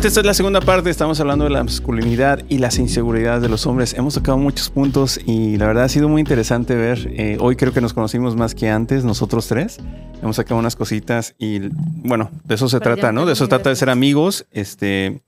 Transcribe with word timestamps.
gente, 0.00 0.08
esta 0.08 0.20
es 0.20 0.26
la 0.26 0.32
segunda 0.32 0.62
parte. 0.62 0.88
Estamos 0.88 1.20
hablando 1.20 1.44
de 1.44 1.50
la 1.50 1.62
masculinidad 1.62 2.42
y 2.48 2.56
las 2.56 2.78
inseguridades 2.78 3.42
de 3.42 3.50
los 3.50 3.66
hombres. 3.66 3.92
Hemos 3.92 4.14
tocado 4.14 4.38
muchos 4.38 4.70
puntos 4.70 5.20
y 5.26 5.58
la 5.58 5.66
verdad 5.66 5.84
ha 5.84 5.88
sido 5.90 6.08
muy 6.08 6.20
interesante 6.20 6.74
ver. 6.74 7.12
Eh, 7.18 7.36
hoy 7.38 7.54
creo 7.54 7.74
que 7.74 7.82
nos 7.82 7.92
conocimos 7.92 8.34
más 8.34 8.54
que 8.54 8.70
antes, 8.70 9.04
nosotros 9.04 9.46
tres. 9.46 9.78
Hemos 10.22 10.36
sacado 10.36 10.58
unas 10.58 10.74
cositas 10.74 11.34
y 11.38 11.68
bueno, 11.68 12.30
de 12.44 12.54
eso 12.54 12.66
se 12.70 12.80
Pero 12.80 12.94
trata, 12.94 13.12
¿no? 13.12 13.26
De 13.26 13.34
eso 13.34 13.44
entendí 13.44 13.58
trata 13.62 13.68
de 13.70 13.76
ser 13.76 13.90
amigos. 13.90 14.46
Este, 14.52 15.20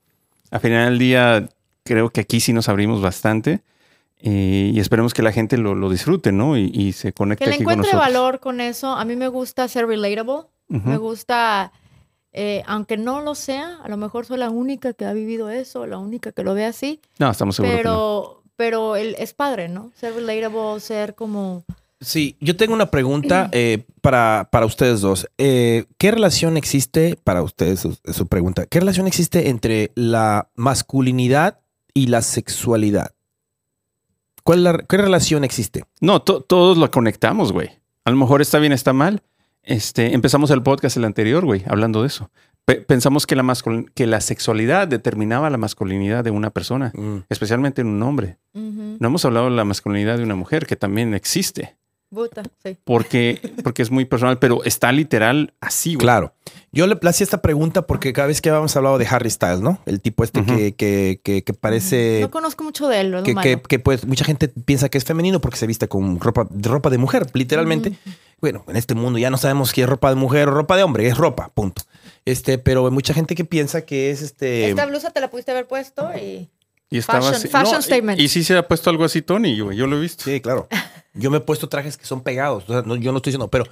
al 0.51 0.61
final 0.61 0.89
del 0.89 0.99
día, 0.99 1.49
creo 1.85 2.09
que 2.09 2.23
aquí 2.23 2.41
sí 2.41 2.55
nos 2.55 2.71
abrimos 2.71 3.03
bastante 3.03 3.61
eh, 4.21 4.71
y 4.73 4.81
esperemos 4.81 5.13
que 5.13 5.21
la 5.21 5.33
gente 5.33 5.59
lo, 5.59 5.75
lo 5.75 5.91
disfrute, 5.91 6.33
¿no? 6.33 6.57
Y, 6.57 6.71
y 6.73 6.93
se 6.93 7.13
conecte 7.13 7.45
Que 7.45 7.51
le 7.51 7.57
aquí 7.57 7.65
con 7.65 7.75
encuentre 7.75 7.93
nosotros. 7.93 8.15
valor 8.15 8.41
con 8.41 8.63
eso. 8.63 8.93
A 8.95 9.05
mí 9.05 9.17
me 9.17 9.29
gusta 9.29 9.69
ser 9.69 9.87
relatable. 9.87 10.47
Me 10.69 10.97
gusta, 10.97 11.73
eh, 12.33 12.63
aunque 12.67 12.97
no 12.97 13.21
lo 13.21 13.35
sea, 13.35 13.79
a 13.83 13.89
lo 13.89 13.97
mejor 13.97 14.25
soy 14.27 14.39
la 14.39 14.51
única 14.51 14.93
que 14.95 15.05
ha 15.05 15.13
vivido 15.13 15.51
eso, 15.51 15.87
la 15.87 15.99
única 15.99 16.33
que 16.33 16.43
lo 16.45 16.55
ve 16.55 16.65
así, 16.65 17.01
No, 17.19 17.31
estamos 17.31 17.57
seguros. 17.57 17.77
que 17.79 17.85
no. 17.85 17.91
pero, 17.91 18.43
pero 18.57 18.97
el- 18.97 19.15
es 19.19 19.35
padre, 19.35 19.69
¿no? 19.69 19.93
Ser 19.95 20.15
relatable, 20.15 20.81
ser 20.81 21.15
como... 21.15 21.65
Sí, 22.01 22.37
yo 22.41 22.57
tengo 22.57 22.75
una 22.75 22.91
pregunta 22.91 23.49
eh, 23.53 23.85
para, 24.01 24.49
para 24.51 24.67
ustedes 24.67 25.01
dos. 25.03 25.29
Eh, 25.39 25.85
¿Qué 25.99 26.11
relación 26.11 26.57
existe, 26.57 27.17
para 27.23 27.43
ustedes 27.43 27.81
su, 27.81 27.97
su 28.13 28.27
pregunta, 28.27 28.67
qué 28.67 28.81
relación 28.81 29.07
existe 29.07 29.49
entre 29.51 29.93
la 29.95 30.49
masculinidad 30.57 31.61
y 31.95 32.07
la 32.09 32.23
sexualidad? 32.23 33.13
¿Cuál 34.45 34.65
la- 34.65 34.79
¿Qué 34.89 34.97
relación 34.97 35.45
existe? 35.45 35.85
No, 36.01 36.23
to- 36.23 36.41
todos 36.41 36.77
lo 36.77 36.91
conectamos, 36.91 37.53
güey. 37.53 37.71
A 38.05 38.11
lo 38.11 38.17
mejor 38.17 38.43
está 38.43 38.59
bien, 38.59 38.73
está 38.73 38.93
mal. 38.93 39.23
Este, 39.63 40.15
empezamos 40.15 40.51
el 40.51 40.63
podcast 40.63 40.97
el 40.97 41.05
anterior, 41.05 41.45
güey, 41.45 41.63
hablando 41.67 42.01
de 42.03 42.09
eso. 42.09 42.31
Pe- 42.65 42.77
pensamos 42.81 43.27
que 43.27 43.35
la, 43.37 43.45
que 43.95 44.07
la 44.07 44.21
sexualidad 44.21 44.87
determinaba 44.89 45.51
la 45.51 45.57
masculinidad 45.59 46.25
de 46.25 46.31
una 46.31 46.51
persona, 46.51 46.93
Mm. 46.95 47.19
especialmente 47.29 47.81
en 47.81 47.89
un 47.89 48.03
hombre. 48.03 48.39
No 48.55 49.07
hemos 49.09 49.25
hablado 49.25 49.47
de 49.51 49.57
la 49.57 49.65
masculinidad 49.65 50.17
de 50.19 50.25
una 50.25 50.35
mujer, 50.37 50.67
que 50.67 50.77
también 50.77 51.15
existe, 51.15 51.77
Sí. 52.63 52.77
porque, 52.85 53.55
porque 53.65 53.83
es 53.83 53.91
muy 53.91 54.05
personal, 54.05 54.39
pero 54.39 54.63
está 54.65 54.93
literal 54.93 55.55
así, 55.61 55.95
güey. 55.95 56.03
Claro. 56.03 56.35
Yo 56.71 56.87
le 56.87 56.99
hacía 57.05 57.25
esta 57.25 57.41
pregunta 57.41 57.87
porque 57.87 58.13
cada 58.13 58.29
vez 58.29 58.41
que 58.41 58.51
habíamos 58.51 58.77
hablado 58.77 58.99
de 58.99 59.07
Harry 59.07 59.31
Styles, 59.31 59.61
¿no? 59.61 59.79
El 59.87 60.01
tipo 60.01 60.25
este 60.25 60.45
que, 60.45 60.75
que, 60.75 61.21
que, 61.23 61.43
que 61.43 61.55
parece... 61.55 62.21
No 62.21 62.31
conozco 62.31 62.65
mucho 62.65 62.89
de 62.89 63.01
él, 63.01 63.11
lo 63.11 63.23
que, 63.23 63.61
que, 63.67 63.79
pues 63.79 64.07
mucha 64.07 64.25
gente 64.25 64.49
piensa 64.49 64.89
que 64.89 64.99
es 64.99 65.05
femenino 65.05 65.41
porque 65.41 65.57
se 65.57 65.67
viste 65.67 65.89
con 65.89 66.21
ropa, 66.21 66.47
ropa 66.51 66.91
de 66.91 66.99
mujer, 66.99 67.27
literalmente. 67.33 67.97
Bueno, 68.41 68.65
en 68.69 68.77
este 68.77 68.95
mundo 68.95 69.19
ya 69.19 69.31
no 69.31 69.37
sabemos 69.39 69.71
si 69.71 69.81
es 69.81 69.89
ropa 69.89 70.11
de 70.11 70.17
mujer 70.17 70.49
o 70.49 70.53
ropa 70.53 70.77
de 70.77 70.83
hombre, 70.83 71.07
es 71.07 71.17
ropa, 71.17 71.51
punto. 71.55 71.83
Este, 72.25 72.59
pero 72.59 72.85
hay 72.85 72.93
mucha 72.93 73.15
gente 73.15 73.35
que 73.35 73.45
piensa 73.45 73.83
que 73.83 74.11
es 74.11 74.21
este. 74.23 74.69
Esta 74.69 74.87
blusa 74.87 75.11
te 75.11 75.21
la 75.21 75.31
pudiste 75.31 75.51
haber 75.53 75.67
puesto 75.67 76.11
y... 76.17 76.49
Y 76.93 76.99
estaba 76.99 77.21
Fashion- 77.21 77.35
así. 77.37 77.49
fashion 77.49 77.81
y- 77.81 77.83
statement. 77.83 78.21
Y, 78.21 78.29
sí 78.29 78.45
se 78.45 78.57
ha 78.57 78.69
puesto 78.69 78.91
algo 78.91 79.05
así, 79.05 79.23
Tony, 79.23 79.59
güey. 79.61 79.77
Yo 79.77 79.87
lo 79.87 79.97
he 79.97 80.01
visto. 80.01 80.25
Sí, 80.25 80.41
claro. 80.41 80.69
Yo 81.15 81.31
me 81.31 81.39
he 81.39 81.41
puesto 81.41 81.69
trajes 81.69 81.97
que 81.97 82.05
son 82.07 82.21
pegados. 82.23 82.65
o 82.69 82.73
sea, 82.73 82.83
no- 82.83 82.97
yo 82.97 83.11
no 83.13 83.19
estoy 83.19 83.31
diciendo, 83.33 83.49
pero 83.49 83.65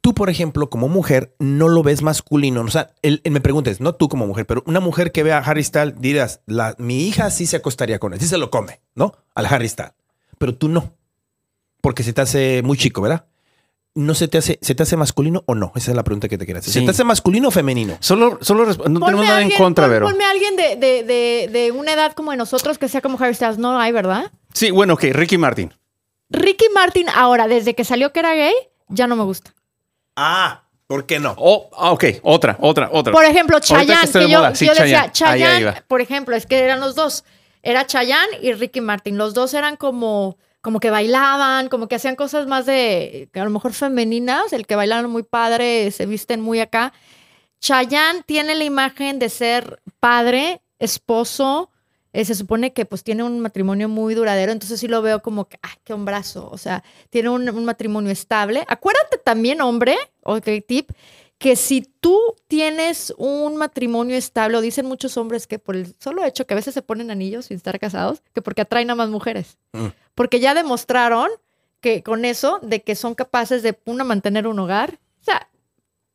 tú, 0.00 0.14
por 0.14 0.28
ejemplo, 0.30 0.68
como 0.70 0.88
mujer, 0.88 1.34
no 1.38 1.68
lo 1.68 1.82
ves 1.82 2.02
masculino. 2.02 2.60
O 2.62 2.68
sea, 2.68 2.90
él, 3.02 3.20
él 3.24 3.32
me 3.32 3.40
preguntes, 3.40 3.80
no 3.80 3.94
tú 3.94 4.08
como 4.08 4.26
mujer, 4.26 4.46
pero 4.46 4.62
una 4.66 4.80
mujer 4.80 5.12
que 5.12 5.22
vea 5.22 5.38
a 5.38 5.40
Harry 5.42 5.62
Styles, 5.64 5.94
dirás, 6.00 6.40
la, 6.46 6.74
mi 6.78 7.06
hija 7.06 7.30
sí 7.30 7.46
se 7.46 7.56
acostaría 7.56 7.98
con 7.98 8.12
él, 8.12 8.20
sí 8.20 8.26
se 8.28 8.38
lo 8.38 8.50
come, 8.50 8.80
¿no? 8.94 9.14
Al 9.34 9.46
Harry 9.46 9.68
Styles. 9.68 9.92
Pero 10.38 10.54
tú 10.56 10.68
no. 10.68 10.94
Porque 11.80 12.02
se 12.02 12.12
te 12.12 12.20
hace 12.20 12.62
muy 12.64 12.76
chico, 12.76 13.00
¿verdad? 13.02 13.26
¿No 13.98 14.14
se 14.14 14.28
te 14.28 14.38
hace, 14.38 14.58
se 14.62 14.74
te 14.76 14.82
hace 14.84 14.96
masculino 14.96 15.42
o 15.46 15.54
no? 15.56 15.72
Esa 15.74 15.90
es 15.90 15.96
la 15.96 16.04
pregunta 16.04 16.28
que 16.28 16.38
te 16.38 16.46
quería 16.46 16.60
hacer. 16.60 16.72
¿Se 16.72 16.82
te 16.82 16.90
hace 16.90 17.02
masculino 17.02 17.48
o 17.48 17.50
femenino? 17.50 17.96
Solo, 17.98 18.38
solo 18.42 18.64
no 18.66 18.74
tenemos 19.00 19.24
nada 19.26 19.42
en 19.42 19.50
contra, 19.50 19.84
pon- 19.86 19.90
Vero. 19.92 20.06
Ponme 20.08 20.24
a 20.24 20.30
alguien 20.30 20.54
de, 20.54 20.76
de, 20.76 21.02
de, 21.02 21.48
de 21.52 21.72
una 21.72 21.92
edad 21.94 22.12
como 22.12 22.30
de 22.30 22.36
nosotros 22.36 22.78
que 22.78 22.88
sea 22.88 23.00
como 23.00 23.18
Harry 23.20 23.34
Styles. 23.34 23.58
No 23.58 23.78
hay, 23.80 23.90
¿verdad? 23.90 24.30
Sí, 24.54 24.70
bueno, 24.70 24.94
ok, 24.94 25.04
Ricky 25.10 25.36
Martin. 25.36 25.74
Ricky 26.30 26.66
Martin 26.72 27.06
ahora, 27.14 27.48
desde 27.48 27.74
que 27.74 27.82
salió 27.84 28.12
que 28.12 28.20
era 28.20 28.34
gay, 28.34 28.54
ya 28.88 29.06
no 29.08 29.16
me 29.16 29.24
gusta. 29.24 29.52
Ah, 30.14 30.62
¿por 30.86 31.04
qué 31.06 31.18
no? 31.18 31.34
Oh, 31.36 31.68
ah, 31.76 31.90
ok, 31.90 32.04
otra, 32.22 32.56
otra, 32.60 32.90
otra. 32.92 33.12
Por 33.12 33.24
ejemplo, 33.24 33.56
que 33.56 33.66
Chayanne, 33.66 34.10
que, 34.12 34.28
yo, 34.30 34.54
sí, 34.54 34.66
yo 34.66 34.74
decía, 34.74 35.10
Chayanne. 35.10 35.82
Por 35.88 36.00
ejemplo, 36.02 36.36
es 36.36 36.46
que 36.46 36.58
eran 36.60 36.78
los 36.80 36.94
dos. 36.94 37.24
Era 37.62 37.84
Chayanne 37.86 38.38
y 38.42 38.52
Ricky 38.52 38.80
Martin. 38.80 39.18
Los 39.18 39.34
dos 39.34 39.54
eran 39.54 39.74
como, 39.76 40.38
como 40.68 40.80
que 40.80 40.90
bailaban, 40.90 41.70
como 41.70 41.88
que 41.88 41.94
hacían 41.94 42.14
cosas 42.14 42.46
más 42.46 42.66
de, 42.66 43.30
a 43.32 43.44
lo 43.44 43.48
mejor 43.48 43.72
femeninas. 43.72 44.52
El 44.52 44.66
que 44.66 44.76
bailaron 44.76 45.10
muy 45.10 45.22
padre, 45.22 45.90
se 45.92 46.04
visten 46.04 46.42
muy 46.42 46.60
acá. 46.60 46.92
Chayanne 47.58 48.22
tiene 48.26 48.54
la 48.54 48.64
imagen 48.64 49.18
de 49.18 49.30
ser 49.30 49.80
padre, 49.98 50.60
esposo. 50.78 51.70
eh, 52.12 52.26
se 52.26 52.34
supone 52.34 52.74
que 52.74 52.84
pues 52.84 53.02
tiene 53.02 53.22
un 53.22 53.40
matrimonio 53.40 53.88
muy 53.88 54.14
duradero, 54.14 54.52
entonces 54.52 54.78
sí 54.78 54.88
lo 54.88 55.00
veo 55.02 55.22
como 55.22 55.46
que, 55.48 55.58
ah, 55.62 55.74
qué 55.84 55.94
hombrazo, 55.94 56.48
o 56.50 56.58
sea, 56.58 56.82
tiene 57.08 57.28
un, 57.30 57.48
un 57.48 57.64
matrimonio 57.64 58.10
estable. 58.10 58.64
Acuérdate 58.68 59.18
también, 59.18 59.60
hombre, 59.62 59.96
ok, 60.22 60.48
tip, 60.66 60.90
que 61.38 61.54
si 61.54 61.82
tú 62.00 62.20
tienes 62.48 63.14
un 63.16 63.56
matrimonio 63.56 64.16
estable, 64.16 64.56
o 64.56 64.60
dicen 64.60 64.86
muchos 64.86 65.16
hombres 65.16 65.46
que 65.46 65.58
por 65.60 65.76
el 65.76 65.94
solo 66.00 66.24
hecho 66.24 66.46
que 66.46 66.54
a 66.54 66.56
veces 66.56 66.74
se 66.74 66.82
ponen 66.82 67.10
anillos 67.12 67.46
sin 67.46 67.56
estar 67.56 67.78
casados, 67.78 68.22
que 68.34 68.42
porque 68.42 68.62
atraen 68.62 68.90
a 68.90 68.94
más 68.96 69.08
mujeres. 69.08 69.56
Mm. 69.72 69.86
Porque 70.16 70.40
ya 70.40 70.54
demostraron 70.54 71.28
que 71.80 72.02
con 72.02 72.24
eso, 72.24 72.58
de 72.62 72.82
que 72.82 72.96
son 72.96 73.14
capaces 73.14 73.62
de, 73.62 73.78
una, 73.84 74.02
mantener 74.02 74.48
un 74.48 74.58
hogar. 74.58 74.98
O 75.20 75.24
sea, 75.24 75.48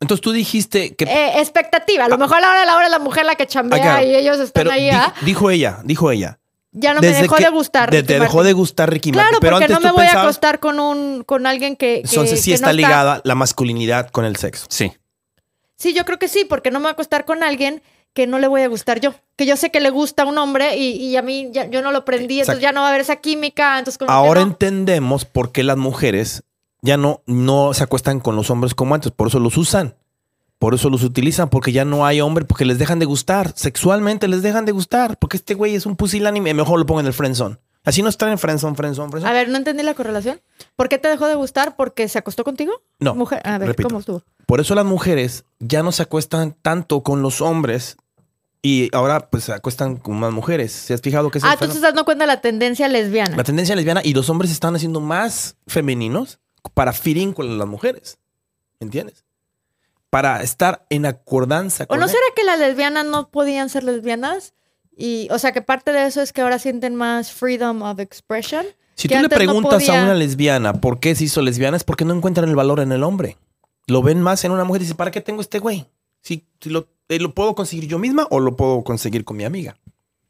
Entonces 0.02 0.22
tú 0.22 0.34
dijiste 0.34 0.94
que 0.96 1.06
eh, 1.06 1.40
expectativa. 1.40 2.04
A 2.04 2.10
lo 2.10 2.18
mejor 2.18 2.38
a 2.38 2.42
la 2.42 2.50
hora 2.50 2.60
de 2.60 2.66
la 2.66 2.76
hora 2.76 2.86
es 2.88 2.92
la 2.92 3.00
mujer 3.00 3.26
la 3.26 3.36
que 3.36 3.48
chambea 3.48 3.96
Ah, 3.96 4.04
y 4.04 4.14
ellos 4.14 4.40
están 4.40 4.64
Pero 4.66 4.72
ahí. 4.72 4.86
dijo, 4.90 4.98
¿ah? 5.00 5.14
dijo 5.22 5.50
ella, 5.50 5.80
dijo 5.86 6.12
ella. 6.12 6.40
Ya 6.74 6.94
no 6.94 7.00
me 7.02 7.08
Desde 7.08 7.22
dejó 7.22 7.36
que- 7.38 7.44
de 7.44 7.50
gustar. 7.50 7.92
de- 7.92 8.04
te 8.04 8.14
dejó 8.20 8.38
Martin. 8.38 8.44
de 8.48 8.54
gustar 8.54 8.92
Ricky 8.92 9.12
Claro, 9.12 9.26
Martin. 9.26 9.40
Pero 9.40 9.52
porque 9.54 9.64
antes 9.66 9.76
no 9.78 9.82
me 9.82 9.90
tú 9.90 9.96
voy 9.96 10.06
a 10.08 10.22
acostar 10.24 10.60
con 10.60 10.80
un 10.82 11.24
con 11.24 11.46
alguien 11.48 11.78
que, 11.78 12.02
que 12.02 12.10
Entonces 12.10 12.42
sí 12.42 12.52
que 12.52 12.56
está 12.56 12.68
no 12.68 12.74
ligada 12.74 13.22
la 13.24 13.36
masculinidad 13.36 14.10
con 14.10 14.26
el 14.26 14.36
sexo. 14.36 14.66
Sí. 14.70 14.92
Sí, 15.76 15.94
yo 15.94 16.06
creo 16.06 16.20
que 16.20 16.28
sí, 16.28 16.46
porque 16.48 16.72
no 16.72 16.80
me 16.80 16.84
voy 16.84 16.90
a 16.90 16.94
acostar 16.94 17.26
con 17.26 17.44
alguien 17.44 17.82
que 18.14 18.28
no 18.28 18.38
le 18.40 18.48
voy 18.48 18.62
a 18.62 18.68
gustar 18.68 19.00
yo. 19.00 19.14
Que 19.36 19.46
yo 19.46 19.58
sé 19.58 19.72
que 19.72 19.80
le 19.80 19.90
gusta 19.90 20.24
a 20.24 20.26
un 20.28 20.38
hombre 20.38 20.78
y, 20.78 20.92
y 20.96 21.18
a 21.18 21.22
mí 21.22 21.50
ya- 21.52 21.66
yo 21.70 21.82
no 21.82 21.92
lo 21.92 22.06
prendí, 22.06 22.40
Exacto. 22.40 22.52
entonces 22.60 22.62
ya 22.62 22.72
no 22.72 22.82
va 22.82 22.88
a 22.88 22.90
haber 22.90 23.02
esa 23.02 23.16
química. 23.18 23.80
Entonces 23.80 23.98
como 23.98 24.08
que 24.10 24.14
Ahora 24.14 24.42
no. 24.42 24.48
entendemos 24.48 25.26
por 25.26 25.52
qué 25.52 25.64
las 25.64 25.78
mujeres 25.78 26.44
ya 26.82 26.98
no, 26.98 27.22
no 27.26 27.74
se 27.74 27.84
acuestan 27.84 28.20
con 28.20 28.36
los 28.36 28.50
hombres 28.52 28.76
como 28.76 28.94
antes. 28.94 29.12
Por 29.12 29.28
eso 29.30 29.40
los 29.40 29.58
usan. 29.58 29.96
Por 30.60 30.74
eso 30.76 30.90
los 30.90 31.04
utilizan, 31.04 31.50
porque 31.50 31.72
ya 31.74 31.84
no 31.84 32.06
hay 32.06 32.22
hombre, 32.22 32.46
porque 32.46 32.64
les 32.66 32.78
dejan 32.80 33.00
de 33.00 33.06
gustar. 33.06 33.52
Sexualmente 33.56 34.28
les 34.30 34.44
dejan 34.44 34.64
de 34.66 34.72
gustar, 34.72 35.18
porque 35.18 35.36
este 35.38 35.56
güey 35.56 35.76
es 35.76 35.86
un 35.86 35.96
pusilánime. 35.98 36.54
Mejor 36.54 36.80
lo 36.80 36.86
pongo 36.86 37.02
en 37.02 37.08
el 37.08 37.14
friendzone. 37.14 37.58
Así 37.86 38.02
no 38.02 38.10
están 38.10 38.30
en 38.30 38.38
friendzone, 38.38 38.76
friendzone, 38.76 39.08
A 39.08 39.12
friendzone. 39.12 39.34
ver, 39.34 39.50
no 39.50 39.58
entendí 39.58 39.84
la 39.84 39.94
correlación. 39.94 40.42
¿Por 40.76 40.88
qué 40.90 40.98
te 40.98 41.10
dejó 41.10 41.28
de 41.28 41.36
gustar? 41.36 41.76
¿Porque 41.76 42.08
se 42.08 42.18
acostó 42.18 42.44
contigo? 42.44 42.72
No, 43.00 43.14
Mujer, 43.14 43.42
a 43.44 43.58
ver, 43.58 43.70
repito. 43.70 43.90
¿cómo 43.90 44.00
estuvo? 44.00 44.24
Por 44.46 44.62
eso 44.62 44.74
las 44.76 44.86
mujeres 44.86 45.44
ya 45.60 45.84
no 45.84 45.92
se 45.92 46.04
acuestan 46.04 46.54
tanto 46.62 47.04
con 47.04 47.22
los 47.22 47.42
hombres 47.42 47.98
y 48.62 48.90
ahora 48.96 49.30
pues 49.30 49.44
se 49.46 49.54
acuestan 49.54 49.98
con 49.98 50.18
más 50.18 50.32
mujeres. 50.32 50.72
¿Se 50.72 50.94
has 50.94 51.02
fijado 51.02 51.30
que 51.30 51.40
es 51.40 51.44
Ah, 51.44 51.54
tú 51.54 51.60
te 51.60 51.66
estás 51.66 51.82
dando 51.82 52.06
cuenta 52.06 52.24
de 52.24 52.28
la 52.28 52.40
tendencia 52.40 52.88
lesbiana. 52.88 53.36
La 53.36 53.44
tendencia 53.44 53.76
lesbiana 53.76 54.00
y 54.04 54.14
los 54.14 54.30
hombres 54.30 54.50
se 54.50 54.54
están 54.54 54.76
haciendo 54.76 55.02
más 55.02 55.58
femeninos 55.68 56.40
para 56.74 56.94
fitting 56.94 57.34
con 57.34 57.58
las 57.58 57.68
mujeres. 57.68 58.18
¿Entiendes? 58.80 59.26
Para 60.10 60.42
estar 60.44 60.86
en 60.90 61.06
acordanza 61.06 61.84
¿O 61.86 61.88
con 61.88 62.00
no 62.00 62.06
él. 62.06 62.12
será 62.12 62.24
que 62.36 62.44
las 62.46 62.60
lesbianas 62.60 63.06
no 63.06 63.30
podían 63.30 63.68
ser 63.70 63.84
lesbianas? 63.84 64.54
Y, 64.98 65.28
o 65.32 65.40
sea, 65.40 65.52
que 65.52 65.62
parte 65.62 65.92
de 65.92 66.06
eso 66.06 66.22
es 66.22 66.34
que 66.34 66.42
ahora 66.42 66.60
sienten 66.60 66.96
más 66.96 67.32
freedom 67.32 67.82
of 67.82 68.00
expression. 68.00 68.66
Si 68.96 69.08
tú 69.08 69.16
le 69.16 69.24
no 69.24 69.30
preguntas 69.30 69.84
podía. 69.84 70.02
a 70.02 70.04
una 70.04 70.14
lesbiana 70.14 70.74
por 70.74 71.00
qué 71.00 71.16
se 71.16 71.24
hizo 71.26 71.42
lesbiana, 71.42 71.78
es 71.78 71.84
porque 71.84 72.06
no 72.06 72.14
encuentran 72.14 72.48
el 72.50 72.56
valor 72.56 72.80
en 72.80 72.92
el 72.92 73.04
hombre. 73.04 73.38
Lo 73.88 74.02
ven 74.02 74.22
más 74.22 74.46
en 74.46 74.52
una 74.52 74.64
mujer 74.64 74.82
y 74.82 74.86
dicen, 74.86 74.98
¿para 74.98 75.12
qué 75.12 75.20
tengo 75.20 75.42
este 75.42 75.60
güey? 75.60 75.88
Si, 76.22 76.46
si 76.62 76.70
lo, 76.70 76.88
eh, 77.10 77.20
lo 77.20 77.34
puedo 77.34 77.56
conseguir 77.56 77.88
yo 77.88 78.00
misma 78.00 78.28
o 78.30 78.40
lo 78.40 78.56
puedo 78.56 78.84
conseguir 78.84 79.26
con 79.26 79.36
mi 79.36 79.44
amiga. 79.46 79.76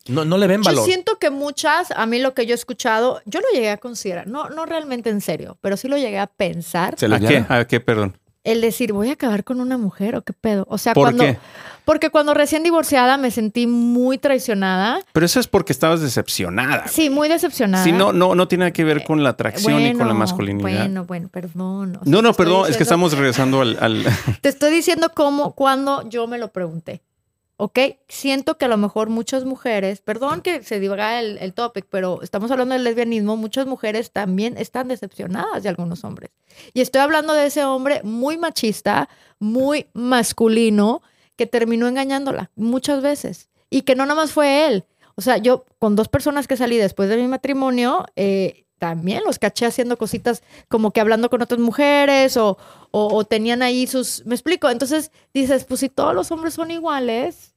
No, 0.08 0.26
no 0.26 0.38
le 0.38 0.48
ven 0.48 0.62
Yo 0.62 0.66
valor. 0.66 0.86
siento 0.86 1.18
que 1.18 1.30
muchas, 1.30 1.92
a 1.92 2.06
mí 2.06 2.20
lo 2.20 2.34
que 2.34 2.46
yo 2.46 2.54
he 2.54 2.56
escuchado, 2.56 3.22
yo 3.26 3.40
lo 3.40 3.48
llegué 3.54 3.70
a 3.70 3.78
considerar, 3.78 4.28
no, 4.28 4.50
no 4.50 4.66
realmente 4.66 5.10
en 5.10 5.22
serio, 5.22 5.58
pero 5.62 5.78
sí 5.78 5.88
lo 5.88 5.98
llegué 5.98 6.20
a 6.20 6.28
pensar. 6.28 6.96
¿Se 6.98 7.06
¿A 7.06 7.20
qué? 7.20 7.46
¿A 7.48 7.66
qué, 7.66 7.80
perdón? 7.80 8.18
El 8.44 8.60
decir, 8.62 8.92
voy 8.92 9.10
a 9.10 9.14
acabar 9.14 9.44
con 9.46 9.62
una 9.62 9.78
mujer 9.78 10.16
o 10.16 10.22
qué 10.22 10.34
pedo. 10.34 10.66
O 10.70 10.78
sea, 10.78 10.94
¿Por 10.94 11.06
cuando. 11.06 11.24
qué? 11.24 11.38
Porque 11.86 12.10
cuando 12.10 12.34
recién 12.34 12.64
divorciada 12.64 13.18
me 13.18 13.32
sentí 13.32 13.68
muy 13.68 14.18
traicionada. 14.18 15.00
Pero 15.14 15.26
eso 15.26 15.40
es 15.40 15.48
porque 15.48 15.74
estabas 15.74 16.02
decepcionada. 16.02 16.88
Sí, 16.88 17.10
muy 17.10 17.28
decepcionada. 17.30 17.84
Sí, 17.84 17.92
no, 17.92 18.14
no, 18.14 18.36
no 18.36 18.48
tiene 18.48 18.64
nada 18.64 18.72
que 18.74 18.84
ver 18.84 19.04
con 19.04 19.24
la 19.24 19.30
atracción 19.30 19.82
y 19.82 19.94
con 19.94 20.08
la 20.08 20.14
masculinidad. 20.14 20.62
Bueno, 20.80 21.06
bueno, 21.06 21.30
perdón. 21.30 21.98
o 21.98 22.04
sea, 22.04 22.12
no, 22.12 22.22
no, 22.22 22.34
perdón, 22.34 22.70
es 22.70 22.78
que 22.78 22.84
estamos 22.84 23.14
regresando 23.18 23.62
al... 23.62 23.78
al- 23.82 24.06
Te 24.42 24.50
estoy 24.50 24.72
diciendo 24.72 25.12
cómo, 25.14 25.54
cuando 25.54 26.08
yo 26.10 26.28
me 26.28 26.38
lo 26.38 26.52
pregunté. 26.52 27.02
¿Ok? 27.58 27.80
Siento 28.08 28.58
que 28.58 28.66
a 28.66 28.68
lo 28.68 28.78
mejor 28.78 29.10
muchas 29.10 29.46
mujeres, 29.46 30.02
perdón 30.02 30.42
que 30.42 30.64
se 30.64 30.80
divaga 30.80 31.20
el, 31.20 31.38
el 31.38 31.54
topic, 31.54 31.86
pero 31.90 32.22
estamos 32.22 32.50
hablando 32.52 32.74
del 32.74 32.84
lesbianismo, 32.84 33.38
muchas 33.38 33.68
mujeres 33.68 34.12
también 34.12 34.58
están 34.58 34.88
decepcionadas 34.88 35.64
de 35.64 35.70
algunos 35.70 36.04
hombres. 36.04 36.32
Y 36.74 36.82
estoy 36.82 37.02
hablando 37.02 37.34
de 37.34 37.46
ese 37.46 37.64
hombre 37.64 38.02
muy 38.04 38.38
machista, 38.38 39.08
muy 39.40 39.88
masculino, 39.94 41.02
que 41.36 41.48
terminó 41.48 41.88
engañándola 41.88 42.52
muchas 42.56 43.02
veces. 43.02 43.50
Y 43.70 43.82
que 43.82 43.96
no 43.96 44.06
nada 44.06 44.22
más 44.22 44.32
fue 44.32 44.68
él. 44.68 44.86
O 45.16 45.22
sea, 45.22 45.38
yo 45.38 45.66
con 45.80 45.96
dos 45.96 46.10
personas 46.10 46.48
que 46.48 46.58
salí 46.58 46.78
después 46.78 47.10
de 47.10 47.18
mi 47.18 47.28
matrimonio, 47.28 48.06
eh, 48.16 48.63
también 48.84 49.24
los 49.26 49.40
caché 49.40 49.66
haciendo 49.66 49.98
cositas 49.98 50.44
como 50.68 50.92
que 50.92 51.00
hablando 51.00 51.30
con 51.30 51.42
otras 51.42 51.62
mujeres 51.62 52.36
o, 52.36 52.58
o, 52.92 53.16
o 53.16 53.24
tenían 53.24 53.62
ahí 53.62 53.88
sus... 53.88 54.26
Me 54.26 54.36
explico. 54.36 54.70
Entonces 54.70 55.10
dices, 55.34 55.64
pues 55.64 55.80
si 55.80 55.88
todos 55.88 56.14
los 56.14 56.30
hombres 56.34 56.54
son 56.56 56.70
iguales, 56.70 57.54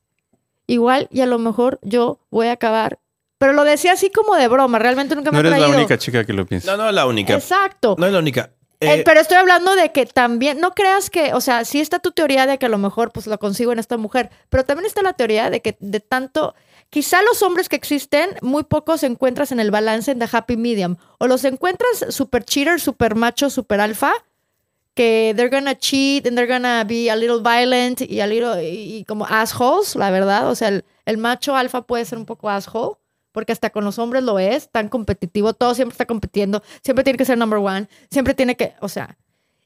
igual 0.69 1.08
y 1.11 1.23
a 1.23 1.26
lo 1.26 1.40
mejor 1.40 1.81
yo 1.82 2.20
voy 2.31 2.46
a 2.46 2.52
acabar. 2.52 3.00
Pero 3.38 3.55
lo 3.55 3.64
decía 3.64 3.90
así 3.94 4.08
como 4.08 4.37
de 4.37 4.46
broma, 4.46 4.78
realmente 4.78 5.17
nunca 5.17 5.32
me 5.32 5.43
No 5.43 5.49
ha 5.49 5.50
eres 5.50 5.69
la 5.69 5.76
única 5.76 5.99
chica 5.99 6.25
que 6.25 6.32
lo 6.32 6.46
piensa. 6.46 6.70
No, 6.70 6.84
no 6.84 6.88
es 6.90 6.94
la 6.94 7.06
única. 7.06 7.34
Exacto. 7.34 7.96
No 7.99 8.06
es 8.06 8.12
la 8.12 8.20
única. 8.20 8.50
Eh, 8.78 9.00
Eh, 9.00 9.02
pero 9.05 9.19
estoy 9.20 9.38
hablando 9.38 9.75
de 9.75 9.90
que 9.90 10.06
también, 10.06 10.61
no 10.61 10.75
creas 10.75 11.11
que, 11.11 11.34
o 11.34 11.40
sea, 11.40 11.64
sí 11.64 11.81
está 11.81 11.99
tu 11.99 12.12
teoría 12.12 12.46
de 12.46 12.56
que 12.58 12.67
a 12.67 12.69
lo 12.69 12.78
mejor 12.78 13.11
pues 13.11 13.26
lo 13.26 13.37
consigo 13.40 13.73
en 13.73 13.81
esta 13.81 13.96
mujer, 13.96 14.31
pero 14.49 14.64
también 14.64 14.87
está 14.87 15.02
la 15.02 15.14
teoría 15.14 15.50
de 15.50 15.61
que 15.61 15.76
de 15.81 15.99
tanto, 15.99 16.55
quizá 16.90 17.22
los 17.22 17.42
hombres 17.42 17.68
que 17.68 17.76
existen, 17.76 18.30
muy 18.42 18.64
pocos 18.64 19.02
encuentras 19.02 19.52
en 19.52 19.60
el 19.60 19.70
balance 19.70 20.10
en 20.10 20.18
the 20.18 20.28
happy 20.30 20.56
medium, 20.56 20.96
o 21.18 21.26
los 21.26 21.44
encuentras 21.44 22.06
super 22.10 22.44
cheater, 22.44 22.80
super 22.80 23.14
macho, 23.14 23.50
super 23.50 23.80
alfa, 23.80 24.12
que 24.94 25.34
they're 25.36 25.50
gonna 25.50 25.78
cheat 25.78 26.26
and 26.26 26.36
they're 26.36 26.50
gonna 26.50 26.82
be 26.84 27.10
a 27.10 27.16
little 27.16 27.40
violent 27.40 28.00
y 28.00 28.20
a 28.20 28.26
little, 28.26 28.62
y, 28.66 28.96
y 28.96 29.04
como 29.04 29.26
assholes, 29.26 29.94
la 29.94 30.10
verdad, 30.10 30.48
o 30.48 30.54
sea, 30.54 30.68
el, 31.04 31.18
macho 31.18 31.54
alfa 31.54 31.82
puede 31.82 32.04
ser 32.04 32.18
un 32.18 32.24
poco 32.24 32.48
asshole. 32.48 32.96
Porque 33.32 33.52
hasta 33.52 33.68
con 33.68 33.84
los 33.84 33.98
hombres 33.98 34.22
lo 34.22 34.38
es, 34.38 34.70
tan 34.70 34.88
competitivo, 34.88 35.52
todo 35.52 35.74
siempre 35.74 35.92
está 35.92 36.06
compitiendo, 36.06 36.62
siempre 36.82 37.04
tiene 37.04 37.18
que 37.18 37.26
ser 37.26 37.36
number 37.36 37.58
one, 37.58 37.86
siempre 38.10 38.32
tiene 38.32 38.56
que, 38.56 38.72
o 38.80 38.88
sea, 38.88 39.18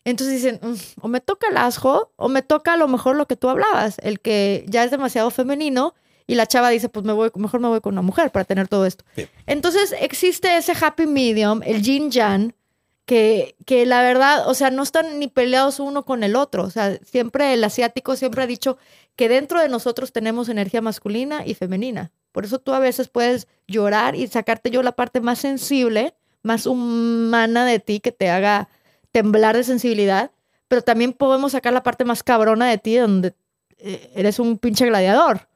entonces 0.04 0.42
dicen, 0.42 0.58
"Mm, 0.60 0.74
o 1.02 1.06
me 1.06 1.20
toca 1.20 1.46
el 1.46 1.56
asco, 1.56 2.10
o 2.16 2.28
me 2.28 2.42
toca 2.42 2.72
a 2.72 2.76
lo 2.76 2.88
mejor 2.88 3.14
lo 3.14 3.26
que 3.26 3.36
tú 3.36 3.48
hablabas, 3.48 3.98
el 4.02 4.18
que 4.18 4.64
ya 4.66 4.82
es 4.82 4.90
demasiado 4.90 5.30
femenino, 5.30 5.94
y 6.30 6.36
la 6.36 6.46
chava 6.46 6.68
dice, 6.70 6.88
pues 6.88 7.04
me 7.04 7.12
voy, 7.12 7.28
mejor 7.34 7.58
me 7.58 7.66
voy 7.66 7.80
con 7.80 7.94
una 7.94 8.02
mujer 8.02 8.30
para 8.30 8.44
tener 8.44 8.68
todo 8.68 8.86
esto. 8.86 9.04
Sí. 9.16 9.26
Entonces 9.46 9.92
existe 10.00 10.56
ese 10.56 10.74
happy 10.80 11.08
medium, 11.08 11.60
el 11.64 11.82
yin 11.82 12.12
yang, 12.12 12.54
que, 13.04 13.56
que 13.66 13.84
la 13.84 14.00
verdad, 14.02 14.48
o 14.48 14.54
sea, 14.54 14.70
no 14.70 14.84
están 14.84 15.18
ni 15.18 15.26
peleados 15.26 15.80
uno 15.80 16.04
con 16.04 16.22
el 16.22 16.36
otro. 16.36 16.62
O 16.62 16.70
sea, 16.70 16.96
siempre 16.98 17.52
el 17.52 17.64
asiático 17.64 18.14
siempre 18.14 18.44
ha 18.44 18.46
dicho 18.46 18.78
que 19.16 19.28
dentro 19.28 19.60
de 19.60 19.68
nosotros 19.68 20.12
tenemos 20.12 20.48
energía 20.48 20.80
masculina 20.80 21.44
y 21.44 21.54
femenina. 21.54 22.12
Por 22.30 22.44
eso 22.44 22.60
tú 22.60 22.74
a 22.74 22.78
veces 22.78 23.08
puedes 23.08 23.48
llorar 23.66 24.14
y 24.14 24.28
sacarte 24.28 24.70
yo 24.70 24.84
la 24.84 24.92
parte 24.92 25.20
más 25.20 25.40
sensible, 25.40 26.14
más 26.44 26.64
humana 26.64 27.64
de 27.64 27.80
ti, 27.80 27.98
que 27.98 28.12
te 28.12 28.30
haga 28.30 28.68
temblar 29.10 29.56
de 29.56 29.64
sensibilidad, 29.64 30.30
pero 30.68 30.82
también 30.82 31.12
podemos 31.12 31.50
sacar 31.50 31.72
la 31.72 31.82
parte 31.82 32.04
más 32.04 32.22
cabrona 32.22 32.70
de 32.70 32.78
ti, 32.78 32.94
donde 32.94 33.34
eh, 33.78 34.12
eres 34.14 34.38
un 34.38 34.58
pinche 34.58 34.86
gladiador, 34.86 35.48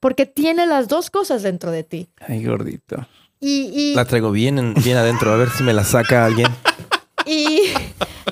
porque 0.00 0.26
tiene 0.26 0.66
las 0.66 0.88
dos 0.88 1.10
cosas 1.10 1.42
dentro 1.42 1.70
de 1.70 1.84
ti. 1.84 2.08
Ay, 2.26 2.44
gordito. 2.44 3.06
Y, 3.38 3.70
y- 3.74 3.94
la 3.94 4.04
traigo 4.04 4.30
bien, 4.32 4.58
en- 4.58 4.74
bien 4.74 4.96
adentro. 4.96 5.32
A 5.32 5.36
ver 5.36 5.50
si 5.50 5.62
me 5.62 5.72
la 5.72 5.84
saca 5.84 6.24
alguien. 6.24 6.48
y 7.26 7.60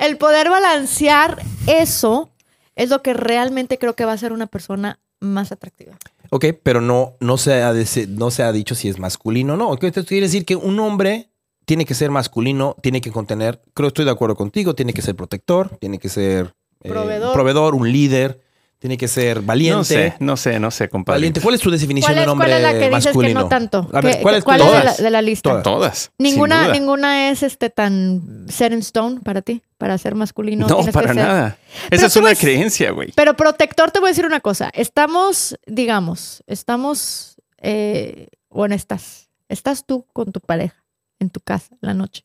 el 0.00 0.17
poder 0.17 0.50
balancear 0.50 1.41
eso 1.67 2.31
es 2.76 2.91
lo 2.91 3.03
que 3.03 3.12
realmente 3.15 3.79
creo 3.79 3.94
que 3.94 4.05
va 4.05 4.12
a 4.12 4.19
ser 4.19 4.32
una 4.32 4.47
persona 4.47 4.99
más 5.20 5.50
atractiva. 5.53 5.97
Ok, 6.31 6.47
pero 6.62 6.81
no, 6.81 7.15
no, 7.20 7.38
se 7.38 7.62
ha 7.62 7.73
no 8.09 8.31
se 8.31 8.43
ha 8.43 8.53
dicho 8.53 8.75
si 8.75 8.88
es 8.88 8.99
masculino 8.99 9.55
o 9.55 9.56
no. 9.56 9.75
Esto 9.81 10.05
quiere 10.05 10.26
decir 10.26 10.44
que 10.44 10.56
un 10.56 10.79
hombre 10.79 11.31
tiene 11.65 11.85
que 11.85 11.94
ser 11.94 12.11
masculino, 12.11 12.76
tiene 12.82 13.00
que 13.00 13.11
contener, 13.11 13.61
creo 13.75 13.88
estoy 13.88 14.05
de 14.05 14.11
acuerdo 14.11 14.37
contigo, 14.37 14.75
tiene 14.75 14.93
que 14.93 15.03
ser 15.03 15.17
protector, 15.17 15.76
tiene 15.81 15.99
que 15.99 16.09
ser 16.09 16.55
eh, 16.82 16.88
Proveedor. 16.88 17.32
proveedor, 17.32 17.75
un 17.75 17.91
líder, 17.91 18.41
tiene 18.79 18.97
que 18.97 19.09
ser 19.09 19.41
valiente. 19.43 19.77
No 19.77 19.85
sé, 19.85 20.15
no 20.21 20.37
sé, 20.37 20.61
no 20.61 20.71
sé, 20.71 20.89
compadre. 20.89 21.17
Valiente. 21.19 21.41
¿Cuál 21.41 21.57
es 21.57 21.61
tu 21.61 21.71
definición 21.71 22.07
¿Cuál 22.13 22.15
de 22.17 22.21
es, 22.23 22.27
un 22.27 22.33
hombre 22.33 22.49
cuál 22.49 22.57
es 22.59 22.63
la 22.63 22.73
que 22.73 22.79
dices 22.79 22.91
que 22.91 23.09
masculino? 23.09 23.41
no 23.41 23.49
tanto? 23.49 23.91
A 23.93 24.01
ver, 24.01 24.17
¿Qué- 24.19 24.23
¿cuál 24.23 24.35
es 24.37 24.45
de, 24.45 24.53
la, 24.53 24.59
Todas. 24.59 24.97
de 24.99 25.11
la 25.11 25.23
lista? 25.23 25.51
Todas. 25.51 25.63
Todas. 25.65 25.99
sin 25.99 26.11
Ninguna, 26.19 26.63
duda. 26.65 26.73
ninguna 26.73 27.31
es 27.31 27.43
este 27.43 27.71
tan 27.71 28.47
set 28.49 28.73
in 28.73 28.79
stone 28.79 29.21
para 29.21 29.43
ti, 29.43 29.63
para 29.79 29.99
ser 29.99 30.15
masculino. 30.15 30.67
No, 30.69 30.85
para 30.93 31.09
ser- 31.09 31.17
nada. 31.17 31.59
Pero 31.89 31.97
Esa 31.97 32.07
es 32.07 32.17
una 32.17 32.29
ves- 32.29 32.39
creencia, 32.39 32.93
güey. 32.93 33.13
Pero 33.17 33.35
protector, 33.35 33.91
te 33.91 33.99
voy 33.99 34.09
a 34.09 34.11
decir 34.11 34.27
una 34.27 34.41
cosa. 34.41 34.71
Estamos, 34.73 35.57
digamos, 35.67 36.45
estamos, 36.47 37.37
eh, 37.59 38.29
bueno, 38.49 38.75
estás, 38.77 39.29
estás 39.49 39.85
tú 39.87 40.07
con 40.13 40.31
tu 40.31 40.41
pareja 40.41 40.85
en 41.19 41.31
tu 41.31 41.41
casa 41.41 41.77
la 41.81 41.95
noche. 41.95 42.25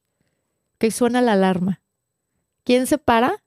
Que 0.77 0.91
suena 0.91 1.19
la 1.21 1.33
alarma. 1.33 1.81
¿Quién 2.63 2.85
se 2.87 2.97
para 2.97 3.42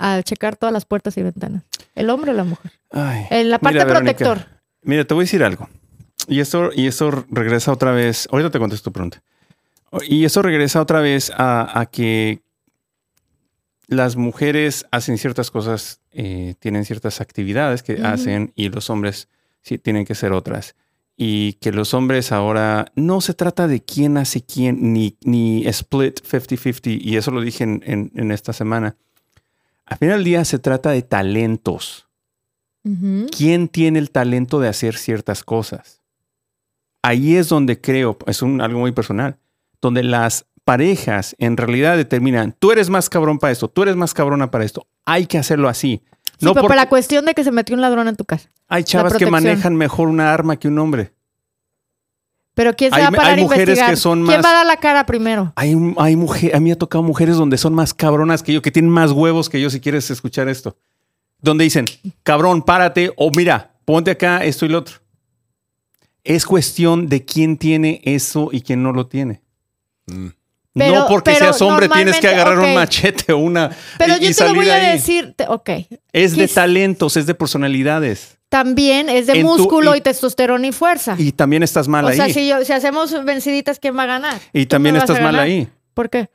a 0.00 0.22
checar 0.22 0.56
todas 0.56 0.72
las 0.72 0.84
puertas 0.84 1.16
y 1.16 1.22
ventanas? 1.22 1.62
¿El 1.94 2.10
hombre 2.10 2.30
o 2.30 2.34
la 2.34 2.44
mujer? 2.44 2.72
Ay. 2.90 3.26
En 3.30 3.50
la 3.50 3.58
parte 3.58 3.74
Mira, 3.78 3.84
Verónica, 3.84 4.16
protector. 4.16 4.60
Mira, 4.82 5.04
te 5.04 5.14
voy 5.14 5.22
a 5.22 5.24
decir 5.24 5.42
algo. 5.44 5.68
Y 6.28 6.40
esto, 6.40 6.70
y 6.74 6.86
esto 6.86 7.10
regresa 7.30 7.72
otra 7.72 7.92
vez. 7.92 8.28
Ahorita 8.30 8.50
te 8.50 8.58
contesto 8.58 8.90
tu 8.90 8.92
pregunta. 8.92 9.22
Y 10.08 10.24
eso 10.24 10.42
regresa 10.42 10.80
otra 10.80 11.00
vez 11.00 11.32
a, 11.36 11.80
a 11.80 11.86
que 11.86 12.40
las 13.88 14.16
mujeres 14.16 14.86
hacen 14.92 15.18
ciertas 15.18 15.50
cosas, 15.50 16.00
eh, 16.12 16.54
tienen 16.60 16.84
ciertas 16.84 17.20
actividades 17.20 17.82
que 17.82 18.00
hacen 18.04 18.52
y 18.54 18.68
los 18.68 18.88
hombres 18.88 19.28
sí 19.62 19.78
tienen 19.78 20.04
que 20.04 20.14
ser 20.14 20.32
otras. 20.32 20.76
Y 21.16 21.54
que 21.54 21.72
los 21.72 21.92
hombres 21.92 22.32
ahora 22.32 22.92
no 22.94 23.20
se 23.20 23.34
trata 23.34 23.66
de 23.68 23.82
quién 23.82 24.16
hace 24.16 24.42
quién, 24.42 24.92
ni, 24.94 25.16
ni 25.22 25.66
split 25.66 26.20
50-50. 26.20 26.98
Y 27.02 27.16
eso 27.16 27.30
lo 27.30 27.40
dije 27.42 27.64
en, 27.64 27.82
en- 27.84 28.12
en 28.14 28.30
esta 28.30 28.52
semana. 28.52 28.96
Al 29.90 29.98
final 29.98 30.18
del 30.18 30.24
día 30.24 30.44
se 30.44 30.58
trata 30.58 30.90
de 30.90 31.02
talentos. 31.02 32.08
¿Quién 33.36 33.68
tiene 33.68 33.98
el 33.98 34.10
talento 34.10 34.58
de 34.58 34.68
hacer 34.68 34.96
ciertas 34.96 35.44
cosas? 35.44 36.00
Ahí 37.02 37.36
es 37.36 37.48
donde 37.48 37.78
creo, 37.80 38.16
es 38.26 38.40
un, 38.40 38.62
algo 38.62 38.80
muy 38.80 38.92
personal, 38.92 39.38
donde 39.82 40.02
las 40.02 40.46
parejas 40.64 41.36
en 41.38 41.56
realidad 41.56 41.96
determinan, 41.96 42.54
tú 42.58 42.72
eres 42.72 42.88
más 42.88 43.10
cabrón 43.10 43.38
para 43.38 43.52
esto, 43.52 43.68
tú 43.68 43.82
eres 43.82 43.96
más 43.96 44.14
cabrona 44.14 44.50
para 44.50 44.64
esto, 44.64 44.86
hay 45.04 45.26
que 45.26 45.36
hacerlo 45.36 45.68
así. 45.68 46.02
Sí, 46.38 46.46
no 46.46 46.54
pero 46.54 46.68
por 46.68 46.76
la 46.76 46.88
cuestión 46.88 47.26
de 47.26 47.34
que 47.34 47.44
se 47.44 47.52
metió 47.52 47.74
un 47.74 47.82
ladrón 47.82 48.08
en 48.08 48.16
tu 48.16 48.24
casa. 48.24 48.50
hay 48.68 48.84
chavas 48.84 49.14
que 49.14 49.26
manejan 49.26 49.76
mejor 49.76 50.08
una 50.08 50.32
arma 50.32 50.56
que 50.56 50.68
un 50.68 50.78
hombre. 50.78 51.12
Pero 52.54 52.74
¿quién 52.74 52.90
se 52.90 52.96
Hay- 52.96 53.02
va 53.02 53.08
a 53.08 53.12
parar 53.12 53.32
hay 53.34 53.40
a 53.40 53.42
mujeres 53.42 53.62
investigar? 53.62 53.90
que 53.90 53.96
son 53.96 54.24
¿Quién 54.26 54.36
más- 54.38 54.44
va 54.44 54.50
a 54.50 54.54
dar 54.54 54.66
la 54.66 54.76
cara 54.76 55.06
primero? 55.06 55.52
Hay, 55.56 55.74
hay 55.98 56.16
mujer, 56.16 56.54
a 56.54 56.60
mí 56.60 56.66
me 56.68 56.72
ha 56.72 56.78
tocado 56.78 57.02
mujeres 57.02 57.36
donde 57.36 57.56
son 57.58 57.74
más 57.74 57.94
cabronas 57.94 58.42
que 58.42 58.52
yo, 58.52 58.60
que 58.62 58.70
tienen 58.70 58.90
más 58.90 59.12
huevos 59.12 59.48
que 59.48 59.60
yo, 59.60 59.70
si 59.70 59.80
quieres 59.80 60.10
escuchar 60.10 60.48
esto. 60.48 60.76
Donde 61.40 61.64
dicen, 61.64 61.86
cabrón, 62.22 62.60
párate, 62.62 63.12
o 63.16 63.30
mira, 63.30 63.72
ponte 63.84 64.10
acá 64.10 64.44
esto 64.44 64.66
y 64.66 64.68
lo 64.68 64.78
otro. 64.78 64.96
Es 66.22 66.44
cuestión 66.44 67.08
de 67.08 67.24
quién 67.24 67.56
tiene 67.56 68.02
eso 68.04 68.50
y 68.52 68.60
quién 68.60 68.82
no 68.82 68.92
lo 68.92 69.06
tiene. 69.06 69.40
Mm. 70.06 70.26
Pero- 70.74 70.94
no 71.00 71.06
porque 71.08 71.32
pero 71.32 71.46
seas 71.46 71.62
hombre 71.62 71.88
tienes 71.88 72.20
que 72.20 72.28
agarrar 72.28 72.58
un 72.58 72.74
machete 72.74 73.32
o 73.32 73.38
una 73.38 73.70
Pero 73.98 74.14
y, 74.20 74.26
y 74.26 74.28
yo 74.32 74.36
te 74.36 74.48
lo 74.48 74.54
voy 74.54 74.68
a 74.68 74.74
ahí. 74.74 74.92
decir, 74.98 75.34
ok. 75.48 75.70
Es 76.12 76.36
de 76.36 76.46
talentos, 76.46 77.16
es 77.16 77.26
de 77.26 77.34
personalidades. 77.34 78.38
También 78.50 79.08
es 79.08 79.26
de 79.28 79.34
En 79.34 79.42
tu- 79.42 79.56
músculo 79.56 79.94
y- 79.94 79.98
y, 79.98 80.00
testosterona 80.02 80.66
y 80.66 80.72
fuerza. 80.72 81.14
Y 81.16 81.32
también 81.32 81.62
estás 81.62 81.88
mal 81.88 82.04
o 82.04 82.08
ahí. 82.08 82.16
sea, 82.16 82.28
si, 82.28 82.46
yo- 82.48 82.62
si 82.64 82.72
hacemos 82.74 83.24
venciditas, 83.24 83.78
¿quién 83.78 83.96
va 83.96 84.02
a 84.02 84.06
ganar? 84.06 84.38
y 84.52 84.66
también 84.66 84.96
estás 84.96 85.20
mal 85.22 85.38
ahí. 85.38 85.68
¿Por 85.94 86.10
qué? 86.10 86.28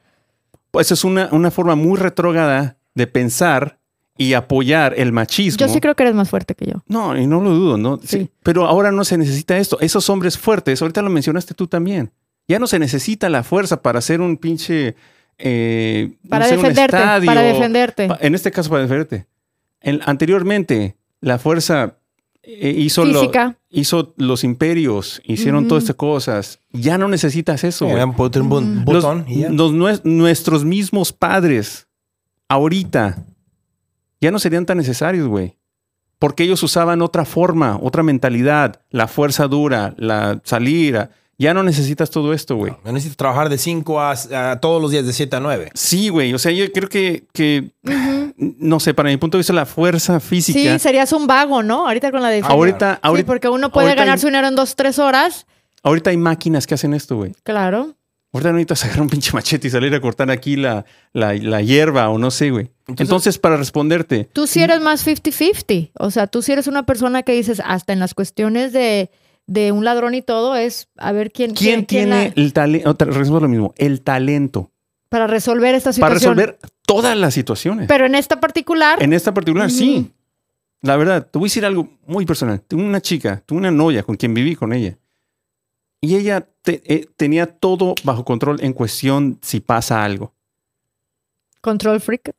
Pues 0.71 0.91
es 0.91 1.03
una, 1.03 1.29
una 1.31 1.51
forma 1.51 1.75
muy 1.75 1.99
retrógrada 1.99 2.77
de 2.95 3.05
pensar 3.07 3.77
y 4.17 4.33
apoyar 4.33 4.93
el 4.97 5.11
machismo. 5.11 5.59
Yo 5.59 5.67
sí 5.71 5.81
creo 5.81 5.93
que 5.95 6.03
eres 6.03 6.15
más 6.15 6.29
fuerte 6.29 6.55
que 6.55 6.65
yo. 6.67 6.83
No, 6.87 7.17
y 7.17 7.27
no 7.27 7.41
lo 7.41 7.49
dudo, 7.51 7.77
¿no? 7.77 7.99
Sí. 8.01 8.07
Sí. 8.07 8.29
Pero 8.43 8.65
ahora 8.65 8.91
no 8.91 9.03
se 9.03 9.17
necesita 9.17 9.57
esto. 9.57 9.77
Esos 9.81 10.09
hombres 10.09 10.37
fuertes, 10.37 10.81
ahorita 10.81 11.01
lo 11.01 11.09
mencionaste 11.09 11.53
tú 11.53 11.67
también. 11.67 12.11
Ya 12.47 12.59
no 12.59 12.67
se 12.67 12.79
necesita 12.79 13.27
la 13.29 13.43
fuerza 13.43 13.81
para 13.81 13.99
hacer 13.99 14.21
un 14.21 14.37
pinche. 14.37 14.95
eh, 15.37 16.13
no 16.23 16.29
Para 16.29 16.45
sé, 16.45 16.55
un 16.55 16.61
defenderte, 16.61 16.95
estadio. 16.95 17.25
para 17.25 17.41
defenderte. 17.41 18.07
En 18.21 18.35
este 18.35 18.51
caso, 18.51 18.69
para 18.69 18.83
defenderte. 18.83 19.25
En- 19.81 19.99
anteriormente, 20.05 20.95
la 21.19 21.37
fuerza 21.39 21.97
hizo, 22.47 23.05
lo- 23.05 23.19
Física. 23.21 23.57
hizo 23.69 24.13
los 24.17 24.43
imperios, 24.43 25.21
hicieron 25.25 25.67
todas 25.67 25.83
estas 25.83 25.95
cosas. 25.95 26.59
Ya 26.71 26.97
no 26.97 27.07
necesitas 27.07 27.63
eso. 27.63 27.85
güey. 27.85 27.95
Era 27.97 28.05
un 28.05 28.15
botón, 28.15 28.51
un 28.51 28.75
Mm. 28.81 28.85
Los- 28.91 29.03
botón 29.03 29.25
y 29.27 29.39
ya. 29.41 29.49
los 29.49 29.71
nue- 29.73 30.01
nuestros 30.03 30.63
mismos 30.65 31.11
padres, 31.11 31.87
ahorita, 32.49 33.25
ya 34.21 34.31
no 34.31 34.39
serían 34.39 34.65
tan 34.65 34.77
necesarios, 34.77 35.27
güey. 35.27 35.57
Porque 36.19 36.43
ellos 36.43 36.63
usaban 36.63 37.01
otra 37.01 37.25
forma, 37.25 37.77
otra 37.81 38.01
mentalidad, 38.03 38.81
la 38.89 39.07
fuerza 39.07 39.47
dura, 39.47 39.93
la 39.97 40.41
salir. 40.45 41.09
Ya 41.37 41.53
no 41.53 41.63
necesitas 41.63 42.09
todo 42.09 42.31
esto, 42.33 42.55
güey. 42.55 42.73
Yo 42.85 42.91
necesito 42.93 43.17
trabajar 43.17 43.49
de 43.49 43.57
5 43.57 43.99
a, 43.99 44.11
a 44.51 44.59
todos 44.61 44.81
los 44.81 44.91
días 44.91 45.05
de 45.05 45.11
7 45.13 45.35
a 45.35 45.39
9. 45.41 45.71
Sí, 45.73 46.07
güey. 46.09 46.33
O 46.33 46.39
sea, 46.39 46.51
yo 46.53 46.71
creo 46.71 46.87
que, 46.87 47.25
no 48.37 48.79
sé, 48.79 48.93
para 48.93 49.09
mi 49.09 49.17
punto 49.17 49.37
de 49.37 49.39
vista, 49.39 49.53
la 49.53 49.65
fuerza 49.65 50.19
física. 50.19 50.59
Sí, 50.59 50.79
serías 50.79 51.11
un 51.13 51.27
vago, 51.27 51.63
¿no? 51.63 51.87
Ahorita 51.87 52.11
con 52.11 52.21
la 52.21 52.29
defensa. 52.29 52.53
ahorita, 52.53 52.93
Sí, 52.95 52.99
ahorita, 53.01 53.27
porque 53.27 53.49
uno 53.49 53.71
puede 53.71 53.95
ganar 53.95 54.19
su 54.19 54.27
dinero 54.27 54.47
en 54.47 54.55
dos, 54.55 54.75
tres 54.75 54.99
horas. 54.99 55.45
ahorita 55.83 56.09
hay 56.09 56.17
máquinas 56.17 56.65
que 56.67 56.73
hacen 56.75 56.93
esto, 56.93 57.17
güey. 57.17 57.33
Claro. 57.43 57.95
Ahorita 58.33 58.49
no 58.51 58.55
necesitas 58.57 58.83
agarrar 58.83 59.01
un 59.03 59.09
pinche 59.09 59.31
machete 59.33 59.67
y 59.67 59.71
salir 59.71 59.93
a 59.95 60.01
cortar 60.01 60.29
aquí 60.29 60.57
la, 60.57 60.83
la, 61.13 61.33
la 61.35 61.61
hierba 61.61 62.09
o 62.09 62.17
no 62.17 62.31
sé, 62.31 62.49
güey. 62.51 62.69
Entonces- 62.87 63.01
Entonces, 63.07 63.37
para 63.39 63.55
responderte, 63.55 64.29
Tú 64.33 64.45
sí 64.45 64.61
eres 64.61 64.81
más 64.81 65.05
50-50. 65.07 65.91
O 65.99 66.11
sea, 66.11 66.27
tú 66.27 66.41
sí 66.41 66.51
eres 66.51 66.67
una 66.67 66.85
persona 66.85 67.23
que 67.23 67.31
dices, 67.31 67.61
hasta 67.65 67.93
en 67.93 67.99
las 67.99 68.13
cuestiones 68.13 68.73
de, 68.73 69.09
de 69.47 69.71
un 69.71 69.85
ladrón 69.85 70.15
y 70.15 70.21
todo 70.21 70.55
es 70.55 70.87
a 70.97 71.11
ver 71.11 71.31
quién, 71.31 71.53
¿Quién, 71.53 71.85
quién 71.85 72.07
tiene 72.07 72.33
la- 72.35 72.41
el 72.43 72.53
talento? 72.53 72.95
Regreso 73.05 73.37
a 73.37 73.41
lo 73.41 73.47
mismo, 73.47 73.73
el 73.77 74.01
talento 74.01 74.71
para 75.09 75.27
resolver 75.27 75.75
esta 75.75 75.91
para 75.93 76.15
situación. 76.15 76.37
resolver 76.37 76.59
todas 76.85 77.15
las 77.17 77.33
situaciones. 77.33 77.87
Pero 77.87 78.05
en 78.05 78.15
esta 78.15 78.39
particular, 78.39 79.01
En 79.01 79.13
esta 79.13 79.33
particular, 79.33 79.69
sí. 79.71 80.11
La 80.81 80.97
verdad, 80.97 81.25
te 81.31 81.39
voy 81.39 81.47
a 81.47 81.49
decir 81.49 81.65
algo 81.65 81.89
muy 82.05 82.25
personal. 82.25 82.61
Tuve 82.61 82.83
una 82.83 83.01
chica, 83.01 83.41
tuve 83.45 83.57
una 83.59 83.71
novia 83.71 84.03
con 84.03 84.15
quien 84.17 84.33
viví 84.33 84.55
con 84.55 84.73
ella. 84.73 84.97
Y 86.01 86.15
ella 86.15 86.47
te- 86.61 86.81
eh, 86.85 87.07
tenía 87.15 87.47
todo 87.47 87.95
bajo 88.03 88.23
control 88.25 88.57
en 88.61 88.73
cuestión 88.73 89.39
si 89.41 89.59
pasa 89.61 90.03
algo. 90.03 90.33
control 91.61 91.99
freak. 91.99 92.31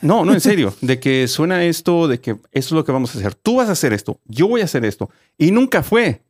No, 0.00 0.24
no, 0.24 0.32
en 0.32 0.40
serio. 0.40 0.74
De 0.80 0.98
que 0.98 1.28
suena 1.28 1.64
esto, 1.64 2.08
de 2.08 2.20
que 2.20 2.30
esto 2.32 2.40
es 2.52 2.72
lo 2.72 2.84
que 2.84 2.90
vamos 2.92 3.14
a 3.14 3.18
hacer. 3.18 3.34
Tú 3.36 3.56
vas 3.56 3.68
a 3.68 3.72
hacer 3.72 3.92
esto, 3.92 4.18
yo 4.24 4.48
voy 4.48 4.60
a 4.60 4.64
hacer 4.64 4.84
esto. 4.84 5.10
Y 5.38 5.50
nunca 5.52 5.82
fue. 5.82 6.22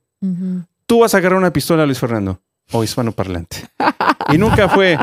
Tú 0.86 1.00
vas 1.00 1.14
a 1.14 1.18
agarrar 1.18 1.38
una 1.38 1.52
pistola, 1.52 1.84
Luis 1.86 1.98
Fernando. 1.98 2.40
O 2.72 2.82
hispanoparlante. 2.84 3.68
Y 4.32 4.38
nunca 4.38 4.68
fue. 4.68 4.98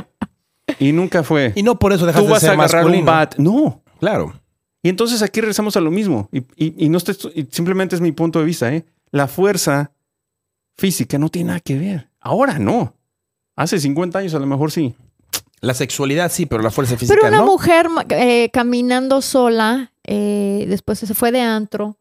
Y 0.79 0.91
nunca 0.91 1.23
fue. 1.23 1.51
Y 1.55 1.63
no 1.63 1.77
por 1.79 1.93
eso 1.93 2.05
dejas 2.05 2.21
Tú 2.21 2.27
de 2.27 2.31
vas 2.33 2.43
a 2.43 2.47
ser 2.47 2.49
agarrar 2.51 2.75
masculino. 2.83 2.99
un 2.99 3.05
bat. 3.05 3.35
No. 3.38 3.83
Claro. 3.99 4.33
Y 4.81 4.89
entonces 4.89 5.21
aquí 5.21 5.41
regresamos 5.41 5.75
a 5.75 5.81
lo 5.81 5.91
mismo. 5.91 6.29
Y, 6.31 6.39
y- 6.55 6.85
y 6.85 6.89
no 6.89 6.97
estoy- 6.97 7.31
y 7.35 7.47
simplemente 7.51 7.95
es 7.95 8.01
mi 8.01 8.11
punto 8.11 8.39
de 8.39 8.45
vista. 8.45 8.73
¿eh? 8.73 8.85
La 9.11 9.27
fuerza 9.27 9.91
física 10.77 11.17
no 11.17 11.29
tiene 11.29 11.47
nada 11.47 11.59
que 11.59 11.77
ver. 11.77 12.09
Ahora 12.21 12.59
no. 12.59 12.93
Hace 13.55 13.79
50 13.79 14.19
años 14.19 14.33
a 14.35 14.39
lo 14.39 14.45
mejor 14.45 14.71
sí. 14.71 14.95
La 15.61 15.73
sexualidad 15.73 16.31
sí, 16.31 16.45
pero 16.45 16.63
la 16.63 16.71
fuerza 16.71 16.95
física 16.95 17.17
Pero 17.19 17.27
una 17.27 17.39
no. 17.39 17.45
mujer 17.51 17.88
eh, 18.09 18.49
caminando 18.53 19.21
sola, 19.21 19.91
eh, 20.05 20.65
después 20.69 20.99
se 20.99 21.13
fue 21.13 21.33
de 21.33 21.41
antro, 21.41 21.97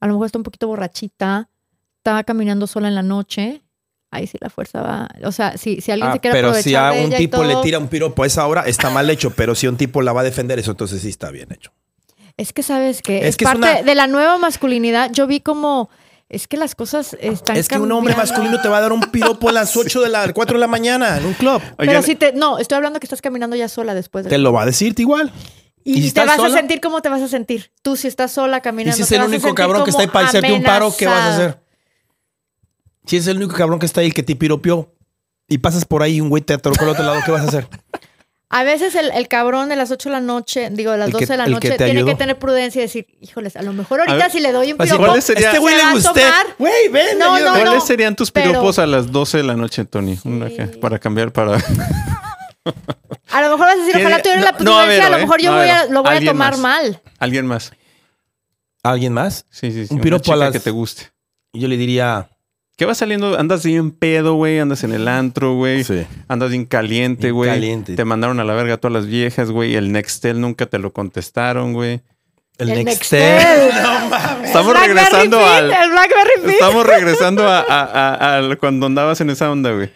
a 0.00 0.06
lo 0.06 0.12
mejor 0.12 0.26
está 0.26 0.36
un 0.38 0.44
poquito 0.44 0.66
borrachita, 0.68 1.48
estaba 2.00 2.24
caminando 2.24 2.66
sola 2.66 2.88
en 2.88 2.94
la 2.94 3.02
noche. 3.02 3.62
Ahí 4.10 4.26
sí 4.26 4.38
la 4.40 4.50
fuerza 4.50 4.82
va. 4.82 5.08
O 5.24 5.30
sea, 5.32 5.56
si, 5.56 5.80
si 5.80 5.92
alguien 5.92 6.10
Ah, 6.10 6.14
se 6.14 6.20
quiere 6.20 6.34
pero 6.36 6.48
aprovechar 6.48 6.64
si 6.64 6.74
a 6.74 6.90
de 6.90 7.00
un 7.04 7.06
ella 7.10 7.16
tipo 7.18 7.44
le 7.44 7.54
tira 7.62 7.78
un 7.78 7.86
piropo 7.88 8.24
a 8.24 8.26
esa 8.26 8.44
hora, 8.46 8.62
está 8.62 8.90
mal 8.90 9.08
hecho. 9.08 9.30
Pero 9.30 9.54
si 9.54 9.68
un 9.68 9.76
tipo 9.76 10.02
la 10.02 10.12
va 10.12 10.22
a 10.22 10.24
defender, 10.24 10.58
eso 10.58 10.72
entonces 10.72 11.02
sí 11.02 11.08
está 11.10 11.30
bien 11.30 11.52
hecho. 11.52 11.70
Es 12.36 12.52
que 12.52 12.62
sabes 12.62 13.02
que 13.02 13.18
Es 13.20 13.24
es, 13.26 13.36
que 13.36 13.44
es 13.44 13.50
parte 13.50 13.58
una- 13.70 13.82
de 13.82 13.94
la 13.94 14.06
nueva 14.08 14.36
masculinidad. 14.38 15.12
Yo 15.12 15.26
vi 15.28 15.40
como 15.40 15.90
es 16.28 16.48
que 16.48 16.56
las 16.56 16.74
cosas 16.74 17.16
están 17.20 17.56
Es 17.56 17.68
que 17.68 17.78
un 17.78 17.92
hombre 17.92 18.16
masculino 18.16 18.60
te 18.60 18.68
va 18.68 18.78
a 18.78 18.80
dar 18.80 18.92
un 18.92 19.00
piropo 19.00 19.48
a 19.48 19.52
las 19.52 19.76
8 19.76 20.00
de 20.00 20.08
la 20.08 20.32
4 20.32 20.54
de 20.56 20.60
la 20.60 20.66
mañana 20.66 21.18
en 21.18 21.26
un 21.26 21.34
club. 21.34 21.60
Pero 21.76 21.90
Oigan, 21.90 22.02
si 22.02 22.14
te 22.16 22.32
no, 22.32 22.58
estoy 22.58 22.76
hablando 22.76 22.98
que 22.98 23.06
estás 23.06 23.20
caminando 23.20 23.54
ya 23.56 23.68
sola 23.68 23.94
después 23.94 24.24
de 24.24 24.30
Te 24.30 24.38
lo 24.38 24.52
va 24.52 24.62
a 24.62 24.66
decirte 24.66 25.02
igual. 25.02 25.30
y, 25.84 25.92
¿y 25.92 25.94
si 25.96 26.00
te 26.00 26.06
estás 26.08 26.26
vas 26.26 26.36
sola? 26.36 26.54
a 26.54 26.58
sentir 26.58 26.80
cómo 26.80 27.00
te 27.02 27.08
vas 27.10 27.22
a 27.22 27.28
sentir. 27.28 27.70
Tú 27.82 27.94
si 27.96 28.08
estás 28.08 28.32
sola 28.32 28.60
caminando. 28.60 28.94
Y 28.94 28.96
si 28.96 29.02
es 29.02 29.12
el 29.12 29.22
único 29.28 29.54
cabrón 29.54 29.84
que 29.84 29.90
está 29.90 30.02
ahí 30.02 30.08
para 30.08 30.26
hacerte 30.28 30.52
un 30.52 30.62
paro, 30.64 30.92
¿qué 30.98 31.06
vas 31.06 31.16
a 31.20 31.34
hacer? 31.34 31.60
Si 33.06 33.16
es 33.16 33.26
el 33.26 33.36
único 33.38 33.54
cabrón 33.54 33.78
que 33.78 33.86
está 33.86 34.00
ahí 34.02 34.12
que 34.12 34.22
te 34.22 34.36
piropió 34.36 34.92
y 35.48 35.58
pasas 35.58 35.84
por 35.84 36.02
ahí 36.02 36.16
y 36.16 36.20
un 36.20 36.28
güey 36.28 36.42
te 36.42 36.54
atorcó 36.54 36.84
al 36.84 36.90
otro 36.90 37.04
lado, 37.04 37.20
¿qué 37.24 37.30
vas 37.32 37.42
a 37.42 37.48
hacer? 37.48 37.68
A 38.52 38.64
veces 38.64 38.96
el, 38.96 39.12
el 39.12 39.28
cabrón 39.28 39.68
de 39.68 39.76
las 39.76 39.92
8 39.92 40.08
de 40.08 40.12
la 40.12 40.20
noche, 40.20 40.70
digo, 40.72 40.90
de 40.90 40.98
las 40.98 41.06
El 41.06 41.12
que- 41.14 41.20
12 41.20 41.32
de 41.32 41.36
la 41.36 41.44
el 41.44 41.50
que 41.60 41.68
noche, 41.68 41.76
tiene 41.76 41.92
ayudó. 42.00 42.06
que 42.06 42.14
tener 42.16 42.36
prudencia 42.36 42.80
y 42.80 42.82
decir, 42.82 43.06
híjoles, 43.20 43.54
a 43.54 43.62
lo 43.62 43.72
mejor 43.72 44.00
ahorita 44.00 44.16
ver, 44.18 44.30
si 44.32 44.40
le 44.40 44.50
doy 44.50 44.72
un 44.72 44.78
piropo, 44.78 45.06
¿cuál 45.06 45.22
sería- 45.22 45.46
Este 45.50 45.60
güey 45.60 45.76
le 45.76 45.92
gusté. 45.92 46.22
Güey, 46.58 46.88
ven, 46.88 47.16
No, 47.16 47.38
no, 47.38 47.50
¿Cuáles 47.60 47.84
serían 47.84 48.16
tus 48.16 48.32
pero- 48.32 48.50
piropos 48.50 48.80
a 48.80 48.86
las 48.88 49.12
12 49.12 49.36
de 49.36 49.44
la 49.44 49.54
noche, 49.54 49.84
Tony? 49.84 50.18
Una 50.24 50.48
Sí. 50.48 50.56
que- 50.56 50.66
para 50.66 50.98
cambiar 50.98 51.32
para. 51.32 51.58
A 53.30 53.40
lo 53.42 53.50
mejor 53.50 53.60
vas 53.60 53.74
a 53.76 53.78
decir, 53.78 53.92
¿Quién- 53.94 54.06
ojalá 54.06 54.20
tuviera 54.22 54.40
la 54.42 54.50
no, 54.52 54.58
no, 54.64 54.78
a 54.78 54.82
prudencia, 54.82 54.86
ver, 54.88 55.02
a 55.02 55.10
lo 55.10 55.16
¿eh? 55.16 55.20
mejor 55.20 55.40
yo 55.40 55.50
No, 55.50 55.56
a 55.56 55.60
voy 55.60 55.68
a, 55.70 55.82
ver, 55.82 55.90
lo 55.92 56.02
voy 56.02 56.16
a 56.16 56.24
tomar 56.24 56.52
más. 56.56 56.60
mal. 56.60 57.02
Alguien 57.20 57.46
más. 57.46 57.72
¿Alguien 58.82 59.12
más? 59.12 59.46
Sí, 59.50 59.70
sí, 59.70 59.86
sí. 59.86 59.94
Un 59.94 60.00
piropo 60.00 60.32
a 60.32 60.36
las- 60.36 60.52
que 60.52 60.58
te 60.58 60.70
guste. 60.70 61.04
Yo 61.52 61.68
le 61.68 61.76
diría. 61.76 62.28
¿Qué 62.80 62.86
va 62.86 62.94
saliendo? 62.94 63.38
Andas 63.38 63.62
bien 63.62 63.90
pedo, 63.90 64.36
güey. 64.36 64.58
Andas 64.58 64.84
en 64.84 64.92
el 64.94 65.06
antro, 65.06 65.54
güey. 65.54 65.84
Sí. 65.84 66.06
Andas 66.28 66.48
bien 66.48 66.64
caliente, 66.64 67.30
güey. 67.30 67.50
caliente. 67.50 67.94
Te 67.94 68.06
mandaron 68.06 68.40
a 68.40 68.44
la 68.44 68.54
verga 68.54 68.78
todas 68.78 68.94
las 68.94 69.04
viejas, 69.06 69.50
güey. 69.50 69.74
El 69.74 69.92
Nextel 69.92 70.40
nunca 70.40 70.64
te 70.64 70.78
lo 70.78 70.90
contestaron, 70.90 71.74
güey. 71.74 72.00
El, 72.56 72.70
El 72.70 72.84
Nextel. 72.86 73.20
Nextel. 73.36 73.70
no 73.82 74.08
mames. 74.08 74.46
Estamos 74.46 74.80
regresando 74.80 75.44
al. 75.44 75.64
El 75.70 75.90
Blackberry. 75.90 76.52
Estamos 76.54 76.86
regresando 76.86 77.46
a, 77.46 77.58
a- 77.60 78.14
a- 78.14 78.38
a 78.50 78.56
cuando 78.56 78.86
andabas 78.86 79.20
en 79.20 79.28
esa 79.28 79.50
onda, 79.52 79.72
güey. 79.72 79.90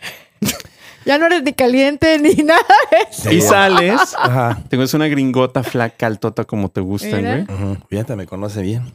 Ya 1.07 1.17
no 1.17 1.25
eres 1.25 1.43
ni 1.43 1.55
caliente 1.55 2.19
ni 2.19 2.35
nada 2.45 2.61
de 2.91 2.99
eso. 3.11 3.33
Y 3.33 3.41
sales. 3.41 4.15
Ajá. 4.19 4.63
Tengo 4.69 4.85
una 4.93 5.07
gringota 5.09 5.63
flaca, 5.63 6.07
altota 6.07 6.45
como 6.45 6.69
te 6.69 6.83
gustan, 6.83 7.23
güey. 7.47 7.79
Fíjate, 7.89 8.15
me 8.15 8.27
conoce 8.27 8.61
bien. 8.61 8.93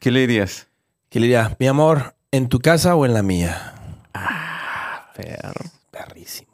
¿Qué 0.00 0.10
le 0.10 0.20
dirías? 0.26 0.66
¿Qué 1.08 1.18
le 1.18 1.28
diría? 1.28 1.56
Mi 1.58 1.66
amor, 1.66 2.14
¿en 2.32 2.48
tu 2.48 2.60
casa 2.60 2.94
o 2.94 3.04
en 3.06 3.14
la 3.14 3.22
mía? 3.22 3.74
Perro. 5.16 5.52
Perrísimo. 5.90 6.48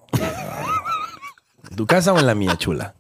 ¿En 1.71 1.77
tu 1.77 1.87
casa 1.87 2.13
o 2.13 2.19
en 2.19 2.27
la 2.27 2.35
mía, 2.35 2.57
chula? 2.59 2.95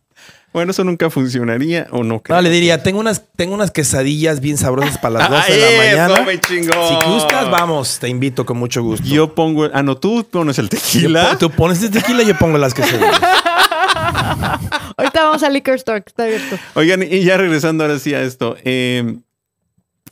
Bueno, 0.53 0.71
eso 0.71 0.85
nunca 0.85 1.11
funcionaría 1.11 1.87
o 1.91 2.03
no 2.03 2.23
creo. 2.23 2.37
No, 2.37 2.43
le 2.43 2.49
diría, 2.49 2.83
tengo 2.83 2.99
unas, 3.01 3.25
tengo 3.37 3.55
unas 3.55 3.71
quesadillas 3.71 4.41
bien 4.41 4.57
sabrosas 4.57 4.97
para 4.97 5.19
las 5.19 5.31
12 5.31 5.53
de 5.53 5.65
Ah, 5.65 5.69
la 5.69 5.85
eso, 5.85 5.99
mañana. 6.15 6.27
me 6.27 6.41
chingó. 6.41 6.89
Si 6.89 6.95
gustas, 7.11 7.51
vamos, 7.51 7.99
te 7.99 8.09
invito 8.09 8.47
con 8.47 8.57
mucho 8.57 8.83
gusto. 8.83 9.07
Yo 9.07 9.35
pongo. 9.35 9.69
Ah, 9.75 9.83
no, 9.83 9.97
tú 9.99 10.27
pones 10.31 10.59
el 10.59 10.69
tequila. 10.71 11.37
tú 11.39 11.51
pones 11.51 11.83
el 11.83 11.91
tequila 11.91 12.23
y 12.23 12.27
yo 12.29 12.39
pongo 12.39 12.57
las 12.57 12.73
quesadillas. 12.73 13.21
Ahorita 14.97 15.25
vamos 15.25 15.43
al 15.43 15.53
liquor 15.53 15.75
store, 15.75 16.03
que 16.03 16.09
está 16.09 16.23
abierto. 16.25 16.57
Oigan, 16.75 17.03
y 17.03 17.23
ya 17.23 17.37
regresando 17.37 17.85
ahora 17.85 17.99
sí 17.99 18.15
a 18.15 18.23
esto. 18.23 18.57
eh, 18.65 19.17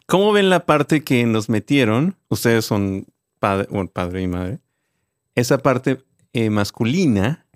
¿Cómo 0.06 0.32
ven 0.32 0.50
la 0.50 0.66
parte 0.66 1.02
que 1.02 1.24
nos 1.24 1.48
metieron? 1.48 2.16
Ustedes 2.28 2.64
son 2.64 3.06
padre, 3.38 3.66
bueno, 3.70 3.90
padre 3.90 4.22
y 4.22 4.26
madre. 4.26 4.60
Esa 5.34 5.58
parte 5.58 6.04
eh, 6.32 6.50
masculina 6.50 7.46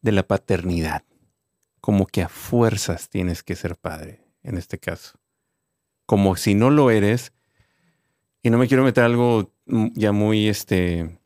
de 0.00 0.12
la 0.12 0.22
paternidad. 0.22 1.04
Como 1.80 2.06
que 2.06 2.22
a 2.22 2.28
fuerzas 2.28 3.08
tienes 3.08 3.42
que 3.42 3.56
ser 3.56 3.76
padre, 3.76 4.20
en 4.42 4.56
este 4.56 4.78
caso. 4.78 5.18
Como 6.06 6.36
si 6.36 6.54
no 6.54 6.70
lo 6.70 6.90
eres. 6.90 7.32
Y 8.42 8.50
no 8.50 8.56
me 8.56 8.68
quiero 8.68 8.84
meter 8.84 9.04
algo 9.04 9.52
mm, 9.66 9.88
ya 9.94 10.12
muy, 10.12 10.48
este, 10.48 11.18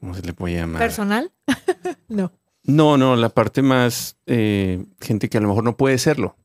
¿cómo 0.00 0.14
se 0.14 0.22
le 0.22 0.32
puede 0.32 0.56
llamar? 0.56 0.80
¿Personal? 0.80 1.32
no. 2.08 2.32
No, 2.62 2.96
no, 2.96 3.14
la 3.14 3.28
parte 3.28 3.62
más 3.62 4.16
eh, 4.26 4.84
gente 5.00 5.28
que 5.28 5.38
a 5.38 5.40
lo 5.40 5.48
mejor 5.48 5.62
no 5.62 5.76
puede 5.76 5.98
serlo. 5.98 6.36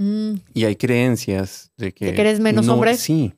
Mm. 0.00 0.36
Y 0.54 0.64
hay 0.64 0.76
creencias 0.76 1.70
de 1.76 1.92
que... 1.92 2.06
¿De 2.06 2.14
que 2.14 2.20
eres 2.22 2.40
menos 2.40 2.64
no- 2.64 2.72
hombre? 2.72 2.96
Sí. 2.96 3.34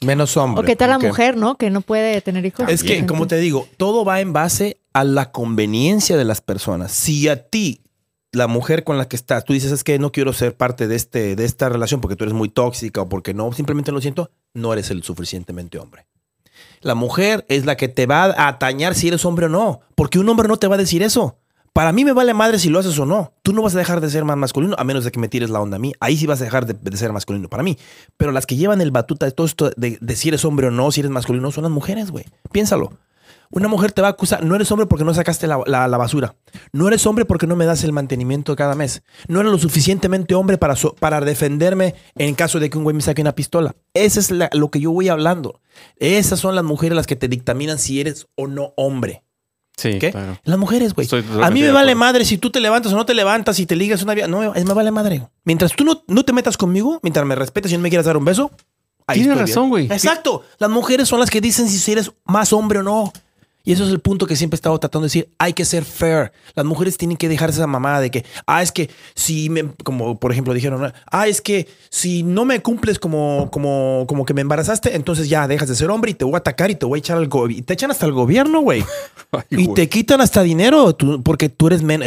Menos 0.00 0.36
hombre. 0.36 0.64
O 0.64 0.66
qué 0.66 0.74
tal 0.74 0.90
la 0.90 0.98
mujer, 0.98 1.36
¿no? 1.36 1.56
Que 1.56 1.70
no 1.70 1.80
puede 1.80 2.20
tener 2.20 2.44
hijos. 2.44 2.68
Es 2.68 2.82
que, 2.82 3.06
como 3.06 3.28
te 3.28 3.36
digo, 3.38 3.68
todo 3.76 4.04
va 4.04 4.20
en 4.20 4.32
base 4.32 4.80
a 4.92 5.04
la 5.04 5.30
conveniencia 5.30 6.16
de 6.16 6.24
las 6.24 6.40
personas. 6.40 6.90
Si 6.90 7.28
a 7.28 7.48
ti, 7.48 7.80
la 8.32 8.48
mujer 8.48 8.82
con 8.82 8.98
la 8.98 9.06
que 9.08 9.14
estás, 9.14 9.44
tú 9.44 9.52
dices, 9.52 9.70
es 9.70 9.84
que 9.84 10.00
no 10.00 10.10
quiero 10.10 10.32
ser 10.32 10.56
parte 10.56 10.88
de, 10.88 10.96
este, 10.96 11.36
de 11.36 11.44
esta 11.44 11.68
relación 11.68 12.00
porque 12.00 12.16
tú 12.16 12.24
eres 12.24 12.34
muy 12.34 12.48
tóxica 12.48 13.02
o 13.02 13.08
porque 13.08 13.32
no, 13.32 13.52
simplemente 13.52 13.92
lo 13.92 14.00
siento, 14.00 14.32
no 14.52 14.72
eres 14.72 14.90
el 14.90 15.04
suficientemente 15.04 15.78
hombre. 15.78 16.06
La 16.80 16.96
mujer 16.96 17.46
es 17.48 17.64
la 17.64 17.76
que 17.76 17.86
te 17.86 18.06
va 18.06 18.24
a 18.24 18.48
atañar 18.48 18.96
si 18.96 19.08
eres 19.08 19.24
hombre 19.24 19.46
o 19.46 19.48
no, 19.48 19.80
porque 19.94 20.18
un 20.18 20.28
hombre 20.28 20.48
no 20.48 20.56
te 20.56 20.66
va 20.66 20.74
a 20.74 20.78
decir 20.78 21.04
eso. 21.04 21.38
Para 21.74 21.90
mí 21.90 22.04
me 22.04 22.12
vale 22.12 22.34
madre 22.34 22.60
si 22.60 22.68
lo 22.68 22.78
haces 22.78 22.96
o 23.00 23.04
no. 23.04 23.32
Tú 23.42 23.52
no 23.52 23.60
vas 23.60 23.74
a 23.74 23.78
dejar 23.78 24.00
de 24.00 24.08
ser 24.08 24.24
más 24.24 24.36
masculino 24.36 24.76
a 24.78 24.84
menos 24.84 25.02
de 25.02 25.10
que 25.10 25.18
me 25.18 25.26
tires 25.26 25.50
la 25.50 25.60
onda 25.60 25.74
a 25.74 25.80
mí. 25.80 25.92
Ahí 25.98 26.16
sí 26.16 26.24
vas 26.24 26.40
a 26.40 26.44
dejar 26.44 26.66
de, 26.66 26.96
ser 26.96 27.12
masculino 27.12 27.48
para 27.48 27.64
mí. 27.64 27.76
Pero 28.16 28.30
las 28.30 28.46
que 28.46 28.54
llevan 28.54 28.80
el 28.80 28.92
batuta 28.92 29.26
de 29.26 29.32
todo 29.32 29.44
esto 29.44 29.72
de, 29.76 29.98
si 30.14 30.28
eres 30.28 30.44
hombre 30.44 30.68
o 30.68 30.70
no, 30.70 30.92
si 30.92 31.00
eres 31.00 31.10
masculino, 31.10 31.50
son 31.50 31.64
las 31.64 31.72
mujeres, 31.72 32.12
güey. 32.12 32.26
Piénsalo. 32.52 32.92
Una 33.50 33.66
mujer 33.66 33.90
te 33.90 34.02
va 34.02 34.06
a 34.06 34.12
acusar, 34.12 34.44
no 34.44 34.54
eres 34.54 34.70
hombre 34.70 34.86
porque 34.86 35.04
no 35.04 35.12
sacaste 35.14 35.48
la, 35.48 35.56
basura. 35.98 36.36
No 36.72 36.86
eres 36.86 37.04
hombre 37.08 37.24
porque 37.24 37.48
no 37.48 37.56
me 37.56 37.66
das 37.66 37.82
el 37.82 37.90
mantenimiento 37.90 38.54
cada 38.54 38.76
mes. 38.76 39.02
No 39.26 39.40
eres 39.40 39.50
lo 39.50 39.58
suficientemente 39.58 40.36
hombre 40.36 40.58
para, 40.58 40.76
para 41.00 41.20
defenderme 41.22 41.96
en 42.14 42.36
caso 42.36 42.60
de 42.60 42.70
que 42.70 42.78
un 42.78 42.84
güey 42.84 42.94
me 42.94 43.02
saque 43.02 43.20
una 43.20 43.34
pistola. 43.34 43.74
Eso 43.94 44.20
es 44.20 44.30
lo 44.30 44.70
que 44.70 44.78
yo 44.78 44.92
voy 44.92 45.08
hablando. 45.08 45.60
Esas 45.96 46.38
son 46.38 46.54
las 46.54 46.62
mujeres 46.62 46.94
las 46.94 47.08
que 47.08 47.16
te 47.16 47.26
dictaminan 47.26 47.80
si 47.80 48.00
eres 48.00 48.28
o 48.36 48.46
no 48.46 48.74
hombre. 48.76 49.24
Sí, 49.76 49.98
¿Qué? 49.98 50.12
claro. 50.12 50.38
Las 50.44 50.58
mujeres, 50.58 50.94
güey. 50.94 51.08
A 51.42 51.50
mí 51.50 51.62
me 51.62 51.72
vale 51.72 51.94
madre 51.94 52.24
si 52.24 52.38
tú 52.38 52.50
te 52.50 52.60
levantas 52.60 52.92
o 52.92 52.96
no 52.96 53.04
te 53.04 53.14
levantas, 53.14 53.56
si 53.56 53.66
te 53.66 53.74
ligas 53.76 54.02
una 54.02 54.14
vida. 54.14 54.28
No, 54.28 54.52
me 54.52 54.62
vale 54.74 54.90
madre. 54.90 55.26
Mientras 55.44 55.72
tú 55.72 55.84
no, 55.84 56.04
no 56.06 56.24
te 56.24 56.32
metas 56.32 56.56
conmigo, 56.56 57.00
mientras 57.02 57.26
me 57.26 57.34
respetes 57.34 57.72
y 57.72 57.76
no 57.76 57.82
me 57.82 57.88
quieras 57.88 58.06
dar 58.06 58.16
un 58.16 58.24
beso. 58.24 58.50
ahí 59.06 59.20
Tienes 59.20 59.38
razón, 59.38 59.70
güey. 59.70 59.86
Exacto. 59.86 60.42
Las 60.58 60.70
mujeres 60.70 61.08
son 61.08 61.20
las 61.20 61.30
que 61.30 61.40
dicen 61.40 61.68
si 61.68 61.92
eres 61.92 62.12
más 62.24 62.52
hombre 62.52 62.78
o 62.78 62.82
no. 62.82 63.12
Y 63.66 63.72
eso 63.72 63.84
es 63.84 63.90
el 63.90 64.00
punto 64.00 64.26
que 64.26 64.36
siempre 64.36 64.56
he 64.56 64.58
estado 64.58 64.78
tratando 64.78 65.04
de 65.04 65.06
decir. 65.06 65.30
Hay 65.38 65.54
que 65.54 65.64
ser 65.64 65.84
fair. 65.86 66.32
Las 66.54 66.66
mujeres 66.66 66.98
tienen 66.98 67.16
que 67.16 67.30
dejar 67.30 67.48
esa 67.48 67.66
mamada 67.66 68.00
de 68.00 68.10
que, 68.10 68.24
ah, 68.46 68.62
es 68.62 68.70
que 68.70 68.90
si 69.14 69.48
me, 69.48 69.64
como 69.84 70.20
por 70.20 70.30
ejemplo 70.32 70.52
dijeron, 70.52 70.92
ah, 71.10 71.26
es 71.28 71.40
que 71.40 71.66
si 71.88 72.22
no 72.22 72.44
me 72.44 72.60
cumples 72.60 72.98
como, 72.98 73.48
como, 73.50 74.04
como 74.06 74.26
que 74.26 74.34
me 74.34 74.42
embarazaste, 74.42 74.94
entonces 74.94 75.30
ya 75.30 75.48
dejas 75.48 75.68
de 75.68 75.76
ser 75.76 75.88
hombre 75.90 76.10
y 76.10 76.14
te 76.14 76.26
voy 76.26 76.34
a 76.34 76.38
atacar 76.38 76.70
y 76.70 76.74
te 76.74 76.84
voy 76.84 76.98
a 76.98 77.00
echar 77.00 77.16
al 77.16 77.28
gobierno. 77.28 77.58
Y 77.58 77.62
te 77.62 77.72
echan 77.72 77.90
hasta 77.90 78.04
el 78.04 78.12
gobierno, 78.12 78.60
güey. 78.60 78.84
Y 79.50 79.66
te 79.74 79.88
quitan 79.88 80.20
hasta 80.20 80.42
dinero 80.42 80.94
tú- 80.94 81.22
porque 81.22 81.48
tú 81.48 81.66
eres 81.66 81.82
men. 81.82 82.02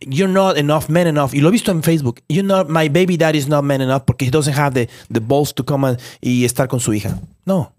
You're 0.00 0.32
not 0.32 0.56
enough 0.56 0.88
man 0.88 1.06
enough. 1.08 1.34
Y 1.34 1.40
lo 1.40 1.48
he 1.48 1.52
visto 1.52 1.70
en 1.70 1.82
Facebook. 1.82 2.20
You're 2.28 2.46
not, 2.46 2.68
my 2.70 2.88
baby 2.88 3.16
daddy 3.18 3.38
is 3.38 3.48
not 3.48 3.62
man 3.64 3.82
enough 3.82 4.04
porque 4.06 4.24
he 4.24 4.30
doesn't 4.30 4.56
have 4.56 4.72
the, 4.72 4.88
the 5.12 5.20
balls 5.20 5.52
to 5.54 5.64
come 5.64 5.86
and- 5.86 5.98
y 6.22 6.44
estar 6.44 6.68
con 6.68 6.80
su 6.80 6.94
hija. 6.94 7.18
No. 7.44 7.72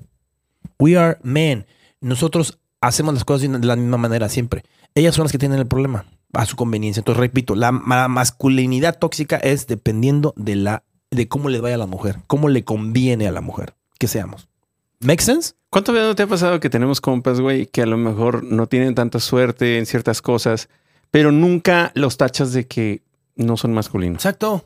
We 0.78 0.98
are 0.98 1.18
men. 1.24 1.66
nosotros 2.02 2.60
hacemos 2.88 3.14
las 3.14 3.26
cosas 3.26 3.50
de 3.50 3.66
la 3.68 3.76
misma 3.76 3.98
manera 3.98 4.30
siempre. 4.30 4.64
Ellas 4.96 5.16
son 5.16 5.24
las 5.24 5.32
que 5.32 5.38
tienen 5.40 5.60
el 5.60 5.66
problema 5.68 6.06
a 6.34 6.46
su 6.46 6.56
conveniencia. 6.56 7.02
Entonces, 7.02 7.20
repito, 7.20 7.56
la, 7.56 7.72
ma- 7.72 8.08
masculinidad 8.08 8.98
tóxica 9.00 9.38
es 9.38 9.68
dependiendo 9.68 10.34
de 10.38 10.56
la 10.56 10.84
de 11.12 11.28
cómo 11.28 11.50
le 11.50 11.62
vaya 11.62 11.76
a 11.76 11.78
la 11.80 11.86
mujer, 11.86 12.18
cómo 12.28 12.50
le 12.50 12.64
conviene 12.64 13.28
a 13.28 13.32
la 13.32 13.42
mujer 13.42 13.76
que 14.00 14.08
seamos. 14.08 14.48
¿Make 15.00 15.22
sense? 15.24 15.54
¿Cuántas 15.70 15.94
veces 15.94 16.08
no 16.08 16.16
te 16.16 16.24
ha 16.24 16.28
pasado 16.28 16.60
que 16.60 16.70
tenemos 16.70 17.02
compas, 17.02 17.40
güey, 17.40 17.68
que 17.68 17.82
a 17.82 17.86
lo 17.86 17.98
mejor 17.98 18.44
no 18.44 18.68
tienen 18.68 18.96
tanta 18.96 19.20
suerte 19.20 19.78
en 19.78 19.86
ciertas 19.86 20.22
cosas, 20.22 20.70
pero 21.12 21.32
nunca 21.32 21.92
los 21.94 22.18
tachas 22.18 22.54
de 22.54 22.66
que 22.68 23.02
no 23.36 23.58
son 23.58 23.74
masculinos? 23.74 24.18
Exacto. 24.26 24.66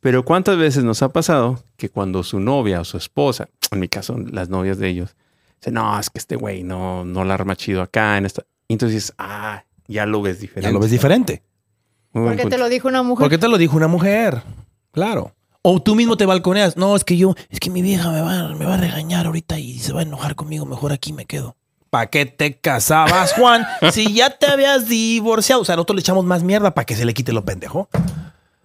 Pero 0.00 0.24
¿cuántas 0.24 0.56
veces 0.56 0.84
nos 0.84 1.02
ha 1.02 1.08
pasado 1.10 1.62
que 1.76 1.88
cuando 1.90 2.22
su 2.22 2.40
novia 2.40 2.80
o 2.80 2.84
su 2.84 2.96
esposa, 2.96 3.48
en 3.70 3.80
mi 3.80 3.88
caso 3.88 4.16
las 4.18 4.48
novias 4.48 4.78
de 4.78 4.88
ellos, 4.88 5.16
dicen, 5.60 5.74
no, 5.74 5.98
es 5.98 6.10
que 6.10 6.18
este 6.18 6.36
güey 6.36 6.62
no, 6.62 7.04
no 7.04 7.24
la 7.24 7.34
arma 7.34 7.56
chido 7.56 7.82
acá 7.82 8.16
en 8.16 8.26
esta... 8.26 8.44
Y 8.68 8.74
entonces 8.74 8.94
dices, 8.94 9.14
ah, 9.18 9.64
ya 9.86 10.06
lo 10.06 10.20
ves 10.22 10.40
diferente. 10.40 10.68
Ya 10.68 10.72
lo 10.72 10.80
ves 10.80 10.90
diferente. 10.90 11.42
Porque 12.12 12.46
te 12.46 12.58
lo 12.58 12.68
dijo 12.68 12.88
una 12.88 13.02
mujer. 13.02 13.24
Porque 13.24 13.38
te 13.38 13.48
lo 13.48 13.58
dijo 13.58 13.76
una 13.76 13.88
mujer. 13.88 14.42
Claro. 14.92 15.34
O 15.62 15.80
tú 15.80 15.94
mismo 15.94 16.16
te 16.16 16.26
balconeas. 16.26 16.76
No, 16.76 16.94
es 16.96 17.04
que 17.04 17.16
yo, 17.16 17.34
es 17.50 17.60
que 17.60 17.70
mi 17.70 17.82
vieja 17.82 18.10
me 18.10 18.20
va, 18.20 18.54
me 18.54 18.64
va 18.64 18.74
a 18.74 18.78
regañar 18.78 19.26
ahorita 19.26 19.58
y 19.58 19.78
se 19.78 19.92
va 19.92 20.00
a 20.00 20.02
enojar 20.02 20.34
conmigo. 20.34 20.66
Mejor 20.66 20.92
aquí 20.92 21.12
me 21.12 21.26
quedo. 21.26 21.56
¿Para 21.90 22.08
qué 22.08 22.26
te 22.26 22.58
casabas, 22.58 23.32
Juan? 23.32 23.64
si 23.92 24.12
ya 24.12 24.30
te 24.30 24.46
habías 24.46 24.88
divorciado. 24.88 25.62
O 25.62 25.64
sea, 25.64 25.76
nosotros 25.76 25.96
le 25.96 26.00
echamos 26.00 26.24
más 26.24 26.42
mierda 26.42 26.74
para 26.74 26.84
que 26.84 26.94
se 26.94 27.04
le 27.04 27.14
quite 27.14 27.32
lo 27.32 27.44
pendejo. 27.44 27.88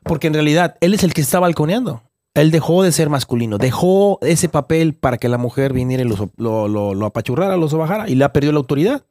Porque 0.04 0.28
en 0.28 0.34
realidad 0.34 0.76
él 0.82 0.94
es 0.94 1.04
el 1.04 1.14
que 1.14 1.22
está 1.22 1.40
balconeando. 1.40 2.04
Él 2.34 2.50
dejó 2.50 2.82
de 2.82 2.92
ser 2.92 3.10
masculino, 3.10 3.58
dejó 3.58 4.18
ese 4.22 4.50
papel 4.50 4.96
para 4.96 5.18
que 5.18 5.30
la 5.30 5.38
mujer 5.38 5.72
viniera 5.72 6.04
y 6.04 6.08
lo, 6.08 7.06
apachurrara, 7.06 7.58
lo 7.58 7.70
sobajara 7.70 8.10
y 8.10 8.16
le 8.16 8.25
ha 8.25 8.34
perdido 8.34 8.54
la 8.54 8.60
autoridad. 8.60 9.06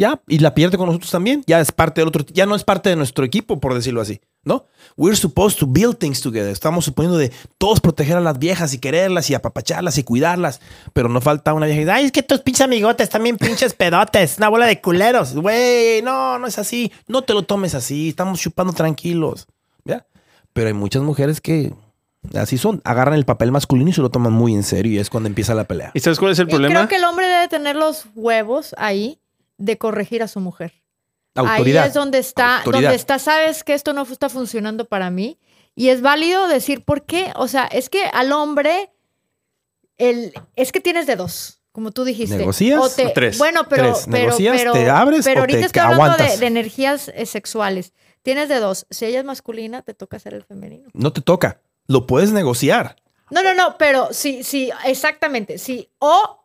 Ya, 0.00 0.22
y 0.28 0.38
la 0.38 0.54
pierde 0.54 0.78
con 0.78 0.86
nosotros 0.86 1.10
también. 1.10 1.42
Ya 1.48 1.58
es 1.58 1.72
parte 1.72 2.00
del 2.00 2.06
otro, 2.06 2.24
ya 2.32 2.46
no 2.46 2.54
es 2.54 2.62
parte 2.62 2.88
de 2.88 2.94
nuestro 2.94 3.24
equipo, 3.24 3.58
por 3.58 3.74
decirlo 3.74 4.00
así, 4.00 4.20
¿no? 4.44 4.64
We're 4.96 5.16
supposed 5.16 5.58
to 5.58 5.66
build 5.66 5.98
things 5.98 6.20
together. 6.20 6.52
Estamos 6.52 6.84
suponiendo 6.84 7.18
de 7.18 7.32
todos 7.58 7.80
proteger 7.80 8.16
a 8.16 8.20
las 8.20 8.38
viejas 8.38 8.72
y 8.74 8.78
quererlas 8.78 9.28
y 9.28 9.34
apapacharlas 9.34 9.98
y 9.98 10.04
cuidarlas. 10.04 10.60
Pero 10.92 11.08
no 11.08 11.20
falta 11.20 11.52
una 11.52 11.66
vieja 11.66 11.80
y 11.80 11.84
dice, 11.84 11.92
ay, 11.92 12.04
es 12.04 12.12
que 12.12 12.22
tus 12.22 12.38
pinches 12.38 12.60
amigotes 12.60 13.08
también 13.10 13.36
pinches 13.38 13.74
pedotes, 13.74 14.38
una 14.38 14.48
bola 14.48 14.66
de 14.66 14.80
culeros. 14.80 15.34
Güey, 15.34 16.00
no, 16.02 16.38
no 16.38 16.46
es 16.46 16.60
así. 16.60 16.92
No 17.08 17.22
te 17.22 17.34
lo 17.34 17.42
tomes 17.42 17.74
así. 17.74 18.10
Estamos 18.10 18.38
chupando 18.38 18.72
tranquilos. 18.72 19.48
¿Ya? 19.84 20.06
Pero 20.52 20.68
hay 20.68 20.74
muchas 20.74 21.02
mujeres 21.02 21.40
que 21.40 21.72
así 22.34 22.58
son. 22.58 22.80
Agarran 22.84 23.14
el 23.14 23.24
papel 23.24 23.50
masculino 23.52 23.90
y 23.90 23.92
se 23.92 24.00
lo 24.00 24.10
toman 24.10 24.32
muy 24.32 24.54
en 24.54 24.62
serio 24.62 24.92
y 24.92 24.98
es 24.98 25.10
cuando 25.10 25.28
empieza 25.28 25.54
la 25.54 25.64
pelea. 25.64 25.90
¿Y 25.94 26.00
sabes 26.00 26.18
cuál 26.18 26.32
es 26.32 26.38
el 26.38 26.48
Y 26.48 26.50
problema? 26.50 26.74
creo 26.74 26.88
que 26.88 26.96
el 26.96 27.04
hombre 27.04 27.26
debe 27.26 27.48
tener 27.48 27.76
los 27.76 28.06
huevos 28.14 28.74
ahí 28.78 29.20
de 29.56 29.78
corregir 29.78 30.22
a 30.22 30.28
su 30.28 30.40
mujer. 30.40 30.72
Autoridad. 31.34 31.82
Ahí 31.84 31.88
es 31.88 31.94
donde 31.94 32.18
está, 32.18 32.58
Autoridad. 32.58 32.82
donde 32.90 32.96
está, 32.96 33.18
sabes 33.18 33.62
que 33.64 33.74
esto 33.74 33.92
no 33.92 34.02
está 34.02 34.28
funcionando 34.28 34.84
para 34.86 35.10
mí. 35.10 35.38
Y 35.76 35.90
es 35.90 36.00
válido 36.00 36.48
decir 36.48 36.84
por 36.84 37.04
qué. 37.06 37.32
O 37.36 37.46
sea, 37.46 37.66
es 37.66 37.88
que 37.88 38.04
al 38.12 38.32
hombre, 38.32 38.90
el, 39.96 40.32
es 40.56 40.72
que 40.72 40.80
tienes 40.80 41.06
de 41.06 41.14
dos, 41.16 41.60
como 41.72 41.92
tú 41.92 42.04
dijiste. 42.04 42.36
¿Negocias 42.36 42.80
O 42.80 42.88
te- 42.90 43.06
o 43.06 43.12
tres? 43.12 43.38
Bueno, 43.38 43.68
pero, 43.68 43.92
Tres. 43.92 44.06
pero, 44.10 44.24
¿Negocias, 44.26 44.56
pero, 44.56 44.72
te 44.72 44.90
abres 44.90 45.24
pero 45.24 45.40
o 45.40 45.42
ahorita 45.42 45.58
te 45.60 45.66
estoy 45.66 45.80
hablando 45.82 46.04
de, 46.04 46.12
aguantas? 46.14 46.40
de 46.40 46.46
energías 46.46 47.08
eh, 47.14 47.26
sexuales. 47.26 47.92
Tienes 48.22 48.48
de 48.48 48.58
dos. 48.58 48.86
Si 48.90 49.04
ella 49.06 49.20
es 49.20 49.24
masculina, 49.24 49.82
te 49.82 49.94
toca 49.94 50.18
ser 50.18 50.34
el 50.34 50.42
femenino. 50.44 50.88
No 50.92 51.12
te 51.12 51.20
toca. 51.20 51.60
Lo 51.88 52.06
puedes 52.06 52.30
negociar. 52.32 52.96
No, 53.30 53.42
no, 53.42 53.54
no, 53.54 53.76
pero 53.78 54.08
sí, 54.12 54.42
sí, 54.44 54.70
exactamente. 54.84 55.58
Sí, 55.58 55.90
o 55.98 56.44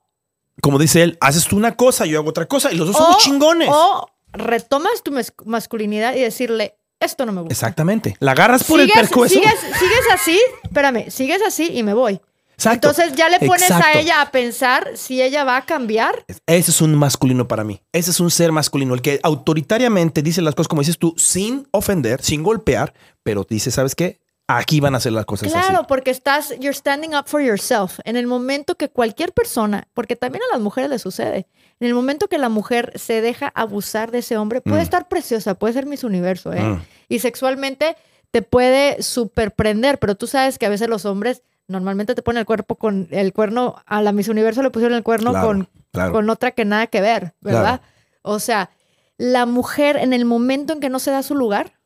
Como 0.61 0.79
dice 0.79 1.03
él, 1.03 1.17
haces 1.21 1.45
tú 1.45 1.55
una 1.57 1.75
cosa, 1.75 2.05
yo 2.05 2.19
hago 2.19 2.29
otra 2.29 2.47
cosa 2.47 2.71
y 2.71 2.75
los 2.77 2.87
dos 2.87 2.95
o, 2.95 2.99
somos 2.99 3.17
chingones. 3.19 3.69
O 3.71 4.09
retomas 4.33 5.03
tu 5.03 5.11
mas- 5.11 5.33
masculinidad 5.45 6.15
y 6.15 6.21
decirle, 6.21 6.75
esto 6.99 7.25
no 7.25 7.31
me 7.33 7.41
gusta. 7.41 7.53
Exactamente. 7.53 8.15
La 8.19 8.31
agarras 8.31 8.63
por 8.63 8.79
el 8.79 8.87
Sigues, 8.87 9.01
percueso. 9.09 9.35
sigues, 9.35 9.59
sigues 9.59 10.05
así, 10.13 10.39
espérame, 10.63 11.09
sigues 11.11 11.41
así 11.45 11.69
y 11.73 11.83
me 11.83 11.93
voy. 11.93 12.19
Exacto. 12.53 12.89
Entonces 12.89 13.13
ya 13.17 13.29
le 13.29 13.39
pones 13.39 13.63
Exacto. 13.63 13.85
a 13.87 13.99
ella 13.99 14.21
a 14.21 14.31
pensar 14.31 14.91
si 14.95 15.21
ella 15.21 15.43
va 15.43 15.57
a 15.57 15.65
cambiar. 15.65 16.23
Ese 16.45 16.71
es 16.71 16.81
un 16.81 16.95
masculino 16.95 17.47
para 17.47 17.63
mí. 17.63 17.81
Ese 17.91 18.11
es 18.11 18.19
un 18.19 18.29
ser 18.31 18.51
masculino, 18.51 18.93
el 18.93 19.01
que 19.01 19.19
autoritariamente 19.23 20.21
dice 20.21 20.41
las 20.41 20.55
cosas 20.55 20.67
como 20.69 20.81
dices 20.81 20.97
tú, 20.97 21.13
sin 21.17 21.67
ofender, 21.71 22.21
sin 22.21 22.43
golpear, 22.43 22.93
pero 23.23 23.45
dice, 23.49 23.71
¿sabes 23.71 23.95
qué? 23.95 24.19
Aquí 24.47 24.81
van 24.81 24.93
a 24.93 24.97
hacer 24.97 25.13
las 25.13 25.25
cosas 25.25 25.49
Claro, 25.51 25.77
así. 25.79 25.85
porque 25.87 26.11
estás, 26.11 26.49
you're 26.59 26.73
standing 26.73 27.15
up 27.15 27.25
for 27.27 27.41
yourself. 27.41 27.99
En 28.03 28.17
el 28.17 28.27
momento 28.27 28.75
que 28.75 28.89
cualquier 28.89 29.31
persona, 29.31 29.87
porque 29.93 30.15
también 30.17 30.41
a 30.49 30.53
las 30.55 30.61
mujeres 30.61 30.89
les 30.89 31.01
sucede, 31.01 31.47
en 31.79 31.87
el 31.87 31.93
momento 31.93 32.27
que 32.27 32.37
la 32.37 32.49
mujer 32.49 32.91
se 32.95 33.21
deja 33.21 33.47
abusar 33.55 34.11
de 34.11 34.19
ese 34.19 34.35
hombre, 34.37 34.59
puede 34.61 34.79
Mm. 34.79 34.83
estar 34.83 35.07
preciosa, 35.07 35.53
puede 35.55 35.73
ser 35.73 35.85
Miss 35.85 36.03
Universo, 36.03 36.51
¿eh? 36.53 36.61
Mm. 36.61 36.81
Y 37.07 37.19
sexualmente 37.19 37.95
te 38.31 38.41
puede 38.41 39.01
superprender, 39.01 39.97
pero 39.99 40.15
tú 40.15 40.27
sabes 40.27 40.59
que 40.59 40.65
a 40.65 40.69
veces 40.69 40.89
los 40.89 41.05
hombres 41.05 41.41
normalmente 41.67 42.13
te 42.13 42.21
ponen 42.21 42.41
el 42.41 42.45
cuerpo 42.45 42.75
con 42.75 43.07
el 43.11 43.31
cuerno, 43.31 43.75
a 43.85 44.01
la 44.01 44.11
Miss 44.11 44.27
Universo 44.27 44.61
le 44.61 44.71
pusieron 44.71 44.97
el 44.97 45.03
cuerno 45.03 45.31
Claro, 45.31 45.47
con, 45.47 45.69
claro. 45.91 46.11
con 46.11 46.29
otra 46.29 46.51
que 46.51 46.65
nada 46.65 46.87
que 46.87 46.99
ver, 46.99 47.33
¿verdad? 47.39 47.81
O 48.23 48.39
sea, 48.39 48.71
la 49.17 49.45
mujer 49.45 49.95
en 49.95 50.11
el 50.11 50.25
momento 50.25 50.73
en 50.73 50.81
que 50.81 50.89
no 50.89 50.99
se 50.99 51.11
da 51.11 51.23
su 51.23 51.33
lugar, 51.35 51.79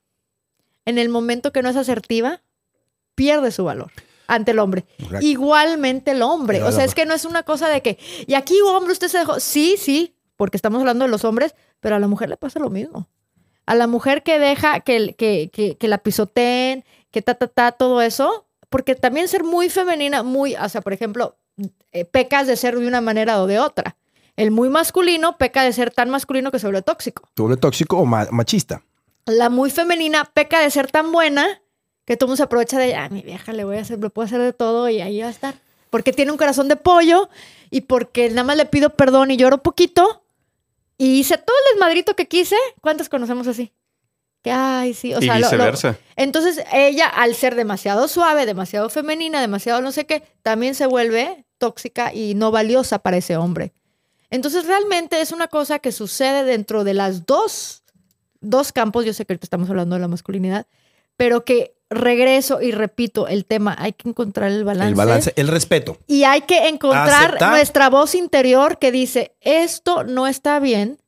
en 0.86 0.98
el 0.98 1.10
momento 1.10 1.52
que 1.52 1.62
no 1.62 1.70
es 1.70 1.76
asertiva, 1.76 2.42
pierde 3.18 3.52
su 3.52 3.64
valor 3.66 3.92
ante 4.28 4.52
el 4.52 4.60
hombre. 4.60 4.86
Correcto. 5.02 5.26
Igualmente 5.26 6.12
el 6.12 6.22
hombre. 6.22 6.62
O 6.64 6.72
sea, 6.72 6.84
es 6.86 6.94
que 6.94 7.06
no 7.06 7.14
es 7.14 7.26
una 7.26 7.44
cosa 7.44 7.68
de 7.68 7.82
que, 7.82 7.98
y 8.28 8.36
aquí 8.36 8.56
hombre, 8.62 8.94
usted 8.94 9.08
se 9.08 9.18
dejó. 9.20 9.40
Sí, 9.40 9.76
sí, 9.78 10.16
porque 10.36 10.56
estamos 10.58 10.80
hablando 10.80 11.06
de 11.06 11.12
los 11.12 11.26
hombres, 11.26 11.56
pero 11.80 11.96
a 11.96 12.00
la 12.00 12.08
mujer 12.08 12.30
le 12.30 12.38
pasa 12.38 12.60
lo 12.60 12.70
mismo. 12.70 13.08
A 13.66 13.74
la 13.76 13.88
mujer 13.88 14.24
que 14.24 14.38
deja 14.40 14.82
que, 14.82 15.16
que, 15.18 15.50
que, 15.52 15.76
que 15.78 15.88
la 15.88 15.98
pisoteen, 15.98 16.86
que 17.12 17.22
ta, 17.22 17.34
ta, 17.36 17.48
ta, 17.48 17.72
todo 17.72 18.02
eso, 18.02 18.46
porque 18.70 18.96
también 18.96 19.28
ser 19.28 19.44
muy 19.44 19.70
femenina, 19.70 20.24
muy, 20.24 20.56
o 20.56 20.70
sea, 20.70 20.82
por 20.82 20.94
ejemplo, 20.94 21.38
eh, 21.92 22.06
pecas 22.06 22.48
de 22.48 22.56
ser 22.58 22.78
de 22.78 22.88
una 22.88 23.02
manera 23.02 23.42
o 23.42 23.48
de 23.48 23.60
otra. 23.60 23.98
El 24.36 24.52
muy 24.52 24.70
masculino 24.70 25.38
peca 25.38 25.64
de 25.64 25.74
ser 25.74 25.90
tan 25.92 26.10
masculino 26.12 26.52
que 26.52 26.60
se 26.60 26.68
vuelve 26.68 26.82
tóxico. 26.84 27.28
¿Te 27.34 27.42
vuelve 27.42 27.58
tóxico 27.58 27.98
o 27.98 28.06
ma- 28.06 28.28
machista? 28.32 28.84
La 29.26 29.50
muy 29.50 29.72
femenina 29.72 30.26
peca 30.26 30.60
de 30.62 30.70
ser 30.70 30.92
tan 30.92 31.12
buena 31.12 31.62
que 32.08 32.18
todo 32.18 32.28
mundo 32.30 32.38
se 32.38 32.44
aprovecha 32.44 32.80
de, 32.80 32.96
ah, 32.96 33.10
mi 33.10 33.22
vieja 33.22 33.54
le 33.54 33.64
voy 33.66 33.78
a 33.78 33.82
hacer, 33.82 34.00
le 34.00 34.10
puedo 34.10 34.26
hacer 34.26 34.42
de 34.42 34.54
todo 34.54 34.90
y 34.90 35.02
ahí 35.02 35.22
va 35.22 35.28
a 35.28 35.30
estar. 35.30 35.54
Porque 35.92 36.12
tiene 36.14 36.32
un 36.32 36.38
corazón 36.40 36.68
de 36.68 36.76
pollo 36.78 37.30
y 37.70 37.82
porque 37.82 38.30
nada 38.30 38.44
más 38.44 38.58
le 38.58 38.66
pido 38.66 38.90
perdón 38.92 39.30
y 39.30 39.38
lloro 39.38 39.60
poquito 39.60 40.24
y 40.98 41.20
hice 41.20 41.38
todo 41.38 41.56
el 41.68 41.76
desmadrito 41.76 42.16
que 42.16 42.28
quise. 42.28 42.56
¿Cuántas 42.82 43.10
conocemos 43.10 43.48
así? 43.48 43.72
Que, 44.42 44.52
ay, 44.52 44.94
sí, 44.94 45.14
o 45.14 45.20
y 45.20 45.26
sea, 45.26 45.36
lo- 45.36 45.42
lo- 45.42 45.52
viceversa. 45.52 45.98
entonces 46.16 46.64
ella, 46.72 47.08
al 47.08 47.36
ser 47.36 47.56
demasiado 47.56 48.08
suave, 48.08 48.46
demasiado 48.46 48.90
femenina, 48.90 49.42
demasiado 49.42 49.82
no 49.82 49.92
sé 49.92 50.06
qué, 50.06 50.24
también 50.44 50.76
se 50.76 50.86
vuelve 50.88 51.46
tóxica 51.58 52.14
y 52.14 52.34
no 52.36 52.52
valiosa 52.52 53.00
para 53.00 53.18
ese 53.18 53.36
hombre. 53.38 53.74
Entonces 54.30 54.66
realmente 54.66 55.22
es 55.22 55.32
una 55.32 55.48
cosa 55.48 55.80
que 55.80 55.92
sucede 55.92 56.44
dentro 56.44 56.84
de 56.84 56.94
las 56.94 57.26
dos, 57.26 57.84
dos 58.42 58.72
campos, 58.72 59.06
yo 59.06 59.14
sé 59.14 59.26
que 59.26 59.34
ahorita 59.34 59.46
estamos 59.46 59.70
hablando 59.70 59.96
de 59.96 60.02
la 60.02 60.08
masculinidad, 60.08 60.68
pero 61.16 61.44
que 61.46 61.76
regreso 61.90 62.62
y 62.62 62.72
repito 62.72 63.28
el 63.28 63.46
tema, 63.46 63.76
hay 63.78 63.94
que 63.94 64.10
encontrar 64.10 64.52
el 64.52 64.64
balance. 64.64 64.90
El 64.90 64.96
balance, 64.96 65.34
el 65.36 65.48
respeto. 65.48 65.98
Y 66.08 66.24
hay 66.24 66.42
que 66.42 66.68
encontrar 66.68 67.30
Aceptar. 67.30 67.52
nuestra 67.52 67.90
voz 67.90 68.16
interior 68.16 68.78
que 68.78 68.92
dice, 68.92 69.36
esto 69.42 70.04
no 70.04 70.28
está 70.28 70.60
bien, 70.60 71.00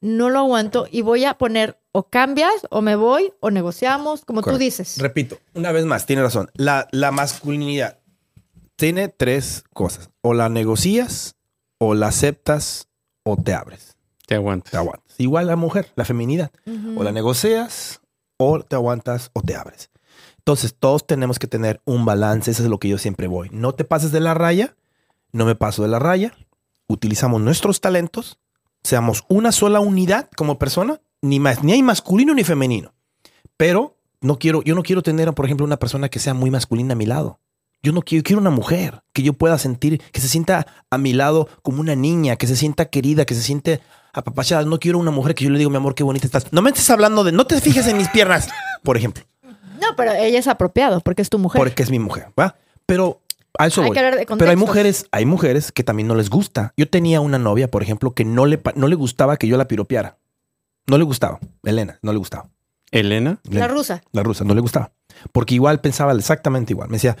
no 0.00 0.30
lo 0.30 0.40
aguanto 0.40 0.86
y 0.90 1.02
voy 1.02 1.24
a 1.24 1.34
poner 1.34 1.78
o 1.92 2.04
cambias 2.04 2.52
o 2.70 2.80
me 2.80 2.94
voy 2.94 3.32
o 3.40 3.50
negociamos, 3.50 4.24
como 4.24 4.42
tú 4.42 4.56
dices. 4.58 4.98
Repito, 4.98 5.38
una 5.54 5.72
vez 5.72 5.84
más, 5.84 6.06
tiene 6.06 6.22
razón. 6.22 6.50
La, 6.54 6.86
la 6.92 7.10
masculinidad 7.10 7.98
tiene 8.76 9.08
tres 9.08 9.64
cosas. 9.74 10.10
O 10.20 10.34
la 10.34 10.48
negocias, 10.48 11.34
o 11.78 11.94
la 11.94 12.08
aceptas, 12.08 12.88
o 13.24 13.36
te 13.36 13.52
abres. 13.52 13.96
Te 14.26 14.36
aguantas. 14.36 14.70
Te 14.70 14.76
aguantas. 14.76 15.18
Igual 15.18 15.48
la 15.48 15.56
mujer, 15.56 15.90
la 15.96 16.04
feminidad. 16.04 16.52
O 16.96 17.02
la 17.02 17.10
negocias, 17.10 18.00
o 18.38 18.60
te 18.60 18.76
aguantas, 18.76 19.30
o 19.34 19.42
te 19.42 19.54
abres. 19.54 19.90
Entonces, 20.38 20.74
todos 20.78 21.06
tenemos 21.06 21.38
que 21.38 21.46
tener 21.46 21.82
un 21.84 22.06
balance. 22.06 22.50
Eso 22.50 22.62
es 22.62 22.70
lo 22.70 22.78
que 22.78 22.88
yo 22.88 22.96
siempre 22.96 23.26
voy. 23.26 23.50
No 23.52 23.74
te 23.74 23.84
pases 23.84 24.12
de 24.12 24.20
la 24.20 24.32
raya. 24.32 24.76
No 25.30 25.44
me 25.44 25.54
paso 25.54 25.82
de 25.82 25.88
la 25.88 25.98
raya. 25.98 26.34
Utilizamos 26.86 27.42
nuestros 27.42 27.82
talentos. 27.82 28.38
Seamos 28.82 29.24
una 29.28 29.52
sola 29.52 29.80
unidad 29.80 30.30
como 30.36 30.58
persona. 30.58 31.02
Ni, 31.20 31.38
más, 31.38 31.62
ni 31.62 31.72
hay 31.72 31.82
masculino 31.82 32.32
ni 32.32 32.44
femenino. 32.44 32.94
Pero 33.58 33.98
no 34.22 34.38
quiero, 34.38 34.62
yo 34.62 34.74
no 34.74 34.82
quiero 34.82 35.02
tener, 35.02 35.32
por 35.34 35.44
ejemplo, 35.44 35.66
una 35.66 35.78
persona 35.78 36.08
que 36.08 36.18
sea 36.18 36.32
muy 36.32 36.50
masculina 36.50 36.94
a 36.94 36.96
mi 36.96 37.04
lado. 37.04 37.40
Yo 37.82 37.92
no 37.92 38.02
quiero, 38.02 38.24
quiero 38.24 38.40
una 38.40 38.50
mujer 38.50 39.02
que 39.12 39.22
yo 39.22 39.34
pueda 39.34 39.58
sentir, 39.58 40.00
que 40.12 40.20
se 40.20 40.28
sienta 40.28 40.66
a 40.90 40.98
mi 40.98 41.12
lado 41.12 41.48
como 41.62 41.80
una 41.80 41.94
niña, 41.94 42.36
que 42.36 42.46
se 42.46 42.56
sienta 42.56 42.86
querida, 42.86 43.24
que 43.26 43.34
se 43.34 43.42
siente 43.42 43.80
apapachada. 44.18 44.64
No 44.64 44.78
quiero 44.78 44.98
una 44.98 45.10
mujer 45.10 45.34
que 45.34 45.44
yo 45.44 45.50
le 45.50 45.58
digo, 45.58 45.70
mi 45.70 45.76
amor, 45.76 45.94
qué 45.94 46.02
bonita 46.02 46.26
estás. 46.26 46.52
No 46.52 46.62
me 46.62 46.70
estés 46.70 46.88
hablando 46.90 47.24
de, 47.24 47.32
no 47.32 47.46
te 47.46 47.60
fijes 47.60 47.86
en 47.86 47.96
mis 47.96 48.08
piernas, 48.08 48.48
por 48.82 48.96
ejemplo, 48.96 49.24
No, 49.80 49.94
pero 49.96 50.12
ella 50.12 50.38
es 50.38 50.46
apropiado 50.48 51.00
porque 51.00 51.22
es 51.22 51.30
tu 51.30 51.38
mujer. 51.38 51.58
porque 51.60 51.82
es 51.82 51.90
mi 51.90 51.98
mujer, 51.98 52.28
¿va? 52.38 52.56
Pero 52.86 53.20
A 53.58 53.66
eso 53.66 53.80
Hay 53.82 53.88
voy. 53.88 53.94
que 53.94 53.98
hablar 54.00 54.12
de 54.14 54.18
Pero 54.26 54.30
hay 54.32 54.38
contextos. 54.38 54.58
mujeres, 54.68 55.06
hay 55.10 55.24
mujeres 55.26 55.72
que 55.72 55.82
también 55.84 56.06
no 56.06 56.14
les 56.14 56.30
gusta. 56.30 56.72
Yo 56.76 56.88
tenía 56.88 57.20
una 57.20 57.38
novia, 57.38 57.68
por 57.70 57.82
ejemplo, 57.82 58.12
que 58.14 58.24
no 58.24 58.46
le, 58.46 58.60
no 58.76 58.86
le 58.88 58.94
gustaba 58.94 59.36
que 59.36 59.48
yo 59.48 59.56
la 59.56 59.66
piropeara. 59.66 60.16
No 60.86 60.96
le 60.98 61.04
gustaba. 61.04 61.38
Elena, 61.64 61.98
no 62.02 62.12
le 62.12 62.18
gustaba. 62.18 62.48
Elena. 62.90 63.38
La 63.50 63.68
rusa. 63.68 64.02
la 64.12 64.22
rusa, 64.22 64.44
no 64.44 64.54
le 64.54 64.60
gustaba. 64.62 64.92
Porque 65.32 65.54
igual 65.54 65.80
pensaba 65.80 66.12
exactamente 66.12 66.72
igual. 66.72 66.88
Me 66.88 66.96
decía, 66.96 67.16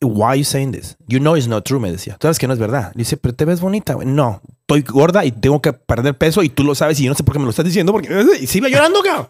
why 0.00 0.24
are 0.30 0.38
you 0.38 0.44
saying 0.44 0.72
this? 0.72 0.96
You 1.06 1.18
know 1.20 1.36
it's 1.36 1.46
not 1.46 1.64
true, 1.64 1.78
me 1.78 1.92
decía. 1.92 2.14
Tú 2.18 2.26
sabes 2.26 2.38
que 2.38 2.46
no 2.48 2.54
es 2.54 2.58
verdad. 2.58 2.90
Le 2.94 3.00
dice, 3.00 3.16
pero 3.18 3.34
te 3.34 3.44
ves 3.44 3.60
bonita. 3.60 3.94
güey. 3.94 4.08
No, 4.08 4.40
estoy 4.62 4.82
gorda 4.82 5.24
y 5.24 5.32
tengo 5.32 5.60
que 5.60 5.72
perder 5.72 6.16
peso 6.16 6.42
y 6.42 6.48
tú 6.48 6.64
lo 6.64 6.74
sabes 6.74 6.98
y 7.00 7.04
yo 7.04 7.10
no 7.10 7.16
sé 7.16 7.22
por 7.24 7.34
qué 7.34 7.38
me 7.38 7.44
lo 7.44 7.50
estás 7.50 7.64
diciendo 7.64 7.92
porque 7.92 8.08
y 8.40 8.46
se 8.46 8.58
iba 8.58 8.68
llorando, 8.68 9.02
cabrón. 9.04 9.28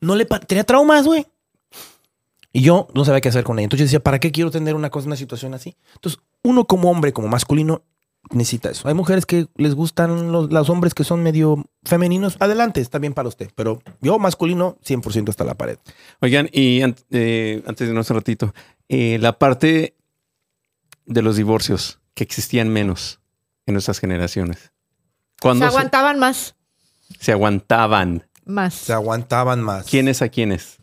No 0.00 0.14
le 0.14 0.24
tenía 0.24 0.64
traumas, 0.64 1.04
güey. 1.06 1.26
Y 2.52 2.62
yo 2.62 2.88
no 2.94 3.04
sabía 3.04 3.20
qué 3.20 3.28
hacer 3.28 3.44
con 3.44 3.58
ella. 3.58 3.64
Entonces 3.64 3.80
yo 3.80 3.86
decía, 3.86 4.02
¿para 4.02 4.18
qué 4.18 4.30
quiero 4.32 4.50
tener 4.50 4.74
una 4.74 4.88
cosa, 4.90 5.06
una 5.06 5.16
situación 5.16 5.52
así? 5.54 5.76
Entonces, 5.94 6.20
uno 6.42 6.66
como 6.66 6.90
hombre, 6.90 7.12
como 7.12 7.28
masculino, 7.28 7.82
necesita 8.30 8.70
eso. 8.70 8.88
Hay 8.88 8.94
mujeres 8.94 9.26
que 9.26 9.46
les 9.56 9.74
gustan 9.74 10.32
los, 10.32 10.50
los 10.50 10.70
hombres 10.70 10.94
que 10.94 11.04
son 11.04 11.22
medio 11.22 11.64
femeninos. 11.84 12.36
Adelante, 12.40 12.80
está 12.80 12.98
bien 12.98 13.12
para 13.14 13.28
usted. 13.28 13.50
Pero 13.54 13.82
yo 14.00 14.18
masculino, 14.18 14.78
100% 14.86 15.28
hasta 15.28 15.44
la 15.44 15.54
pared. 15.54 15.78
Oigan, 16.20 16.48
y 16.52 16.80
an- 16.82 16.96
eh, 17.10 17.62
antes 17.66 17.86
de 17.86 17.92
irnos 17.92 18.08
un 18.10 18.16
ratito, 18.16 18.54
eh, 18.88 19.18
la 19.20 19.38
parte 19.38 19.94
de 21.04 21.22
los 21.22 21.36
divorcios 21.36 22.00
que 22.14 22.24
existían 22.24 22.68
menos 22.70 23.20
en 23.66 23.74
nuestras 23.74 23.98
generaciones. 23.98 24.58
Se 24.58 24.70
Cuando 25.42 25.64
se, 25.66 25.68
aguantaban 25.68 26.18
más. 26.18 26.54
se 27.20 27.32
aguantaban. 27.32 28.26
Más. 28.44 28.74
Se 28.74 28.92
aguantaban 28.92 29.60
más. 29.60 29.86
¿Quiénes 29.86 30.22
a 30.22 30.28
quiénes? 30.28 30.78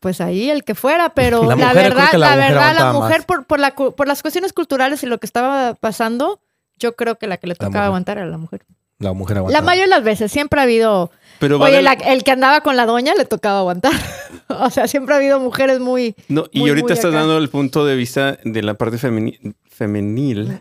Pues 0.00 0.20
ahí 0.20 0.48
el 0.48 0.62
que 0.64 0.74
fuera, 0.76 1.10
pero 1.14 1.42
La 1.42 1.56
la, 1.56 1.56
mujer, 1.56 1.74
verdad, 1.74 2.12
la 2.12 2.18
la, 2.18 2.28
mujer 2.36 2.48
verdad, 2.52 2.74
la 2.78 2.92
mujer 2.92 3.26
por, 3.26 3.44
por, 3.46 3.58
la, 3.58 3.74
por 3.74 4.06
las 4.06 4.22
cuestiones 4.22 4.52
culturales 4.52 5.02
y 5.02 5.06
lo 5.06 5.18
que 5.18 5.26
estaba 5.26 5.74
pasando, 5.74 6.40
yo 6.78 6.94
creo 6.94 7.16
que 7.18 7.26
la 7.26 7.36
que 7.38 7.48
le 7.48 7.54
La 7.58 7.66
tocaba 7.66 7.86
aguantar 7.86 8.18
era 8.18 8.26
la 8.26 8.38
mujer. 8.38 8.64
La 9.00 9.12
mujer 9.12 9.36
La 9.36 9.40
aguantaba. 9.40 9.64
mayoría 9.66 9.84
de 9.84 9.90
las 9.90 10.04
veces 10.04 10.30
siempre 10.32 10.60
ha 10.60 10.64
habido, 10.64 11.10
Pero 11.40 11.58
va 11.58 11.66
oye, 11.66 11.82
la- 11.82 11.92
el 11.92 12.22
que 12.24 12.30
andaba 12.32 12.60
con 12.62 12.76
la 12.76 12.86
doña 12.86 13.14
le 13.16 13.24
tocaba 13.24 13.58
aguantar. 13.60 13.92
o 14.48 14.70
sea, 14.70 14.86
siempre 14.88 15.14
ha 15.14 15.18
habido 15.18 15.38
mujeres 15.40 15.78
muy, 15.80 16.14
No, 16.28 16.46
y 16.52 16.60
muy, 16.60 16.70
ahorita 16.70 16.84
muy 16.86 16.92
estás 16.94 17.10
acá. 17.10 17.18
dando 17.18 17.38
el 17.38 17.48
punto 17.48 17.84
de 17.84 17.96
vista 17.96 18.38
de 18.44 18.62
la 18.62 18.74
parte 18.74 18.96
femeni- 18.98 19.54
femenil. 19.68 20.58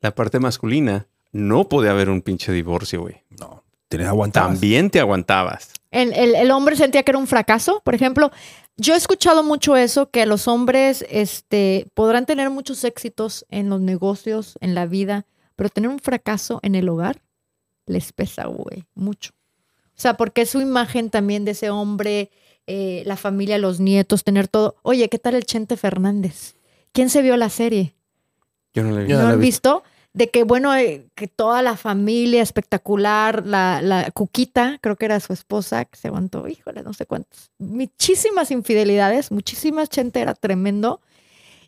La 0.00 0.14
parte 0.14 0.38
masculina. 0.38 1.06
No 1.32 1.68
puede 1.68 1.88
haber 1.88 2.08
un 2.10 2.22
pinche 2.22 2.50
divorcio, 2.52 3.02
güey. 3.02 3.22
No, 3.38 3.62
tienes 3.88 4.08
aguantado. 4.08 4.48
También 4.48 4.90
te 4.90 4.98
aguantabas. 5.00 5.72
El, 5.90 6.12
el- 6.12 6.34
el 6.34 6.50
hombre 6.50 6.76
sentía 6.76 7.02
que 7.02 7.10
era 7.12 7.18
un 7.18 7.26
fracaso. 7.26 7.80
Por 7.84 7.94
ejemplo, 7.94 8.30
yo 8.76 8.94
he 8.94 8.96
escuchado 8.96 9.42
mucho 9.44 9.76
eso, 9.76 10.10
que 10.10 10.26
los 10.26 10.48
hombres 10.48 11.04
este, 11.08 11.86
podrán 11.94 12.26
tener 12.26 12.50
muchos 12.50 12.82
éxitos 12.84 13.46
en 13.48 13.68
los 13.68 13.80
negocios, 13.80 14.56
en 14.60 14.74
la 14.74 14.86
vida, 14.86 15.26
pero 15.56 15.68
tener 15.68 15.90
un 15.90 15.98
fracaso 16.00 16.58
en 16.62 16.74
el 16.74 16.88
hogar 16.88 17.22
les 17.86 18.12
pesa, 18.12 18.46
güey, 18.46 18.84
mucho. 18.94 19.30
O 19.96 20.00
sea, 20.00 20.14
porque 20.14 20.46
su 20.46 20.60
imagen 20.60 21.10
también 21.10 21.44
de 21.44 21.50
ese 21.50 21.70
hombre, 21.70 22.30
eh, 22.66 23.02
la 23.04 23.16
familia, 23.16 23.58
los 23.58 23.80
nietos, 23.80 24.24
tener 24.24 24.48
todo. 24.48 24.76
Oye, 24.82 25.08
¿qué 25.08 25.18
tal 25.18 25.34
el 25.34 25.44
Chente 25.44 25.76
Fernández? 25.76 26.54
¿Quién 26.92 27.10
se 27.10 27.20
vio 27.22 27.36
la 27.36 27.50
serie? 27.50 27.94
Yo 28.74 28.82
no 28.84 28.92
le 28.92 29.04
vi. 29.04 29.10
Yo 29.10 29.18
¿No 29.18 29.28
la 29.28 29.34
he 29.34 29.36
visto? 29.36 29.82
De 30.12 30.28
que, 30.28 30.42
bueno, 30.42 30.74
eh, 30.74 31.06
que 31.14 31.28
toda 31.28 31.62
la 31.62 31.76
familia 31.76 32.42
espectacular, 32.42 33.46
la, 33.46 33.80
la 33.80 34.10
Cuquita, 34.10 34.78
creo 34.80 34.96
que 34.96 35.04
era 35.04 35.20
su 35.20 35.32
esposa, 35.32 35.84
que 35.84 35.96
se 35.96 36.08
aguantó, 36.08 36.48
híjole, 36.48 36.82
no 36.82 36.92
sé 36.92 37.06
cuántas, 37.06 37.50
muchísimas 37.58 38.50
infidelidades, 38.50 39.30
muchísimas, 39.30 39.88
Chente 39.88 40.20
era 40.20 40.34
tremendo. 40.34 41.00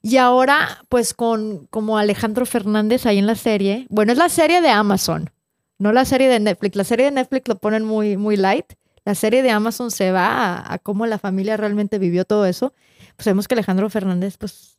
Y 0.02 0.16
ahora, 0.16 0.84
pues 0.88 1.14
con 1.14 1.68
como 1.70 1.98
Alejandro 1.98 2.44
Fernández 2.44 3.06
ahí 3.06 3.18
en 3.18 3.26
la 3.26 3.36
serie, 3.36 3.86
bueno, 3.88 4.10
es 4.10 4.18
la 4.18 4.28
serie 4.28 4.60
de 4.60 4.70
Amazon, 4.70 5.30
no 5.78 5.92
la 5.92 6.04
serie 6.04 6.28
de 6.28 6.40
Netflix. 6.40 6.74
La 6.74 6.84
serie 6.84 7.06
de 7.06 7.12
Netflix 7.12 7.46
lo 7.46 7.58
ponen 7.58 7.84
muy, 7.84 8.16
muy 8.16 8.36
light. 8.36 8.66
La 9.04 9.14
serie 9.14 9.42
de 9.42 9.50
Amazon 9.50 9.92
se 9.92 10.10
va 10.10 10.56
a, 10.56 10.74
a 10.74 10.78
cómo 10.78 11.06
la 11.06 11.18
familia 11.18 11.56
realmente 11.56 11.98
vivió 11.98 12.24
todo 12.24 12.46
eso. 12.46 12.72
Pues 13.16 13.26
vemos 13.26 13.46
que 13.46 13.54
Alejandro 13.54 13.88
Fernández, 13.90 14.36
pues 14.38 14.71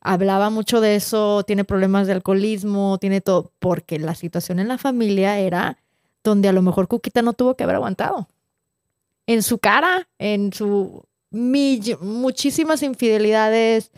hablaba 0.00 0.50
mucho 0.50 0.80
de 0.80 0.94
eso, 0.96 1.42
tiene 1.44 1.64
problemas 1.64 2.06
de 2.06 2.12
alcoholismo, 2.14 2.98
tiene 2.98 3.20
todo, 3.20 3.52
porque 3.58 3.98
la 3.98 4.14
situación 4.14 4.58
en 4.58 4.68
la 4.68 4.78
familia 4.78 5.38
era 5.38 5.78
donde 6.24 6.48
a 6.48 6.52
lo 6.52 6.62
mejor 6.62 6.88
Cuquita 6.88 7.22
no 7.22 7.32
tuvo 7.32 7.54
que 7.56 7.64
haber 7.64 7.76
aguantado. 7.76 8.28
En 9.26 9.42
su 9.42 9.58
cara, 9.58 10.08
en 10.18 10.52
su 10.52 11.04
muchísimas 11.30 12.82
infidelidades, 12.82 13.90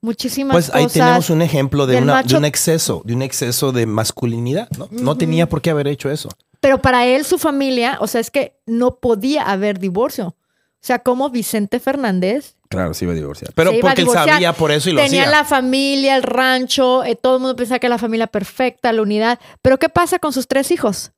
muchísimas 0.00 0.54
Pues 0.54 0.70
ahí 0.74 0.84
cosas. 0.84 0.92
tenemos 0.94 1.30
un 1.30 1.42
ejemplo 1.42 1.86
de, 1.86 1.94
del 1.94 2.04
una, 2.04 2.14
macho- 2.14 2.28
de 2.34 2.38
un 2.38 2.44
exceso, 2.44 3.02
de 3.04 3.14
un 3.14 3.22
exceso 3.22 3.72
de 3.72 3.86
masculinidad, 3.86 4.68
¿no? 4.78 4.88
No 4.90 5.16
tenía 5.16 5.48
por 5.48 5.60
qué 5.62 5.70
haber 5.70 5.88
hecho 5.88 6.10
eso. 6.10 6.28
Pero 6.60 6.80
para 6.82 7.06
él, 7.06 7.24
su 7.24 7.38
familia, 7.38 7.98
o 8.00 8.06
sea, 8.06 8.20
es 8.20 8.30
que 8.30 8.58
no 8.66 8.96
podía 8.96 9.44
haber 9.50 9.78
divorcio. 9.78 10.28
O 10.28 10.34
sea, 10.82 10.98
como 11.00 11.30
Vicente 11.30 11.80
Fernández 11.80 12.56
Claro, 12.70 12.94
se 12.94 13.04
iba 13.04 13.12
a 13.12 13.16
divorciar. 13.16 13.52
Pero 13.54 13.72
porque 13.80 14.00
él 14.02 14.06
divorciar. 14.06 14.28
sabía 14.28 14.52
por 14.52 14.70
eso 14.70 14.88
y 14.88 14.92
lo 14.92 15.02
tenía 15.02 15.24
hacía. 15.24 15.38
la 15.38 15.44
familia, 15.44 16.16
el 16.16 16.22
rancho, 16.22 17.04
eh, 17.04 17.16
todo 17.16 17.36
el 17.36 17.42
mundo 17.42 17.56
pensaba 17.56 17.78
que 17.80 17.86
era 17.88 17.96
la 17.96 17.98
familia 17.98 18.28
perfecta, 18.28 18.92
la 18.92 19.02
unidad. 19.02 19.38
Pero 19.60 19.78
¿qué 19.78 19.88
pasa 19.88 20.18
con 20.20 20.32
sus 20.32 20.46
tres 20.46 20.70
hijos? 20.70 21.10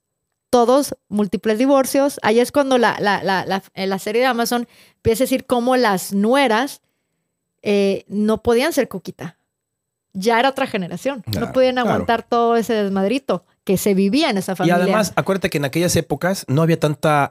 Todos 0.48 0.96
múltiples 1.08 1.58
divorcios. 1.58 2.18
Ahí 2.22 2.40
es 2.40 2.52
cuando 2.52 2.78
la, 2.78 2.96
la, 3.00 3.22
la, 3.22 3.44
la, 3.44 3.62
en 3.74 3.90
la 3.90 3.98
serie 3.98 4.22
de 4.22 4.26
Amazon 4.28 4.66
empieza 4.96 5.24
a 5.24 5.26
decir 5.26 5.44
cómo 5.46 5.76
las 5.76 6.12
nueras 6.14 6.80
eh, 7.62 8.04
no 8.08 8.42
podían 8.42 8.72
ser 8.72 8.88
cuquita. 8.88 9.36
Ya 10.14 10.38
era 10.40 10.48
otra 10.48 10.66
generación. 10.66 11.22
Claro, 11.30 11.46
no 11.48 11.52
podían 11.52 11.74
claro. 11.74 11.90
aguantar 11.90 12.22
todo 12.22 12.56
ese 12.56 12.72
desmadrito 12.74 13.44
que 13.64 13.76
se 13.76 13.94
vivía 13.94 14.30
en 14.30 14.38
esa 14.38 14.52
Y 14.52 14.56
familia. 14.56 14.76
además, 14.76 15.12
acuérdate 15.16 15.48
que 15.50 15.58
en 15.58 15.64
aquellas 15.66 15.94
épocas 15.96 16.44
no 16.48 16.62
había 16.62 16.80
tanta. 16.80 17.30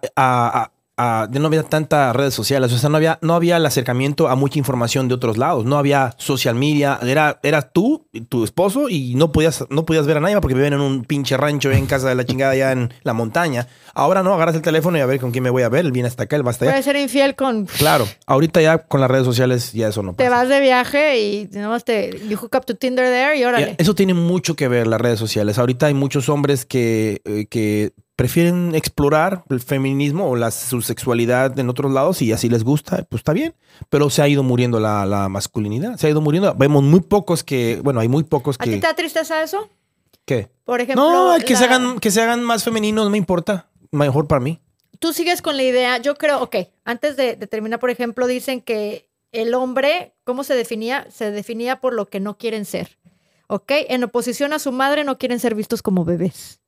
No 0.98 1.48
había 1.48 1.64
tantas 1.64 2.16
redes 2.16 2.34
sociales, 2.34 2.72
o 2.72 2.78
sea, 2.78 2.90
no 2.90 2.98
había, 2.98 3.18
no 3.22 3.34
había 3.34 3.58
el 3.58 3.66
acercamiento 3.66 4.28
a 4.30 4.36
mucha 4.36 4.60
información 4.60 5.08
de 5.08 5.16
otros 5.16 5.38
lados, 5.38 5.66
no 5.66 5.78
había 5.78 6.14
social 6.18 6.56
media, 6.56 7.00
era, 7.02 7.40
eras 7.44 7.70
tú, 7.74 8.08
tu 8.30 8.44
esposo, 8.44 8.90
y 8.90 9.16
no 9.16 9.32
podías, 9.32 9.66
no 9.70 9.86
podías 9.86 10.06
ver 10.06 10.18
a 10.18 10.20
nadie 10.20 10.40
porque 10.40 10.54
vivían 10.54 10.74
en 10.74 10.82
un 10.82 11.04
pinche 11.04 11.38
rancho 11.38 11.72
en 11.72 11.86
casa 11.86 12.10
de 12.10 12.16
la 12.16 12.26
chingada 12.26 12.52
allá 12.52 12.72
en 12.72 12.94
la 13.04 13.14
montaña. 13.14 13.68
Ahora 13.94 14.24
no, 14.24 14.34
agarras 14.34 14.56
el 14.56 14.62
teléfono 14.62 14.98
y 14.98 15.02
a 15.02 15.06
ver 15.06 15.20
con 15.20 15.32
quién 15.32 15.44
me 15.44 15.50
voy 15.50 15.64
a 15.64 15.70
ver, 15.70 15.86
él 15.86 15.92
viene 15.92 16.08
hasta 16.08 16.24
acá, 16.24 16.36
él 16.36 16.46
va 16.46 16.52
hasta 16.52 16.66
allá. 16.66 16.74
Puede 16.74 16.84
ser 16.84 16.96
infiel 16.96 17.36
con... 17.36 17.66
Claro, 17.66 18.08
ahorita 18.26 18.62
ya 18.62 18.78
con 18.80 19.02
las 19.02 19.10
redes 19.10 19.26
sociales 19.26 19.74
ya 19.74 19.88
eso 19.90 20.04
no 20.04 20.14
Te 20.14 20.26
pasa. 20.26 20.36
vas 20.36 20.50
de 20.50 20.60
viaje 20.62 21.20
y 21.20 21.50
nada 21.52 21.70
más 21.70 21.84
te... 21.84 22.20
You 22.30 22.38
hook 22.38 22.56
up 22.56 22.66
to 22.66 22.76
Tinder 22.76 23.06
there 23.06 23.38
y 23.38 23.44
órale. 23.44 23.76
Eso 23.78 23.96
tiene 23.96 24.14
mucho 24.14 24.56
que 24.56 24.68
ver 24.68 24.88
las 24.88 25.02
redes 25.02 25.20
sociales. 25.20 25.58
Ahorita 25.58 25.88
hay 25.88 25.94
muchos 25.94 26.30
hombres 26.30 26.66
que, 26.66 27.22
eh, 27.26 27.48
que 27.50 27.94
prefieren 28.22 28.76
explorar 28.76 29.44
el 29.50 29.60
feminismo 29.62 30.30
o 30.30 30.36
la, 30.36 30.52
su 30.52 30.84
sexualidad 30.84 31.58
en 31.58 31.70
otros 31.70 31.92
lados 31.92 32.22
y 32.22 32.32
así 32.32 32.50
les 32.50 32.64
gusta, 32.64 33.04
pues 33.10 33.22
está 33.22 33.34
bien. 33.34 33.56
Pero 33.90 34.12
se 34.12 34.22
ha 34.22 34.28
ido 34.28 34.44
muriendo 34.44 34.80
la, 34.80 35.08
la 35.08 35.28
masculinidad, 35.28 35.98
se 35.98 36.06
ha 36.06 36.12
ido 36.12 36.22
muriendo. 36.22 36.54
Vemos 36.54 36.84
muy 36.84 37.00
pocos 37.00 37.44
que, 37.44 37.82
bueno, 37.84 38.00
hay 38.00 38.10
muy 38.10 38.24
pocos 38.24 38.58
¿A 38.60 38.64
ti 38.64 38.70
que... 38.70 38.76
te 38.78 38.86
da 38.86 38.94
tristeza 38.94 39.42
eso? 39.42 39.68
¿Qué? 40.24 40.52
Por 40.66 40.82
ejemplo... 40.82 41.34
No, 41.34 41.44
que, 41.44 41.56
se 41.56 41.64
hagan, 41.64 42.00
que 42.00 42.12
se 42.12 42.22
hagan 42.22 42.44
más 42.44 42.64
femeninos, 42.64 43.06
no 43.06 43.10
me 43.10 43.18
importa. 43.18 43.72
Mejor 43.90 44.28
para 44.28 44.40
mí. 44.40 44.62
Tú 45.00 45.14
sigues 45.14 45.42
con 45.42 45.58
la 45.58 45.64
idea, 45.64 45.98
yo 45.98 46.14
creo, 46.14 46.44
ok, 46.44 46.58
antes 46.86 47.18
de, 47.18 47.36
de 47.36 47.48
terminar, 47.48 47.80
por 47.80 47.90
ejemplo, 47.90 48.28
dicen 48.28 48.62
que 48.62 49.10
el 49.32 49.56
hombre, 49.56 50.14
¿cómo 50.26 50.44
se 50.44 50.54
definía? 50.54 51.08
Se 51.10 51.32
definía 51.32 51.82
por 51.82 51.96
lo 51.96 52.08
que 52.08 52.20
no 52.20 52.38
quieren 52.38 52.66
ser, 52.66 53.00
¿ok? 53.48 53.72
En 53.90 54.04
oposición 54.04 54.54
a 54.54 54.60
su 54.60 54.72
madre 54.72 55.04
no 55.06 55.18
quieren 55.18 55.40
ser 55.40 55.56
vistos 55.56 55.82
como 55.82 56.06
bebés. 56.06 56.61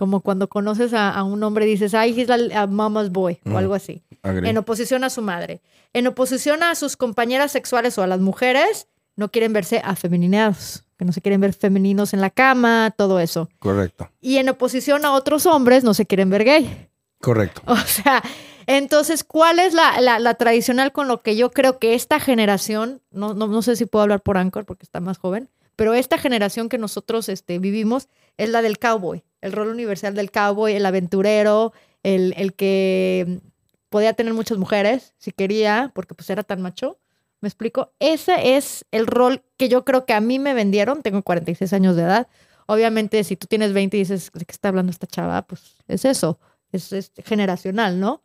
Como 0.00 0.20
cuando 0.22 0.48
conoces 0.48 0.94
a, 0.94 1.10
a 1.10 1.22
un 1.24 1.42
hombre 1.42 1.66
y 1.66 1.72
dices, 1.72 1.92
ay, 1.92 2.18
he's 2.18 2.30
a, 2.30 2.62
a 2.62 2.66
mama's 2.66 3.10
boy, 3.10 3.38
o 3.44 3.50
Mm. 3.50 3.56
algo 3.56 3.74
así. 3.74 4.02
En 4.22 4.56
oposición 4.56 5.04
a 5.04 5.10
su 5.10 5.20
madre. 5.20 5.60
En 5.92 6.06
oposición 6.06 6.62
a 6.62 6.74
sus 6.74 6.96
compañeras 6.96 7.52
sexuales 7.52 7.98
o 7.98 8.02
a 8.02 8.06
las 8.06 8.18
mujeres, 8.20 8.88
no 9.16 9.30
quieren 9.30 9.52
verse 9.52 9.82
afeminados, 9.84 10.84
que 10.96 11.04
no 11.04 11.12
se 11.12 11.20
quieren 11.20 11.42
ver 11.42 11.52
femeninos 11.52 12.14
en 12.14 12.22
la 12.22 12.30
cama, 12.30 12.94
todo 12.96 13.20
eso. 13.20 13.50
Correcto, 13.58 14.08
Y 14.22 14.38
en 14.38 14.48
oposición 14.48 15.04
a 15.04 15.12
otros 15.12 15.44
hombres, 15.44 15.84
no 15.84 15.92
se 15.92 16.06
quieren 16.06 16.30
ver 16.30 16.44
gay. 16.44 16.88
correcto. 17.20 17.60
O 17.66 17.76
sea, 17.76 18.22
entonces, 18.66 19.22
¿cuál 19.22 19.58
es 19.58 19.74
la, 19.74 20.00
la- 20.00 20.18
la 20.18 20.32
tradicional 20.34 20.92
con 20.92 21.08
lo 21.08 21.20
que 21.20 21.36
yo 21.36 21.50
creo 21.50 21.78
que 21.78 21.92
esta 21.94 22.20
generación, 22.20 23.02
no, 23.10 23.34
no, 23.34 23.48
no 23.48 23.60
sé 23.60 23.76
si 23.76 23.84
puedo 23.84 24.02
hablar 24.04 24.22
por 24.22 24.38
Anchor 24.38 24.64
porque 24.64 24.84
está 24.84 25.00
más 25.00 25.18
joven, 25.18 25.50
pero 25.76 25.92
esta 25.92 26.16
generación 26.16 26.70
que 26.70 26.78
nosotros 26.78 27.28
este, 27.28 27.58
vivimos 27.58 28.08
es 28.38 28.48
la 28.48 28.62
del 28.62 28.78
cowboy, 28.78 29.24
el 29.40 29.52
rol 29.52 29.68
universal 29.68 30.14
del 30.14 30.30
cowboy, 30.30 30.74
el 30.74 30.86
aventurero, 30.86 31.72
el, 32.02 32.34
el 32.36 32.54
que 32.54 33.40
podía 33.88 34.12
tener 34.14 34.34
muchas 34.34 34.58
mujeres 34.58 35.14
si 35.18 35.32
quería, 35.32 35.90
porque 35.94 36.14
pues 36.14 36.30
era 36.30 36.42
tan 36.42 36.62
macho. 36.62 36.98
¿Me 37.40 37.48
explico? 37.48 37.92
Ese 37.98 38.56
es 38.56 38.84
el 38.90 39.06
rol 39.06 39.42
que 39.56 39.68
yo 39.68 39.84
creo 39.84 40.04
que 40.04 40.12
a 40.12 40.20
mí 40.20 40.38
me 40.38 40.52
vendieron. 40.52 41.02
Tengo 41.02 41.22
46 41.22 41.72
años 41.72 41.96
de 41.96 42.02
edad. 42.02 42.28
Obviamente, 42.66 43.24
si 43.24 43.36
tú 43.36 43.46
tienes 43.46 43.72
20 43.72 43.96
y 43.96 44.00
dices, 44.00 44.30
¿de 44.32 44.44
qué 44.44 44.52
está 44.52 44.68
hablando 44.68 44.92
esta 44.92 45.06
chava? 45.06 45.42
Pues 45.42 45.76
es 45.88 46.04
eso. 46.04 46.38
Es, 46.70 46.92
es 46.92 47.10
generacional, 47.24 47.98
¿no? 47.98 48.22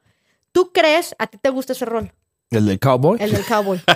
¿Tú 0.51 0.71
crees, 0.73 1.15
a 1.17 1.27
ti 1.27 1.37
te 1.37 1.49
gusta 1.49 1.73
ese 1.73 1.85
rol? 1.85 2.11
El 2.49 2.65
del 2.65 2.79
cowboy. 2.79 3.17
El 3.21 3.31
del 3.31 3.45
cowboy. 3.45 3.81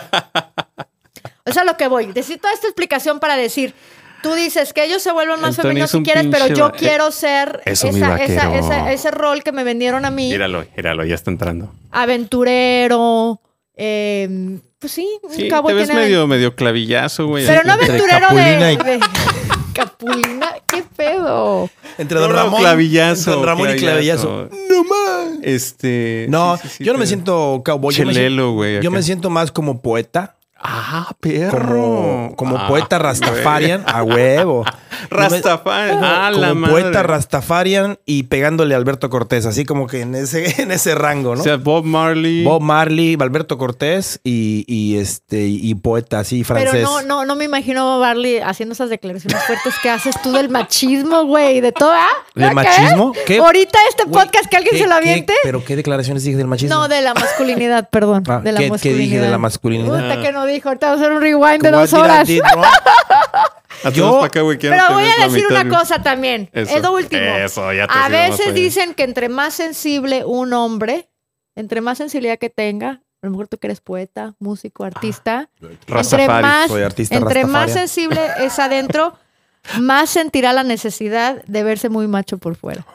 O 1.46 1.52
sea, 1.52 1.64
lo 1.64 1.78
que 1.78 1.88
voy. 1.88 2.08
Necesito 2.08 2.48
esta 2.54 2.68
explicación 2.68 3.20
para 3.20 3.36
decir. 3.36 3.74
Tú 4.22 4.34
dices 4.34 4.74
que 4.74 4.84
ellos 4.86 5.02
se 5.02 5.12
vuelven 5.12 5.40
más 5.40 5.56
femeninos 5.56 5.92
si 5.92 6.02
quieres, 6.04 6.28
pero 6.30 6.48
yo 6.48 6.66
va- 6.66 6.72
quiero 6.72 7.10
ser 7.12 7.62
Eso, 7.66 7.88
mi 7.92 8.00
esa, 8.00 8.16
esa- 8.24 8.48
vaquero. 8.50 8.66
esa- 8.66 8.92
ese 8.92 9.12
rol 9.12 9.44
que 9.44 9.52
me 9.52 9.64
vendieron 9.64 10.04
a 10.06 10.12
mí. 10.12 10.30
Míralo, 10.30 10.66
míralo, 10.76 11.06
ya 11.06 11.16
está 11.16 11.32
entrando. 11.32 11.74
Aventurero. 11.92 13.42
eh, 13.82 14.60
pues 14.78 14.92
sí, 14.92 15.08
un 15.24 15.32
Sí, 15.34 15.48
cowboy 15.48 15.72
te 15.74 15.80
ves 15.80 15.88
tiene 15.88 16.02
medio, 16.02 16.28
medio 16.28 16.54
clavillazo, 16.54 17.28
güey. 17.28 17.46
Pero 17.48 17.64
no 17.64 17.74
aventurero 17.74 18.28
Capulina 18.28 18.66
de, 18.68 18.74
y- 18.74 18.78
de- 18.78 19.00
Capulina. 19.74 20.52
¿Qué 20.68 20.84
pedo? 20.98 21.70
Entre 21.98 22.20
Don 22.20 22.30
no, 22.32 22.36
Ramón. 22.36 22.60
clavillazo, 22.60 23.20
entre 23.32 23.34
Don 23.36 23.46
Ramón 23.46 23.70
y 23.70 23.80
clavillazo. 23.80 24.50
No 24.70 24.84
más. 24.84 25.40
Este. 25.44 26.26
No, 26.30 26.58
sí, 26.58 26.64
sí, 26.68 26.76
sí, 26.80 26.84
yo 26.84 26.92
no 26.92 27.00
me 27.00 27.08
siento 27.08 27.62
cowboy. 27.64 27.94
yo 27.96 28.06
me 28.06 28.14
Chelelo, 28.14 28.36
siento- 28.44 28.54
güey, 28.54 28.82
Yo 28.82 28.92
me 28.92 29.02
siento 29.02 29.30
más 29.30 29.52
como 29.54 29.82
poeta. 29.82 30.36
Ah, 30.62 31.12
perro. 31.20 31.60
Como, 31.70 32.36
como 32.36 32.58
Ah, 32.58 32.68
poeta 32.68 33.00
rastafarian 33.00 33.84
a 33.88 34.04
huevo. 34.04 34.66
Rastafarian. 35.10 36.00
Ah, 36.04 36.30
como 36.34 36.42
la 36.46 36.54
madre. 36.54 36.74
poeta 36.74 37.04
rastafarian 37.04 38.00
y 38.06 38.24
pegándole 38.24 38.74
a 38.74 38.78
Alberto 38.78 39.10
Cortés, 39.10 39.46
así 39.46 39.66
como 39.66 39.88
que 39.88 40.02
en 40.02 40.16
ese, 40.16 40.62
en 40.62 40.72
ese 40.72 40.96
rango, 40.96 41.36
¿no? 41.36 41.42
O 41.42 41.44
sea, 41.44 41.58
Bob 41.58 41.86
Marley. 41.86 42.44
Bob 42.44 42.62
Marley, 42.62 43.18
Alberto 43.20 43.58
Cortés 43.58 44.20
y, 44.24 44.66
y 44.68 44.98
este 44.98 45.48
y 45.48 45.74
poeta 45.76 46.20
así 46.20 46.44
francés. 46.44 46.72
Pero 46.74 46.90
no, 46.90 47.02
no, 47.04 47.26
no 47.26 47.36
me 47.36 47.46
imagino 47.46 47.94
a 47.94 47.98
Barley 47.98 48.40
haciendo 48.40 48.74
esas 48.74 48.90
declaraciones 48.90 49.42
fuertes 49.46 49.74
que 49.82 49.90
haces 49.90 50.22
tú 50.22 50.32
del 50.32 50.50
machismo, 50.50 51.24
güey, 51.26 51.62
de 51.62 51.72
todo, 51.72 51.92
¿ah? 51.94 52.08
¿Del 52.36 52.50
¿Ya 52.50 52.54
machismo? 52.54 53.14
qué? 53.26 53.38
Ahorita 53.40 53.78
este 53.90 54.04
Güey, 54.04 54.26
podcast 54.26 54.50
que 54.50 54.58
alguien 54.58 54.74
¿qué- 54.76 54.80
se 54.84 54.88
lo 54.90 54.96
qué- 55.00 55.10
aviente. 55.10 55.34
¿Pero 55.44 55.64
qué 55.64 55.76
declaraciones 55.76 56.24
dije 56.24 56.38
del 56.38 56.48
machismo? 56.48 56.76
No, 56.76 56.88
de 56.88 57.02
la 57.02 57.14
masculinidad, 57.14 57.90
perdón. 57.90 58.24
Ah, 58.28 58.40
de 58.44 58.52
la 58.52 58.60
¿qué- 58.60 58.66
qué 58.66 58.72
masculinidad. 58.72 59.04
dije 59.06 59.20
de 59.20 59.30
la 59.30 59.38
masculinidad? 59.38 60.02
Puta 60.10 60.22
que 60.22 60.32
no 60.32 60.46
dijo. 60.50 60.70
Ahorita 60.70 60.88
vamos 60.88 61.02
a 61.02 61.06
hacer 61.06 61.16
un 61.16 61.22
rewind 61.22 61.64
de 61.64 61.72
dos 61.72 61.94
horas. 61.94 62.28
yo- 63.94 64.24
acá, 64.24 64.42
Pero 64.42 64.84
voy 64.92 65.06
a 65.06 65.28
decir 65.28 65.46
una 65.50 65.70
cosa 65.70 66.02
también. 66.02 66.50
Eso. 66.54 66.76
Es 66.76 66.84
lo 66.84 66.94
último. 66.94 67.22
Eso, 67.22 67.72
ya 67.74 67.88
te 67.88 67.94
A 67.94 68.10
veces 68.10 68.54
dicen 68.54 68.94
que 68.94 69.04
entre 69.04 69.30
más 69.30 69.54
sensible 69.54 70.26
un 70.26 70.54
hombre, 70.54 71.10
entre 71.56 71.82
más 71.82 71.98
sensibilidad 71.98 72.38
que 72.38 72.50
tenga, 72.50 73.02
a 73.22 73.26
lo 73.26 73.32
mejor 73.32 73.48
tú 73.48 73.58
que 73.58 73.68
eres 73.68 73.82
poeta, 73.82 74.36
músico, 74.40 74.86
artista, 74.86 75.50
entre 75.62 75.94
Rastafari, 75.94 76.42
más, 76.42 76.68
soy 76.70 76.84
artista 76.84 77.16
entre 77.16 77.46
más 77.46 77.72
sensible 77.72 78.22
es 78.40 78.60
adentro, 78.60 79.14
más 79.80 80.10
sentirá 80.10 80.54
la 80.54 80.64
necesidad 80.64 81.44
de 81.46 81.64
verse 81.64 81.90
muy 81.90 82.08
macho 82.08 82.38
por 82.38 82.56
fuera. 82.56 82.86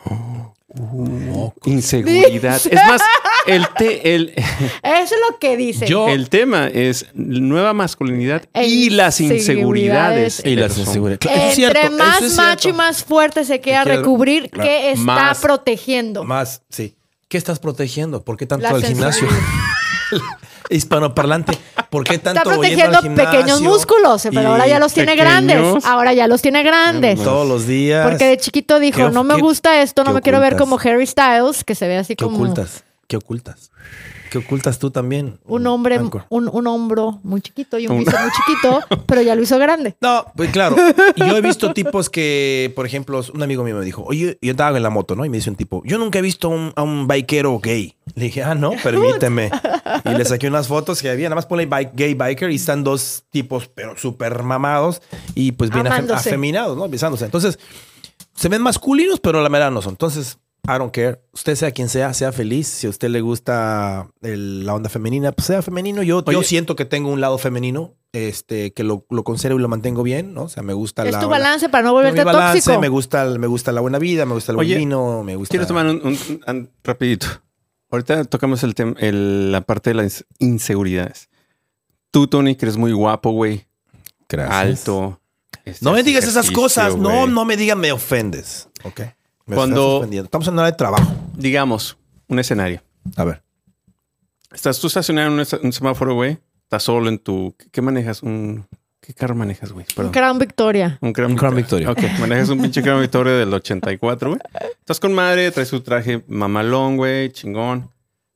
Inseguridad. 1.65 2.55
Dice. 2.55 2.69
Es 2.75 2.81
más, 2.87 3.01
el, 3.47 3.67
te- 3.79 4.15
el, 4.15 4.31
Eso 4.83 5.15
es 5.15 5.21
lo 5.31 5.39
que 5.39 5.57
dicen. 5.57 5.89
Yo- 5.89 6.09
el 6.09 6.29
tema 6.29 6.69
es 6.69 7.07
nueva 7.15 7.73
masculinidad 7.73 8.43
y 8.55 8.91
las 8.91 9.21
inseguridades. 9.21 10.43
Y 10.45 10.57
las 10.57 10.77
inseguridades. 10.79 11.19
Claro, 11.21 11.37
eso 11.37 11.47
es 11.51 11.59
Entre 11.59 11.81
cierto, 11.81 11.97
más 11.99 12.17
eso 12.19 12.27
es 12.27 12.37
macho 12.37 12.63
cierto. 12.63 12.69
y 12.69 12.73
más 12.79 13.05
fuerte 13.05 13.45
se 13.45 13.61
quiera 13.61 13.81
Que 13.81 13.85
quiera- 13.91 13.99
recubrir, 14.01 14.51
claro. 14.51 14.69
¿qué 14.69 14.91
está 14.91 15.03
Más- 15.03 15.41
protegiendo? 15.41 16.25
Más, 16.25 16.63
sí. 16.71 16.97
¿Qué 17.29 17.39
estás 17.39 17.59
protegiendo? 17.59 18.23
¿Por 18.25 18.37
qué 18.37 18.47
tanto 18.47 18.63
La 18.65 18.71
al 18.71 18.85
gimnasio? 18.85 19.27
Hispanoparlante. 20.71 21.57
¿Por 21.91 22.05
qué 22.05 22.19
tanto 22.19 22.41
Está 22.41 22.53
protegiendo 22.55 22.99
al 22.99 23.15
pequeños 23.15 23.61
músculos, 23.61 24.23
pero 24.31 24.43
Y 24.43 24.45
ahora 24.47 24.67
ya 24.67 24.79
los 24.79 24.93
tiene 24.93 25.15
grandes. 25.17 25.85
Ahora 25.85 26.13
ya 26.13 26.27
los 26.27 26.43
tiene 26.43 26.63
grandes. 26.63 27.23
Todos 27.23 27.47
los 27.47 27.67
días. 27.67 28.09
Porque 28.09 28.27
de 28.27 28.37
chiquito 28.39 28.79
dijo, 28.81 29.07
¿Qué 29.07 29.11
no 29.11 29.25
me 29.25 29.37
qué- 29.37 29.41
gusta 29.43 29.83
esto, 29.83 30.03
no 30.05 30.11
qué 30.11 30.15
me 30.15 30.23
quiero 30.23 30.41
ver 30.41 30.57
como 30.57 30.79
Harry 30.79 31.07
Styles, 31.07 31.65
que 31.65 31.75
se 31.75 31.87
ve 31.87 31.99
así 31.99 32.17
¿Qué 32.17 32.25
como 32.25 32.37
ocultas? 32.37 32.85
¿Qué 33.07 33.17
ocultas? 33.17 33.71
¿Qué 34.35 34.39
ocultas 34.39 34.81
tú 34.81 34.91
también? 34.91 35.39
un 35.45 35.65
hombre, 35.69 36.01
un, 36.29 36.49
un 36.49 36.67
hombro 36.67 37.21
muy 37.23 37.41
chiquito 37.41 37.79
y 37.79 37.87
un 37.87 37.93
Un- 37.93 37.99
bíceps 38.01 38.21
muy 38.21 38.31
chiquito, 38.33 38.81
pero 39.07 39.23
ya 39.23 39.37
lo 39.37 39.43
hizo 39.43 39.57
grande. 39.61 39.95
No, 40.01 40.25
pues 40.35 40.51
claro. 40.51 40.75
Y 41.15 41.21
yo 41.21 41.37
he 41.37 41.41
visto 41.41 41.73
tipos 41.73 42.11
que, 42.11 42.73
por 42.75 42.85
ejemplo, 42.85 43.21
un 43.33 43.43
amigo 43.45 43.63
mío 43.63 43.77
me 43.77 43.85
dijo, 43.85 44.03
oye, 44.05 44.37
yo 44.43 44.51
estaba 44.51 44.77
en 44.77 44.83
la 44.83 44.91
moto, 44.91 45.15
¿no? 45.15 45.25
Y 45.25 45.29
me 45.31 45.37
dice 45.37 45.51
un 45.51 45.57
tipo, 45.57 45.83
yo 45.85 45.99
nunca 45.99 46.19
he 46.19 46.23
visto 46.23 46.49
un- 46.49 46.73
a 46.75 46.83
un 46.83 47.07
bikero 47.07 47.61
gay. 47.61 47.95
Le 48.17 48.25
dije, 48.25 48.43
ah, 48.43 48.57
no, 48.57 48.73
permíteme. 48.83 49.53
y 50.05 50.09
le 50.09 50.25
saqué 50.25 50.49
unas 50.49 50.67
fotos 50.67 51.01
que 51.01 51.09
había, 51.11 51.29
nada 51.29 51.37
más 51.37 51.47
ponle 51.47 51.67
bike, 51.67 51.93
gay 51.95 52.15
biker 52.15 52.51
y 52.51 52.57
están 52.57 52.83
dos 52.83 53.23
tipos, 53.31 53.69
pero 53.69 53.97
súper 53.97 54.43
mamados 54.43 55.01
y 55.37 55.53
pues 55.53 55.71
bien 55.71 55.87
Amándose. 55.87 56.29
afeminados, 56.31 56.77
¿no? 56.77 56.89
Besándose. 56.89 57.25
Entonces, 57.25 57.57
se 58.35 58.49
ven 58.49 58.63
masculinos, 58.63 59.21
pero 59.21 59.41
la 59.43 59.49
verdad 59.49 59.71
no 59.71 59.81
son. 59.81 59.93
Entonces, 59.93 60.39
I 60.67 60.79
don't 60.79 60.93
care. 60.93 61.21
Usted 61.33 61.57
sea 61.57 61.71
quien 61.73 61.89
sea, 61.89 62.15
sea 62.15 62.33
feliz. 62.33 62.67
Si 62.69 62.87
a 62.87 62.91
usted 62.91 63.09
le 63.11 63.21
gusta 63.21 64.09
el- 64.23 64.65
la 64.65 64.75
onda 64.75 64.89
femenina, 64.89 65.33
pues 65.33 65.47
sea 65.47 65.61
femenino. 65.63 66.03
Yo, 66.03 66.25
yo 66.25 66.43
siento 66.43 66.75
que 66.75 66.85
tengo 66.87 67.11
un 67.11 67.21
lado 67.21 67.37
femenino, 67.37 67.95
este, 68.13 68.73
que 68.73 68.83
lo, 68.83 69.05
lo 69.11 69.25
conservo 69.25 69.59
y 69.59 69.63
lo 69.63 69.69
mantengo 69.69 70.03
bien, 70.03 70.33
¿no? 70.33 70.45
O 70.45 70.49
sea, 70.49 70.63
me 70.63 70.73
gusta 70.73 71.05
Es 71.05 71.13
la... 71.13 71.21
tu 71.21 71.29
balance 71.29 71.69
para 71.69 71.85
no 71.85 71.91
mi 71.91 71.95
volverte 71.97 72.25
balance, 72.25 72.61
tóxico. 72.61 72.81
me 72.81 72.89
gusta, 72.89 73.23
el- 73.25 73.39
me 73.39 73.47
gusta 73.47 73.73
la 73.73 73.83
buena 73.83 73.99
vida, 73.99 74.25
me 74.25 74.33
gusta 74.35 74.53
el 74.53 74.57
buen 74.57 74.69
vino, 74.69 75.23
me 75.23 75.37
gusta... 75.37 75.51
Quiero 75.53 75.67
tomar 75.67 75.87
un, 75.87 76.01
un- 76.03 76.41
un- 76.47 76.71
rapidito. 76.83 77.27
Ahorita 77.91 78.25
tocamos 78.25 78.63
el 78.65 78.75
tema, 78.75 78.95
la 79.01 79.61
parte 79.61 79.91
de 79.91 79.95
las 79.95 80.25
inseguridades. 80.39 81.29
Tú, 82.11 82.27
Tony, 82.27 82.55
que 82.57 82.65
eres 82.65 82.77
muy 82.77 82.93
guapo, 82.93 83.31
güey. 83.33 83.67
Gracias. 84.29 84.81
Alto. 84.81 85.21
este, 85.65 85.85
No 85.85 85.93
me 85.93 86.03
digas 86.03 86.25
esas 86.25 86.51
cosas. 86.51 86.97
No, 86.97 87.27
no 87.27 87.45
me 87.45 87.57
digas, 87.57 87.77
me 87.77 87.93
ofendes. 87.93 88.69
Ok. 88.85 89.03
Me 89.47 89.57
Cuando-. 89.57 90.07
Estamos 90.11 90.49
en 90.49 90.59
hora 90.59 90.71
de 90.71 90.77
trabajo. 90.77 91.13
Digamos, 91.35 91.97
un 92.29 92.39
escenario. 92.39 92.83
A 93.17 93.25
ver. 93.25 93.43
Estás 94.53 94.79
tú 94.79 94.87
estacionado 94.87 95.29
en 95.29 95.47
un, 95.63 95.73
semáforo, 95.73 96.15
güey. 96.15 96.39
Estás 96.63 96.85
solo 96.85 97.09
en 97.09 97.19
tu... 97.19 97.55
¿Qué 97.73 97.83
manejas? 97.83 98.23
Un, 98.23 98.67
¿Qué 99.01 99.13
carro 99.13 99.35
manejas, 99.35 99.73
güey? 99.73 99.85
Un. 99.97 100.11
Crown 100.11 100.39
Victoria. 100.39 100.99
Un 101.03 101.13
Crown 101.13 101.33
Un 101.33 101.37
Crown 101.37 101.57
Victoria. 101.57 101.91
Ok, 101.91 102.01
manejas 102.21 102.49
un 102.49 102.63
pinche 102.63 102.83
Crown 102.83 103.03
Victoria 103.03 103.35
del 103.35 103.53
84, 103.53 104.31
güey. 104.31 104.41
Estás 104.79 105.01
con 105.01 105.13
madre, 105.13 105.51
traes 105.51 105.71
tu 105.71 105.81
traje 105.81 106.25
mamalón, 106.27 106.97
güey, 106.97 107.31
chingón. 107.31 107.91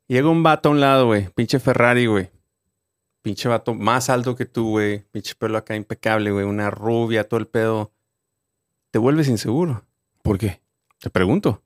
Llega 0.08 0.28
un 0.28 0.42
vato 0.42 0.68
a 0.68 0.72
un 0.72 0.80
lado, 0.80 1.06
güey. 1.06 1.28
Pinche 1.34 1.58
Ferrari, 1.58 2.06
güey. 2.06 2.30
Pinche 3.22 3.48
vato 3.48 3.74
más 3.74 4.10
alto 4.10 4.36
que 4.36 4.44
tú, 4.44 4.70
güey. 4.70 5.04
Pinche 5.10 5.34
pelo 5.36 5.56
acá 5.56 5.74
impecable, 5.74 6.32
güey. 6.32 6.44
Una 6.44 6.70
rubia, 6.70 7.28
todo 7.28 7.40
el 7.40 7.46
pedo. 7.46 7.92
Te 8.90 8.98
vuelves 8.98 9.28
inseguro. 9.28 9.84
¿Por 10.22 10.38
qué? 10.38 10.60
Te 11.00 11.10
pregunto. 11.10 11.62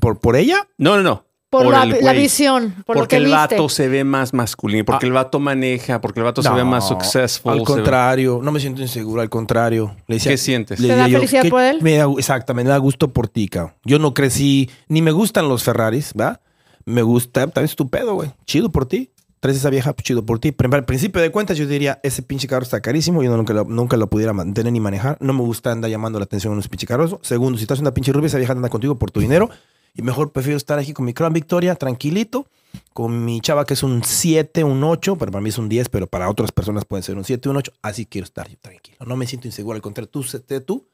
¿Por, 0.00 0.18
por 0.20 0.36
ella? 0.36 0.66
No, 0.78 0.96
no, 0.96 1.02
no. 1.02 1.24
Por, 1.50 1.64
Por 1.64 1.72
la, 1.74 1.82
el 1.82 1.90
la 1.90 1.98
güey. 2.12 2.18
visión, 2.22 2.74
por 2.86 2.96
lo 2.96 3.00
porque 3.02 3.08
que 3.10 3.16
el 3.18 3.24
viste. 3.24 3.36
vato 3.36 3.68
se 3.68 3.86
ve 3.86 4.04
más 4.04 4.32
masculino. 4.32 4.86
Porque 4.86 5.04
Ah. 5.04 5.08
el 5.08 5.12
vato 5.12 5.38
maneja. 5.38 6.00
Porque 6.00 6.20
el 6.20 6.24
vato 6.24 6.42
se 6.42 6.48
ve 6.48 6.64
más 6.64 6.88
successful. 6.88 7.52
Al 7.52 7.58
ve- 7.58 7.64
contrario, 7.66 8.40
no 8.42 8.50
me 8.52 8.58
siento 8.58 8.80
inseguro, 8.80 9.20
al 9.20 9.28
contrario. 9.28 9.94
Le 10.06 10.16
decía- 10.16 10.32
¿Qué 10.32 10.38
sientes? 10.38 10.80
le 10.80 10.88
¿Te 10.88 10.96
da 10.96 11.08
yo, 11.08 11.18
felicidad 11.18 11.42
¿qué- 11.42 11.50
por 11.50 11.60
él? 11.62 11.78
Me 11.82 11.96
da, 11.96 12.06
exactamente, 12.16 12.64
me 12.68 12.70
da 12.70 12.78
gusto 12.78 13.08
por 13.12 13.28
ti, 13.28 13.48
cabrón. 13.48 13.74
Yo 13.84 13.98
no 13.98 14.14
crecí, 14.14 14.70
ni 14.88 15.02
me 15.02 15.10
gustan 15.10 15.46
los 15.46 15.62
Ferraris, 15.62 16.14
¿va? 16.18 16.40
Me 16.86 17.02
gusta, 17.02 17.42
también 17.48 17.66
es 17.66 17.76
tu 17.76 17.90
pedo, 17.90 18.14
güey. 18.14 18.30
Chido 18.46 18.72
por 18.72 18.86
ti. 18.86 19.11
Traes 19.42 19.58
esa 19.58 19.70
vieja, 19.70 19.92
pues, 19.92 20.04
chido 20.04 20.24
por 20.24 20.38
ti. 20.38 20.52
Pero 20.52 20.72
al 20.72 20.84
principio 20.84 21.20
de 21.20 21.32
cuentas 21.32 21.58
yo 21.58 21.66
diría, 21.66 21.98
ese 22.04 22.22
pinche 22.22 22.46
carro 22.46 22.62
está 22.62 22.80
carísimo, 22.80 23.24
yo 23.24 23.30
no- 23.30 23.38
nunca, 23.38 23.52
lo, 23.52 23.64
nunca 23.64 23.96
lo 23.96 24.08
pudiera 24.08 24.32
mantener 24.32 24.72
ni 24.72 24.78
manejar. 24.78 25.16
No 25.20 25.32
me 25.32 25.40
gusta 25.42 25.72
andar 25.72 25.90
llamando 25.90 26.20
la 26.20 26.26
atención 26.26 26.52
a 26.52 26.54
unos 26.54 26.68
pinche 26.68 26.86
carros. 26.86 27.16
Segundo, 27.22 27.58
si 27.58 27.64
estás 27.64 27.80
una 27.80 27.92
pinche 27.92 28.12
rubia, 28.12 28.28
esa 28.28 28.38
vieja 28.38 28.52
anda 28.52 28.68
contigo 28.68 28.96
por 29.00 29.10
tu 29.10 29.18
dinero. 29.18 29.50
Y 29.94 30.02
mejor 30.02 30.30
prefiero 30.30 30.56
estar 30.56 30.78
aquí 30.78 30.92
con 30.92 31.04
mi 31.04 31.12
Crown 31.12 31.32
Victoria, 31.32 31.74
tranquilito, 31.74 32.46
con 32.92 33.24
mi 33.24 33.40
chava 33.40 33.64
que 33.66 33.74
es 33.74 33.82
un 33.82 34.04
7, 34.04 34.62
un 34.62 34.84
8, 34.84 35.16
pero 35.18 35.32
para 35.32 35.42
mí 35.42 35.48
es 35.48 35.58
un 35.58 35.68
10, 35.68 35.88
pero 35.88 36.06
para 36.06 36.30
otras 36.30 36.52
personas 36.52 36.84
puede 36.84 37.02
ser 37.02 37.16
un 37.18 37.24
7, 37.24 37.48
un 37.48 37.56
8. 37.56 37.72
Así 37.82 38.06
quiero 38.06 38.24
estar 38.24 38.48
yo 38.48 38.56
tranquilo. 38.58 38.96
No 39.04 39.16
me 39.16 39.26
siento 39.26 39.48
inseguro, 39.48 39.74
al 39.74 39.82
contrario, 39.82 40.08
tú, 40.08 40.24
tú, 40.64 40.86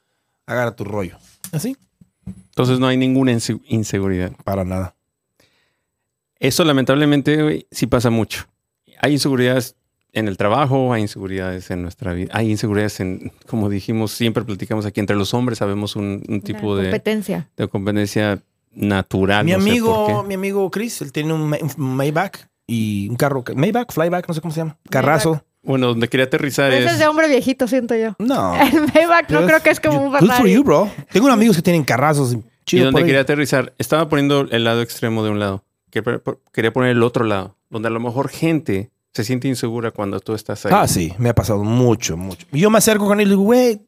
agarra 0.46 0.74
tu 0.74 0.84
rollo. 0.84 1.18
Así, 1.52 1.76
Entonces 2.26 2.80
no 2.80 2.86
hay 2.88 2.96
ninguna 2.96 3.30
inse- 3.32 3.60
inseguridad. 3.68 4.32
para 4.42 4.64
nada. 4.64 4.94
Eso 6.40 6.64
lamentablemente 6.64 7.66
sí 7.70 7.86
pasa 7.86 8.10
mucho. 8.10 8.44
Hay 9.00 9.12
inseguridades 9.12 9.76
en 10.12 10.28
el 10.28 10.36
trabajo, 10.36 10.92
hay 10.92 11.02
inseguridades 11.02 11.70
en 11.70 11.82
nuestra 11.82 12.12
vida, 12.14 12.30
hay 12.34 12.50
inseguridades 12.50 12.98
en, 13.00 13.32
como 13.46 13.68
dijimos, 13.68 14.12
siempre 14.12 14.42
platicamos 14.44 14.86
aquí, 14.86 15.00
entre 15.00 15.16
los 15.16 15.34
hombres 15.34 15.58
sabemos 15.58 15.96
un, 15.96 16.22
un 16.28 16.40
tipo 16.40 16.72
Una 16.72 16.76
de, 16.82 16.82
competencia. 16.88 17.48
de 17.56 17.68
competencia 17.68 18.40
natural. 18.72 19.44
mi 19.44 19.52
no 19.52 19.58
amigo, 19.58 20.24
mi 20.24 20.34
amigo 20.34 20.70
Chris, 20.70 21.02
él 21.02 21.12
tiene 21.12 21.32
un, 21.34 21.48
Ma- 21.48 21.58
un 21.62 21.96
Maybach 21.96 22.36
y 22.66 23.08
un 23.08 23.16
carro, 23.16 23.44
Maybach, 23.54 23.92
Flyback, 23.92 24.26
no 24.28 24.34
sé 24.34 24.40
cómo 24.40 24.52
se 24.52 24.60
llama, 24.60 24.76
carrazo. 24.90 25.44
Bueno, 25.62 25.88
donde 25.88 26.08
quería 26.08 26.24
aterrizar 26.26 26.72
Ese 26.72 26.84
es... 26.86 26.92
es 26.92 26.98
de 27.00 27.06
hombre 27.08 27.28
viejito, 27.28 27.66
siento 27.68 27.94
yo. 27.94 28.14
No. 28.18 28.54
El 28.60 28.80
Maybach 28.94 29.28
no 29.30 29.44
creo 29.44 29.60
que 29.60 29.70
es 29.70 29.80
como 29.80 30.00
un 30.04 30.10
Good 30.10 30.18
for 30.20 30.28
Ferrari. 30.28 30.52
you, 30.54 30.64
bro. 30.64 30.90
Tengo 31.12 31.26
unos 31.26 31.36
amigos 31.36 31.56
que 31.56 31.62
tienen 31.62 31.84
carrazos. 31.84 32.32
y 32.32 32.42
Chido 32.64 32.86
donde 32.86 33.00
por 33.00 33.06
quería 33.06 33.20
aterrizar, 33.22 33.74
estaba 33.78 34.08
poniendo 34.08 34.46
el 34.50 34.64
lado 34.64 34.80
extremo 34.82 35.22
de 35.24 35.30
un 35.30 35.38
lado. 35.38 35.64
Quería 35.90 36.72
poner 36.72 36.90
el 36.90 37.02
otro 37.02 37.24
lado, 37.24 37.56
donde 37.70 37.88
a 37.88 37.90
lo 37.90 38.00
mejor 38.00 38.28
gente 38.28 38.90
se 39.12 39.24
siente 39.24 39.48
insegura 39.48 39.90
cuando 39.90 40.20
tú 40.20 40.34
estás 40.34 40.64
ahí. 40.66 40.72
Ah, 40.74 40.86
sí, 40.86 41.14
me 41.18 41.28
ha 41.30 41.34
pasado 41.34 41.64
mucho, 41.64 42.16
mucho. 42.16 42.46
Y 42.52 42.60
yo 42.60 42.70
me 42.70 42.78
acerco 42.78 43.06
con 43.06 43.20
él 43.20 43.26
y 43.26 43.30
le 43.30 43.30
digo, 43.32 43.42
güey, 43.42 43.80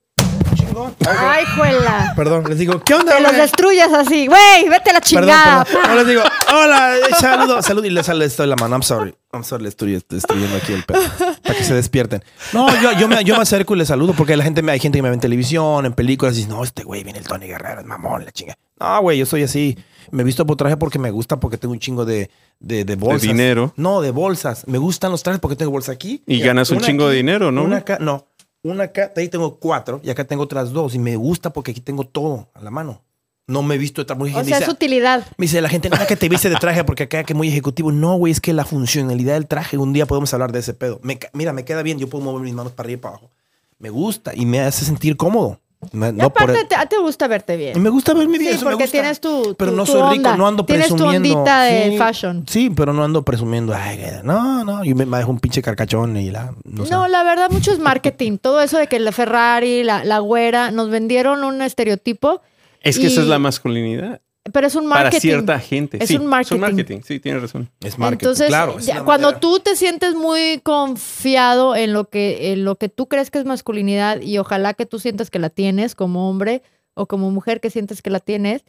chingón. 0.54 0.94
Ay, 1.06 1.44
juela. 1.56 2.12
Perdón, 2.16 2.44
les 2.48 2.58
digo, 2.58 2.80
¿qué 2.80 2.94
onda, 2.94 3.16
Te 3.16 3.22
los 3.22 3.32
destruyas 3.36 3.92
así. 3.92 4.26
Güey, 4.26 4.68
vete 4.68 4.90
a 4.90 4.94
la 4.94 5.00
Perdón, 5.00 5.02
chingada. 5.02 5.64
perdón. 5.64 5.82
No 5.88 5.94
les 5.96 6.06
digo, 6.06 6.22
hola, 6.52 6.94
saludo, 7.18 7.62
saludo 7.62 7.86
y 7.86 7.90
les, 7.90 8.08
les 8.08 8.36
doy 8.36 8.46
la 8.48 8.56
mano. 8.56 8.74
I'm 8.76 8.82
sorry. 8.82 9.14
Vamos 9.33 9.53
a 9.53 9.57
ver, 9.57 9.62
le 9.62 9.69
estoy 9.69 9.93
destruyendo 10.09 10.57
aquí 10.57 10.73
el 10.73 10.83
pedo. 10.85 11.01
para 11.43 11.55
que 11.57 11.62
se 11.64 11.75
despierten. 11.75 12.23
No, 12.53 12.66
yo, 12.83 12.93
yo, 12.99 13.07
me, 13.09 13.23
yo 13.25 13.37
me 13.37 13.43
acerco 13.43 13.75
y 13.75 13.79
le 13.79 13.87
saludo 13.87 14.12
porque 14.14 14.37
la 14.37 14.43
gente 14.43 14.61
me, 14.62 14.73
hay 14.73 14.81
gente 14.81 14.99
que 14.99 15.03
me 15.03 15.09
ve 15.09 15.14
en 15.14 15.21
televisión, 15.21 15.87
en 15.87 15.93
películas 15.93 16.35
y 16.35 16.38
dice, 16.38 16.49
no, 16.49 16.64
este 16.64 16.83
güey 16.83 17.05
viene 17.05 17.21
el 17.21 17.27
Tony 17.27 17.47
Guerrero, 17.47 17.81
es 17.81 17.87
mamón, 17.87 18.25
la 18.25 18.33
chinga. 18.33 18.57
No, 18.81 19.01
güey, 19.03 19.19
yo 19.19 19.27
soy 19.27 19.45
así. 19.45 19.79
Me 20.11 20.25
visto 20.25 20.45
por 20.47 20.57
traje 20.57 20.77
porque 20.77 20.99
me 20.99 21.12
gusta, 21.12 21.38
porque 21.38 21.59
tengo 21.59 21.73
un 21.73 21.79
chingo 21.79 22.05
de, 22.05 22.31
de, 22.59 22.85
de 22.85 22.97
bolsas. 22.97 23.23
dinero. 23.23 23.73
No, 23.77 24.01
de 24.01 24.11
bolsas. 24.11 24.66
Me 24.66 24.79
gustan 24.79 25.12
los 25.12 25.23
trajes 25.23 25.40
porque 25.40 25.55
tengo 25.55 25.71
bolsa 25.71 25.93
aquí. 25.93 26.25
Y 26.27 26.40
ganas 26.40 26.71
un 26.71 26.81
chingo 26.81 27.09
de 27.09 27.16
dinero, 27.16 27.53
¿no? 27.53 27.62
Una 27.62 27.77
acá, 27.79 27.99
no. 28.01 28.27
Una 28.62 28.85
acá, 28.85 29.12
de 29.14 29.23
ahí 29.23 29.29
tengo 29.29 29.59
cuatro 29.61 30.01
y 30.03 30.11
acá 30.11 30.25
tengo 30.25 30.43
otras 30.43 30.73
dos. 30.73 30.95
Y 30.95 30.99
me 30.99 31.14
gusta 31.16 31.53
porque 31.53 31.71
aquí 31.71 31.81
tengo 31.81 32.05
todo 32.05 32.49
a 32.55 32.61
la 32.62 32.71
mano. 32.71 33.03
No 33.50 33.62
me 33.62 33.74
he 33.74 33.78
visto 33.78 34.00
de 34.00 34.04
otra 34.04 34.16
mujer 34.16 34.36
O 34.36 34.44
sea, 34.44 34.58
dice, 34.58 34.62
es 34.62 34.68
utilidad. 34.68 35.26
me 35.36 35.44
dice 35.44 35.60
la 35.60 35.68
gente, 35.68 35.90
nada 35.90 36.06
que 36.06 36.16
te 36.16 36.28
viste 36.28 36.48
de 36.48 36.56
traje 36.56 36.84
porque 36.84 37.02
acá 37.04 37.24
que 37.24 37.34
muy 37.34 37.48
ejecutivo. 37.48 37.90
No, 37.92 38.16
güey, 38.16 38.32
es 38.32 38.40
que 38.40 38.52
la 38.52 38.64
funcionalidad 38.64 39.34
del 39.34 39.46
traje, 39.46 39.76
un 39.78 39.92
día 39.92 40.06
podemos 40.06 40.32
hablar 40.32 40.52
de 40.52 40.60
ese 40.60 40.72
pedo. 40.74 41.00
Me 41.02 41.18
mira, 41.32 41.52
me 41.52 41.64
queda 41.64 41.82
bien, 41.82 41.98
yo 41.98 42.08
puedo 42.08 42.24
mover 42.24 42.42
mis 42.42 42.54
manos 42.54 42.72
para 42.72 42.86
arriba 42.86 42.98
y 42.98 43.00
para 43.02 43.14
abajo. 43.16 43.30
Me 43.78 43.90
gusta 43.90 44.32
y 44.34 44.46
me 44.46 44.60
hace 44.60 44.84
sentir 44.84 45.16
cómodo. 45.16 45.58
Me- 45.92 46.12
no 46.12 46.28
por 46.30 46.42
aparte, 46.42 46.60
el- 46.60 46.68
te, 46.68 46.76
te 46.90 46.98
gusta 46.98 47.26
verte 47.26 47.56
bien. 47.56 47.82
me 47.82 47.88
gusta 47.88 48.12
verme 48.12 48.36
bien. 48.36 48.50
Sí, 48.52 48.56
eso 48.58 48.66
me 48.66 48.72
porque 48.72 48.84
gusta. 48.84 48.98
tienes 49.00 49.18
tu, 49.18 49.54
Pero 49.58 49.70
tu- 49.70 49.76
no 49.78 49.84
tu 49.86 49.92
soy 49.92 50.00
rico, 50.02 50.28
onda. 50.28 50.36
no 50.36 50.46
ando 50.46 50.66
Tienes 50.66 50.88
tu 50.88 50.96
presumiendo. 50.96 51.38
ondita 51.38 51.62
de 51.62 51.90
Sí, 51.92 51.96
fashion. 51.96 52.44
Sí, 52.46 52.68
pero 52.68 52.92
no 52.92 53.02
ando 53.02 53.22
presumiendo. 53.22 53.72
Ay, 53.74 53.98
no, 54.22 54.62
no, 54.62 54.84
yo 54.84 54.94
me, 54.94 55.06
me 55.06 55.16
dejo 55.16 55.30
un 55.30 55.40
pinche 55.40 55.62
carcachón 55.62 56.18
y 56.18 56.30
la. 56.30 56.52
No. 56.64 56.84
No, 56.84 57.08
la 57.08 57.22
verdad, 57.24 57.48
mucho 57.50 57.72
es 57.72 57.78
marketing. 57.78 58.36
Todo 58.36 58.60
eso 58.60 58.76
de 58.76 58.88
que 58.88 59.00
la 59.00 59.10
Ferrari, 59.10 59.82
la, 59.82 60.04
la 60.04 60.18
güera, 60.18 60.70
nos 60.70 60.90
vendieron 60.90 61.44
un 61.44 61.62
estereotipo, 61.62 62.42
Es 62.81 62.99
que 62.99 63.07
esa 63.07 63.21
es 63.21 63.27
Y- 63.27 63.31
la 63.31 63.38
masculinidad. 63.38 64.21
pero 64.53 64.66
es 64.66 64.75
un 64.75 64.87
marketing. 64.87 65.11
Para 65.11 65.21
cierta 65.21 65.59
gente. 65.61 65.99
Es 66.03 66.09
sí, 66.09 66.16
un 66.16 66.27
marketing. 66.27 67.01
Sí, 67.05 67.21
tienes 67.21 67.43
razón. 67.43 67.71
es 67.85 67.99
marketing. 67.99 68.25
Entonces, 68.27 68.49
claro. 68.49 68.79
es 68.79 68.87
ya, 68.87 69.05
cuando 69.05 69.29
manera. 69.29 69.40
tú 69.40 69.61
te 69.61 69.77
sientes 69.77 70.14
muy 70.14 70.61
confiado 70.62 71.77
en 71.77 71.93
lo 71.93 72.09
que 72.09 72.53
en 72.53 72.64
lo 72.64 72.77
que 72.77 72.88
tú 72.88 73.07
crees 73.07 73.31
que 73.31 73.38
es 73.38 73.45
masculinidad 73.45 74.21
y 74.23 74.38
ojalá 74.38 74.75
que 74.75 74.87
tú 74.87 74.99
sientas 74.99 75.31
que 75.31 75.38
la 75.38 75.51
tienes 75.51 75.95
como 75.95 76.29
hombre 76.31 76.62
o 76.95 77.07
como 77.07 77.31
mujer 77.31 77.61
que 77.61 77.71
sientes 77.71 78.03
que 78.03 78.11
la 78.11 78.19
tienes, 78.21 78.64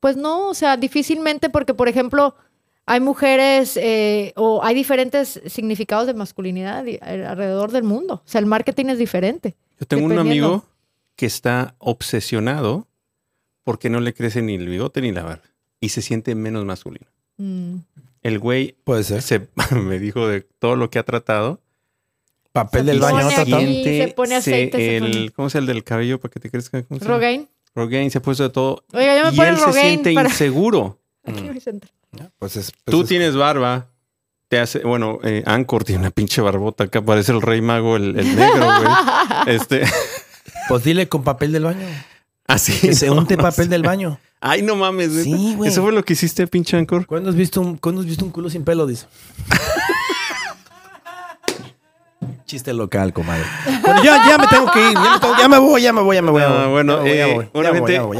pues 0.00 0.16
no, 0.16 0.48
o 0.48 0.54
sea, 0.54 0.76
difícilmente 0.76 1.48
porque, 1.50 1.74
por 1.74 1.88
ejemplo, 1.88 2.34
hay 2.84 3.00
mujeres 3.00 3.76
eh, 3.76 4.32
o 4.36 4.62
hay 4.62 4.74
diferentes 4.74 5.40
significados 5.46 6.06
de 6.06 6.14
masculinidad 6.14 6.84
y- 6.86 6.98
alrededor 7.02 7.72
del 7.72 7.82
mundo. 7.82 8.14
O 8.24 8.28
sea, 8.28 8.38
el 8.38 8.46
marketing 8.46 8.86
es 8.86 8.98
diferente. 8.98 9.56
Yo 9.80 9.86
tengo 9.86 10.06
un 10.06 10.18
amigo 10.18 10.64
que 11.16 11.26
está 11.26 11.74
obsesionado 11.78 12.86
porque 13.66 13.90
no 13.90 13.98
le 13.98 14.14
crece 14.14 14.42
ni 14.42 14.54
el 14.54 14.68
bigote 14.68 15.00
ni 15.00 15.10
la 15.10 15.24
barba 15.24 15.42
y 15.80 15.88
se 15.88 16.00
siente 16.00 16.36
menos 16.36 16.64
masculino. 16.64 17.06
Mm. 17.36 17.78
El 18.22 18.38
güey 18.38 18.76
Puede 18.84 19.02
ser. 19.02 19.22
se, 19.22 19.48
me 19.74 19.98
dijo 19.98 20.28
de 20.28 20.42
todo 20.60 20.76
lo 20.76 20.88
que 20.88 21.00
ha 21.00 21.02
tratado. 21.02 21.60
Papel 22.52 22.82
Se 22.86 22.92
del 22.92 23.00
baño, 23.00 23.22
¿no? 23.22 23.30
se 23.30 24.12
pone 24.14 24.36
aceite, 24.36 24.78
se 24.78 24.96
el, 24.98 25.02
pone- 25.04 25.30
¿Cómo 25.32 25.50
llama 25.50 25.58
el 25.58 25.66
del 25.66 25.82
cabello 25.82 26.20
para 26.20 26.32
que 26.32 26.38
te 26.40 26.48
crezca? 26.48 26.80
¿Cómo 26.84 27.00
se 27.00 27.04
llama? 27.04 27.16
Rogaine. 27.16 27.48
Rogaine 27.74 28.10
se 28.10 28.18
ha 28.18 28.22
puesto 28.22 28.44
de 28.44 28.50
todo. 28.50 28.84
Oiga, 28.92 29.14
ya 29.16 29.30
me 29.30 29.36
y 29.36 29.40
él 29.40 29.56
se 29.58 29.72
siente 29.72 30.14
para- 30.14 30.28
inseguro. 30.28 30.98
Aquí. 31.24 31.42
Pues 32.38 32.56
es, 32.56 32.70
pues 32.72 32.72
Tú 32.84 33.02
es- 33.02 33.08
tienes 33.08 33.34
barba. 33.34 33.88
Te 34.48 34.60
hace, 34.60 34.78
bueno, 34.78 35.18
eh, 35.24 35.42
Anchor 35.44 35.82
tiene 35.82 36.02
una 36.02 36.12
pinche 36.12 36.40
barbota 36.40 36.84
acá, 36.84 37.02
parece 37.02 37.32
el 37.32 37.42
rey 37.42 37.60
mago, 37.60 37.96
el, 37.96 38.16
el 38.16 38.36
negro, 38.36 38.64
güey. 38.64 38.88
Este, 39.56 39.82
Pues 40.68 40.84
dile 40.84 41.08
con 41.08 41.24
papel 41.24 41.50
del 41.50 41.64
baño. 41.64 41.84
Así. 42.46 42.72
Que 42.80 42.94
se 42.94 43.06
no, 43.08 43.14
unte 43.16 43.36
no 43.36 43.42
papel 43.42 43.64
sé. 43.66 43.70
del 43.70 43.82
baño. 43.82 44.18
Ay, 44.40 44.62
no 44.62 44.76
mames. 44.76 45.12
Sí, 45.24 45.54
güey. 45.56 45.70
Eso 45.70 45.82
fue 45.82 45.92
lo 45.92 46.04
que 46.04 46.12
hiciste, 46.12 46.46
pinche 46.46 46.76
Anchor. 46.76 47.06
¿Cuándo 47.06 47.30
has 47.30 47.36
visto 47.36 47.60
un, 47.60 47.76
¿cuándo 47.78 48.00
has 48.02 48.06
visto 48.06 48.24
un 48.24 48.30
culo 48.30 48.50
sin 48.50 48.64
pelo? 48.64 48.86
Dice. 48.86 49.06
Chiste 52.46 52.72
local, 52.72 53.12
comadre. 53.12 53.44
Bueno, 53.82 54.04
ya, 54.04 54.24
ya 54.28 54.38
me 54.38 54.46
tengo 54.46 54.70
que 54.70 54.78
ir. 54.78 54.94
Ya 54.94 55.12
me, 55.14 55.18
tengo- 55.20 55.36
ya 55.36 55.48
me 55.48 55.58
voy, 55.58 55.82
ya 55.82 55.92
me 55.92 56.00
voy, 56.00 56.14
ya 56.16 56.22
me 56.22 56.30
voy. 56.30 56.42
Ah, 56.44 56.68
bueno, 56.70 57.00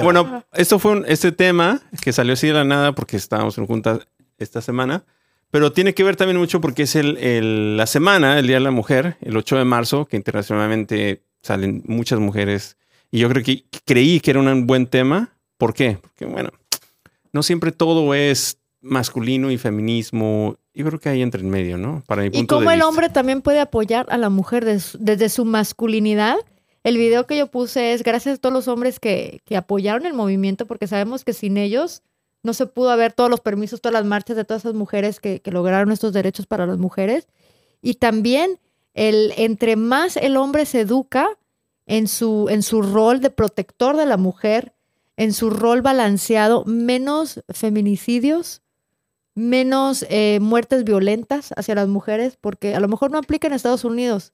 bueno, 0.02 0.44
esto 0.52 0.78
fue 0.80 0.92
un- 0.92 1.04
este 1.06 1.30
tema 1.30 1.80
que 2.02 2.12
salió 2.12 2.32
así 2.32 2.48
de 2.48 2.52
la 2.54 2.64
nada 2.64 2.92
porque 2.92 3.16
estábamos 3.16 3.56
en 3.58 3.66
junta 3.66 4.00
esta 4.38 4.60
semana, 4.60 5.04
pero 5.52 5.70
tiene 5.72 5.94
que 5.94 6.02
ver 6.02 6.16
también 6.16 6.38
mucho 6.38 6.60
porque 6.60 6.82
es 6.82 6.96
el, 6.96 7.16
el- 7.18 7.76
la 7.76 7.86
semana, 7.86 8.38
el 8.40 8.48
Día 8.48 8.56
de 8.56 8.60
la 8.60 8.72
Mujer, 8.72 9.16
el 9.20 9.36
8 9.36 9.56
de 9.58 9.64
marzo, 9.64 10.06
que 10.06 10.16
internacionalmente 10.16 11.22
salen 11.40 11.84
muchas 11.86 12.18
mujeres 12.18 12.76
y 13.10 13.20
yo 13.20 13.28
creo 13.28 13.42
que 13.44 13.64
creí 13.84 14.20
que 14.20 14.30
era 14.32 14.40
un 14.40 14.66
buen 14.66 14.86
tema. 14.86 15.36
¿Por 15.58 15.74
qué? 15.74 15.98
Porque 16.00 16.26
bueno, 16.26 16.50
no 17.32 17.42
siempre 17.42 17.72
todo 17.72 18.14
es 18.14 18.58
masculino 18.80 19.50
y 19.50 19.58
feminismo. 19.58 20.56
Yo 20.74 20.84
creo 20.86 21.00
que 21.00 21.08
hay 21.08 21.22
entre 21.22 21.40
en 21.40 21.50
medio, 21.50 21.78
¿no? 21.78 22.02
Para 22.06 22.22
mi 22.22 22.28
Y 22.28 22.30
punto 22.32 22.56
cómo 22.56 22.68
de 22.70 22.74
el 22.74 22.80
vista. 22.80 22.88
hombre 22.88 23.08
también 23.08 23.42
puede 23.42 23.60
apoyar 23.60 24.06
a 24.10 24.18
la 24.18 24.28
mujer 24.30 24.64
desde 24.64 25.28
su 25.28 25.44
masculinidad. 25.44 26.36
El 26.84 26.98
video 26.98 27.26
que 27.26 27.36
yo 27.36 27.48
puse 27.48 27.92
es 27.92 28.02
gracias 28.02 28.36
a 28.36 28.40
todos 28.40 28.52
los 28.52 28.68
hombres 28.68 29.00
que, 29.00 29.40
que 29.44 29.56
apoyaron 29.56 30.06
el 30.06 30.14
movimiento, 30.14 30.66
porque 30.66 30.86
sabemos 30.86 31.24
que 31.24 31.32
sin 31.32 31.56
ellos 31.56 32.02
no 32.42 32.54
se 32.54 32.66
pudo 32.66 32.90
haber 32.90 33.12
todos 33.12 33.28
los 33.28 33.40
permisos, 33.40 33.80
todas 33.80 33.94
las 33.94 34.04
marchas 34.04 34.36
de 34.36 34.44
todas 34.44 34.62
esas 34.62 34.74
mujeres 34.74 35.18
que, 35.18 35.40
que 35.40 35.50
lograron 35.50 35.90
estos 35.90 36.12
derechos 36.12 36.46
para 36.46 36.66
las 36.66 36.78
mujeres. 36.78 37.26
Y 37.82 37.94
también 37.94 38.60
el, 38.94 39.32
entre 39.36 39.74
más 39.76 40.16
el 40.16 40.36
hombre 40.36 40.64
se 40.64 40.80
educa 40.82 41.28
en 41.86 42.08
su, 42.08 42.48
en 42.50 42.62
su 42.62 42.82
rol 42.82 43.20
de 43.20 43.30
protector 43.30 43.96
de 43.96 44.06
la 44.06 44.16
mujer, 44.16 44.74
en 45.16 45.32
su 45.32 45.50
rol 45.50 45.82
balanceado, 45.82 46.64
menos 46.66 47.42
feminicidios, 47.48 48.62
menos 49.34 50.04
eh, 50.08 50.38
muertes 50.40 50.84
violentas 50.84 51.52
hacia 51.56 51.74
las 51.74 51.88
mujeres, 51.88 52.36
porque 52.40 52.74
a 52.74 52.80
lo 52.80 52.88
mejor 52.88 53.10
no 53.10 53.18
aplica 53.18 53.46
en 53.46 53.52
Estados 53.52 53.84
Unidos, 53.84 54.32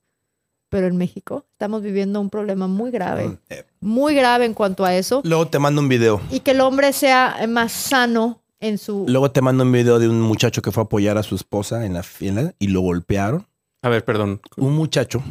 pero 0.69 0.87
en 0.87 0.97
México 0.97 1.45
estamos 1.53 1.83
viviendo 1.83 2.21
un 2.21 2.31
problema 2.31 2.67
muy 2.67 2.91
grave, 2.91 3.38
Eh, 3.51 3.65
muy 3.81 4.15
grave 4.15 4.47
en 4.47 4.55
cuanto 4.55 4.85
a 4.85 4.95
eso, 4.97 5.21
Luego 5.25 5.47
te 5.49 5.59
mando 5.59 5.81
un 5.81 5.88
video. 5.88 6.21
y 6.31 6.41
que 6.41 6.53
el 6.53 6.61
hombre 6.61 6.93
sea 6.93 7.37
eh, 7.41 7.47
más 7.47 7.73
sano 7.73 8.41
en 8.61 8.79
su... 8.79 9.05
Luego 9.09 9.31
te 9.31 9.43
mando 9.43 9.65
un 9.65 9.73
video 9.73 9.99
de 9.99 10.09
un 10.09 10.21
muchacho 10.21 10.62
que 10.62 10.71
fue 10.71 10.83
a 10.83 10.87
apoyar 10.87 11.19
a 11.19 11.23
su 11.25 11.35
esposa 11.35 11.85
en 11.85 11.95
la 11.95 12.03
fiesta 12.05 12.55
y 12.61 12.69
lo 12.69 12.81
golpearon. 12.81 13.45
A 13.83 13.88
ver, 13.88 14.05
perdón. 14.05 14.40
Un 14.57 14.75
muchacho 14.75 15.23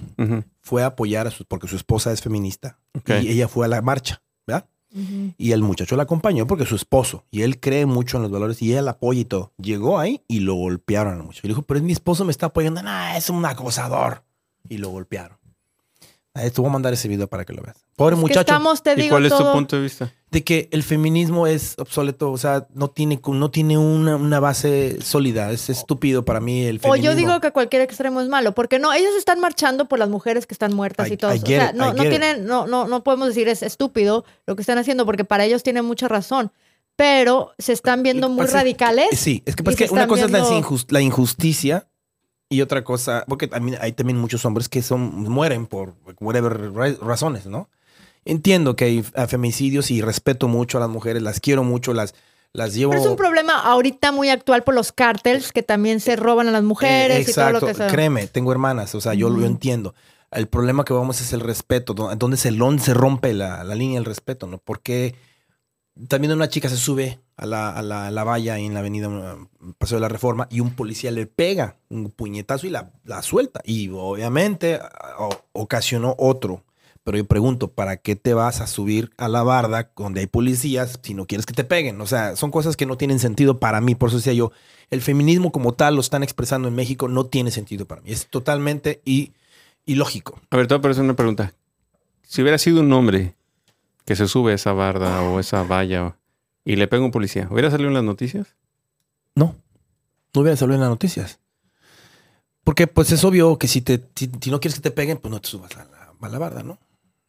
fue 0.62 0.84
a 0.84 0.88
apoyar 0.88 1.28
a 1.28 1.32
su, 1.32 1.46
porque 1.46 1.68
su 1.68 1.76
esposa 1.76 2.12
es 2.12 2.22
feminista. 2.22 2.78
Y 3.08 3.30
ella 3.30 3.48
fue 3.48 3.66
a 3.66 3.70
la 3.70 3.82
marcha, 3.82 4.22
¿verdad? 4.46 4.68
Y 5.38 5.54
el 5.54 5.62
muchacho 5.64 5.96
la 5.96 6.04
acompañó 6.04 6.46
porque 6.48 6.64
es 6.64 6.70
su 6.70 6.76
esposo. 6.76 7.24
Y 7.32 7.44
él 7.44 7.60
cree 7.62 7.86
mucho 7.86 8.18
en 8.18 8.24
los 8.24 8.32
valores 8.32 8.62
y 8.62 8.72
ella 8.72 8.82
la 8.82 8.92
apoya 8.92 9.22
y 9.22 9.26
todo. 9.26 9.54
Llegó 9.58 10.00
ahí 10.00 10.22
y 10.28 10.42
lo 10.42 10.56
golpearon 10.56 11.14
al 11.14 11.24
muchacho. 11.24 11.42
Y 11.44 11.48
le 11.48 11.54
dijo, 11.54 11.62
pero 11.62 11.78
es 11.78 11.84
mi 11.84 11.94
esposo, 11.94 12.26
me 12.26 12.32
está 12.32 12.48
apoyando. 12.48 12.84
No, 12.84 13.08
es 13.16 13.30
un 13.30 13.46
acosador. 13.46 14.24
Y 14.68 14.78
lo 14.78 14.90
golpearon. 14.90 15.38
Ahí 16.34 16.50
te 16.52 16.62
voy 16.62 16.70
a 16.70 16.74
mandar 16.74 16.94
ese 16.94 17.08
video 17.08 17.28
para 17.28 17.46
que 17.46 17.54
lo 17.54 17.62
veas. 17.62 17.78
Pobre 17.96 18.16
Es 18.16 18.22
muchacho. 18.22 18.42
estamos, 18.42 18.84
te 18.84 19.02
¿Y 19.02 19.10
cuál 19.10 19.26
es 19.26 19.36
tu 19.36 19.52
punto 19.52 19.76
de 19.78 19.82
vista? 19.82 20.14
De 20.32 20.46
que 20.46 20.70
el 20.72 20.82
feminismo 20.82 21.46
es 21.46 21.76
obsoleto. 21.78 22.32
O 22.32 22.38
sea, 22.38 22.66
no 22.74 22.88
tiene, 22.90 23.20
no 23.24 23.52
tiene 23.52 23.78
una, 23.78 24.16
una 24.16 24.40
base 24.40 25.02
sólida. 25.02 25.52
Es 25.52 25.70
estúpido 25.70 26.24
para 26.24 26.40
mí 26.40 26.64
el 26.64 26.78
O 26.78 26.80
feminismo. 26.80 27.04
yo 27.12 27.16
digo 27.18 27.42
que 27.42 27.52
cualquier 27.52 27.82
extremo 27.82 28.22
es 28.22 28.30
malo, 28.30 28.54
porque 28.54 28.80
no, 28.80 28.94
ellos 28.94 29.12
están 29.18 29.42
marchando 29.42 29.90
por 29.90 30.00
las 30.00 30.08
mujeres 30.10 30.48
que 30.48 30.54
están 30.54 30.74
muertas 30.74 31.10
I- 31.10 31.14
y 31.14 31.18
todo. 31.18 31.32
O 31.34 31.38
sea, 31.38 31.70
it, 31.72 31.76
no, 31.76 31.94
no 31.94 32.04
tienen, 32.04 32.46
no, 32.46 32.66
no, 32.66 32.88
no 32.88 33.04
podemos 33.04 33.28
decir 33.28 33.50
es 33.50 33.62
estúpido 33.62 34.24
lo 34.48 34.56
que 34.56 34.62
están 34.62 34.78
haciendo, 34.78 35.06
porque 35.06 35.26
para 35.26 35.44
ellos 35.44 35.64
tienen 35.64 35.84
mucha 35.84 36.08
razón. 36.08 36.52
Pero 36.96 37.52
se 37.58 37.74
están 37.74 38.02
viendo 38.04 38.30
muy 38.30 38.46
pasa 38.46 38.60
radicales. 38.60 39.08
Sí, 39.20 39.44
es 39.46 39.56
que, 39.56 39.64
pasa 39.64 39.86
una 39.92 40.08
cosa 40.08 40.26
es 40.26 40.32
la, 40.32 40.40
la 40.90 41.02
injusticia 41.02 41.88
y 42.48 42.62
otra 42.62 42.84
cosa, 42.84 43.26
porque 43.28 43.48
también 43.48 43.78
hay 43.82 43.92
también 43.94 44.18
muchos 44.20 44.46
hombres 44.46 44.70
que 44.70 44.82
son 44.82 45.24
mueren 45.30 45.68
por 45.68 45.96
whatever 46.20 46.72
ra- 46.74 46.96
razones, 47.02 47.46
¿no? 47.48 47.70
Entiendo 48.26 48.76
que 48.76 48.86
hay 48.86 49.04
femicidios 49.28 49.90
y 49.92 50.02
respeto 50.02 50.48
mucho 50.48 50.78
a 50.78 50.82
las 50.82 50.90
mujeres, 50.90 51.22
las 51.24 51.40
quiero 51.40 51.64
mucho, 51.64 51.94
las, 51.94 52.14
las 52.54 52.74
llevo. 52.76 52.92
Pero 52.92 53.04
es 53.04 53.10
un 53.10 53.16
problema 53.16 53.60
ahorita 53.60 54.12
muy 54.12 54.30
actual 54.30 54.64
por 54.64 54.76
los 54.76 54.92
cártels 54.92 55.52
que 55.52 55.64
también 55.64 56.00
se 56.00 56.16
roban 56.16 56.48
a 56.48 56.52
las 56.52 56.64
mujeres 56.64 57.28
Eh, 57.28 57.32
y 57.32 57.34
todo 57.34 57.44
lo 57.46 57.50
exacto, 57.58 57.68
que 57.68 57.74
sea. 57.74 57.88
créeme, 57.88 58.28
tengo 58.28 58.52
hermanas, 58.52 58.94
o 58.96 59.02
sea, 59.02 59.14
yo 59.16 59.30
lo 59.30 59.46
entiendo. 59.46 59.96
El 60.30 60.48
problema 60.48 60.86
que 60.86 60.94
vamos 60.94 61.20
es 61.20 61.34
el 61.34 61.40
respeto, 61.42 61.94
do- 61.94 62.16
donde 62.16 62.38
se, 62.38 62.52
se 62.80 62.94
rompe 62.94 63.34
la, 63.34 63.64
la 63.64 63.76
línea 63.76 64.00
del 64.00 64.06
respeto, 64.06 64.48
¿no? 64.48 64.60
Porque 64.60 65.16
también 66.08 66.32
una 66.32 66.48
chica 66.48 66.70
se 66.70 66.78
sube 66.78 67.20
a 67.36 67.46
la, 67.46 67.70
a 67.72 67.82
la, 67.82 68.08
a 68.08 68.12
la 68.12 68.24
valla 68.24 68.58
en 68.58 68.74
la 68.74 68.80
avenida 68.80 69.10
uh, 69.10 69.74
Paseo 69.78 69.98
de 69.98 70.02
la 70.04 70.08
Reforma 70.10 70.48
y 70.50 70.60
un 70.62 70.74
policía 70.76 71.12
le 71.12 71.26
pega 71.26 71.76
un 71.90 72.12
puñetazo 72.12 72.66
y 72.68 72.70
la, 72.70 72.92
la 73.04 73.22
suelta. 73.24 73.62
Y 73.66 73.90
obviamente 73.90 74.80
ocasionó 75.54 76.16
otro. 76.18 76.64
Pero 77.04 77.18
yo 77.18 77.26
pregunto, 77.26 77.70
¿para 77.70 77.98
qué 77.98 78.16
te 78.16 78.34
vas 78.36 78.62
a 78.62 78.68
subir 78.68 79.12
a 79.18 79.28
la 79.28 79.42
barda 79.42 79.92
donde 79.96 80.20
hay 80.20 80.28
policías 80.28 81.00
si 81.02 81.16
no 81.16 81.26
quieres 81.26 81.48
que 81.48 81.54
te 81.54 81.64
peguen? 81.64 82.00
O 82.00 82.06
sea, 82.06 82.36
son 82.36 82.52
cosas 82.52 82.78
que 82.78 82.86
no 82.86 82.96
tienen 82.98 83.18
sentido 83.18 83.60
para 83.60 83.82
mí. 83.82 83.96
Por 83.96 84.10
eso 84.10 84.18
decía 84.18 84.34
yo, 84.34 84.52
el 84.92 85.02
feminismo 85.02 85.52
como 85.52 85.74
tal 85.74 85.96
lo 85.96 86.02
están 86.02 86.22
expresando 86.22 86.68
en 86.68 86.76
México 86.76 87.08
no 87.08 87.26
tiene 87.26 87.50
sentido 87.50 87.88
para 87.88 88.02
mí. 88.02 88.12
Es 88.12 88.28
totalmente 88.28 89.02
ilógico. 89.86 90.40
A 90.52 90.58
ver, 90.58 90.68
te 90.68 90.78
voy 90.78 90.90
a 90.90 90.92
hacer 90.92 91.04
una 91.04 91.16
pregunta. 91.16 91.54
Si 92.22 92.44
hubiera 92.44 92.60
sido 92.60 92.82
un 92.82 92.94
hombre 92.94 93.36
que 94.06 94.16
se 94.16 94.28
sube 94.28 94.52
a 94.52 94.56
esa 94.56 94.74
barda 94.74 95.24
o 95.24 95.40
esa 95.40 95.64
valla 95.64 96.18
y 96.64 96.76
le 96.76 96.88
pega 96.88 97.04
un 97.04 97.12
policía, 97.12 97.48
¿hubiera 97.50 97.72
salido 97.72 97.88
en 97.88 97.96
las 97.96 98.04
noticias? 98.04 98.56
No, 99.34 99.56
no 100.36 100.42
hubiera 100.42 100.56
salido 100.56 100.76
en 100.76 100.82
las 100.82 100.90
noticias. 100.90 101.40
Porque 102.64 102.86
pues 102.86 103.12
es 103.12 103.24
obvio 103.24 103.58
que 103.58 103.68
si, 103.68 103.82
te, 103.82 104.08
si, 104.16 104.30
si 104.40 104.52
no 104.52 104.60
quieres 104.60 104.76
que 104.76 104.84
te 104.84 104.92
peguen, 104.92 105.18
pues 105.18 105.32
no 105.32 105.42
te 105.42 105.50
subas 105.50 105.76
a 105.78 105.86
la, 105.86 106.14
a 106.22 106.30
la 106.30 106.38
barda, 106.38 106.62
¿no? 106.62 106.78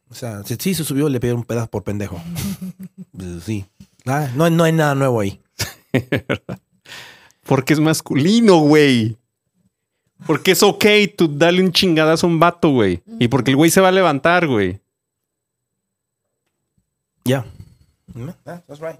O 0.09 0.15
sea, 0.15 0.43
si 0.43 0.55
sí 0.59 0.75
se 0.75 0.83
subió, 0.83 1.09
le 1.09 1.19
pidieron 1.19 1.39
un 1.39 1.45
pedazo 1.45 1.69
por 1.69 1.83
pendejo. 1.83 2.21
Pues, 3.11 3.43
sí. 3.43 3.65
Ah, 4.05 4.29
no, 4.35 4.49
no 4.49 4.63
hay 4.63 4.71
nada 4.71 4.95
nuevo 4.95 5.19
ahí. 5.19 5.41
Porque 7.45 7.73
es 7.73 7.79
masculino, 7.79 8.59
güey. 8.59 9.17
Porque 10.25 10.51
es 10.51 10.63
ok 10.63 10.85
tú 11.17 11.27
darle 11.27 11.61
un 11.61 11.71
chingadazo 11.71 12.27
a 12.27 12.29
un 12.29 12.39
vato, 12.39 12.69
güey. 12.69 13.03
Y 13.19 13.27
porque 13.27 13.51
el 13.51 13.57
güey 13.57 13.69
se 13.69 13.81
va 13.81 13.89
a 13.89 13.91
levantar, 13.91 14.47
güey. 14.47 14.79
Ya. 17.25 17.45
That's 18.45 18.79
right. 18.79 18.99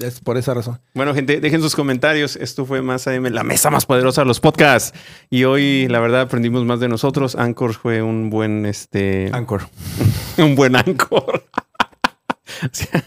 Es 0.00 0.20
por 0.20 0.36
esa 0.36 0.52
razón. 0.52 0.78
Bueno, 0.94 1.14
gente, 1.14 1.40
dejen 1.40 1.62
sus 1.62 1.74
comentarios. 1.74 2.36
Esto 2.36 2.66
fue 2.66 2.82
Más 2.82 3.06
AM, 3.06 3.24
la 3.26 3.44
mesa 3.44 3.70
más 3.70 3.86
poderosa 3.86 4.20
de 4.22 4.26
los 4.26 4.40
podcasts. 4.40 4.92
Y 5.30 5.44
hoy, 5.44 5.88
la 5.88 6.00
verdad, 6.00 6.22
aprendimos 6.22 6.64
más 6.64 6.80
de 6.80 6.88
nosotros. 6.88 7.34
Anchor 7.34 7.72
fue 7.74 8.02
un 8.02 8.28
buen, 8.28 8.66
este... 8.66 9.30
Anchor. 9.32 9.68
un 10.38 10.54
buen 10.54 10.76
Anchor. 10.76 11.44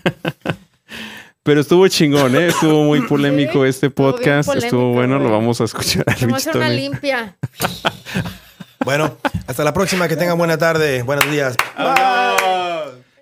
Pero 1.44 1.62
estuvo 1.62 1.88
chingón, 1.88 2.36
¿eh? 2.36 2.48
Estuvo 2.48 2.84
muy 2.84 3.02
polémico 3.08 3.64
Sí, 3.64 3.70
este 3.70 3.90
podcast. 3.90 4.50
Estuvo 4.56 4.94
polémico, 4.94 4.94
bueno, 4.94 5.20
lo 5.20 5.32
vamos 5.32 5.62
a 5.62 5.66
escuchar. 5.66 6.06
Vamos 6.22 6.48
a 6.48 6.50
hacer 6.50 6.58
una 6.58 6.70
limpia. 6.70 7.38
Bueno, 8.84 9.18
hasta 9.48 9.64
la 9.64 9.74
próxima. 9.74 10.08
Que 10.08 10.16
tengan 10.16 10.38
buena 10.38 10.58
tarde. 10.58 11.04
Buenos 11.04 11.30
días. 11.30 11.56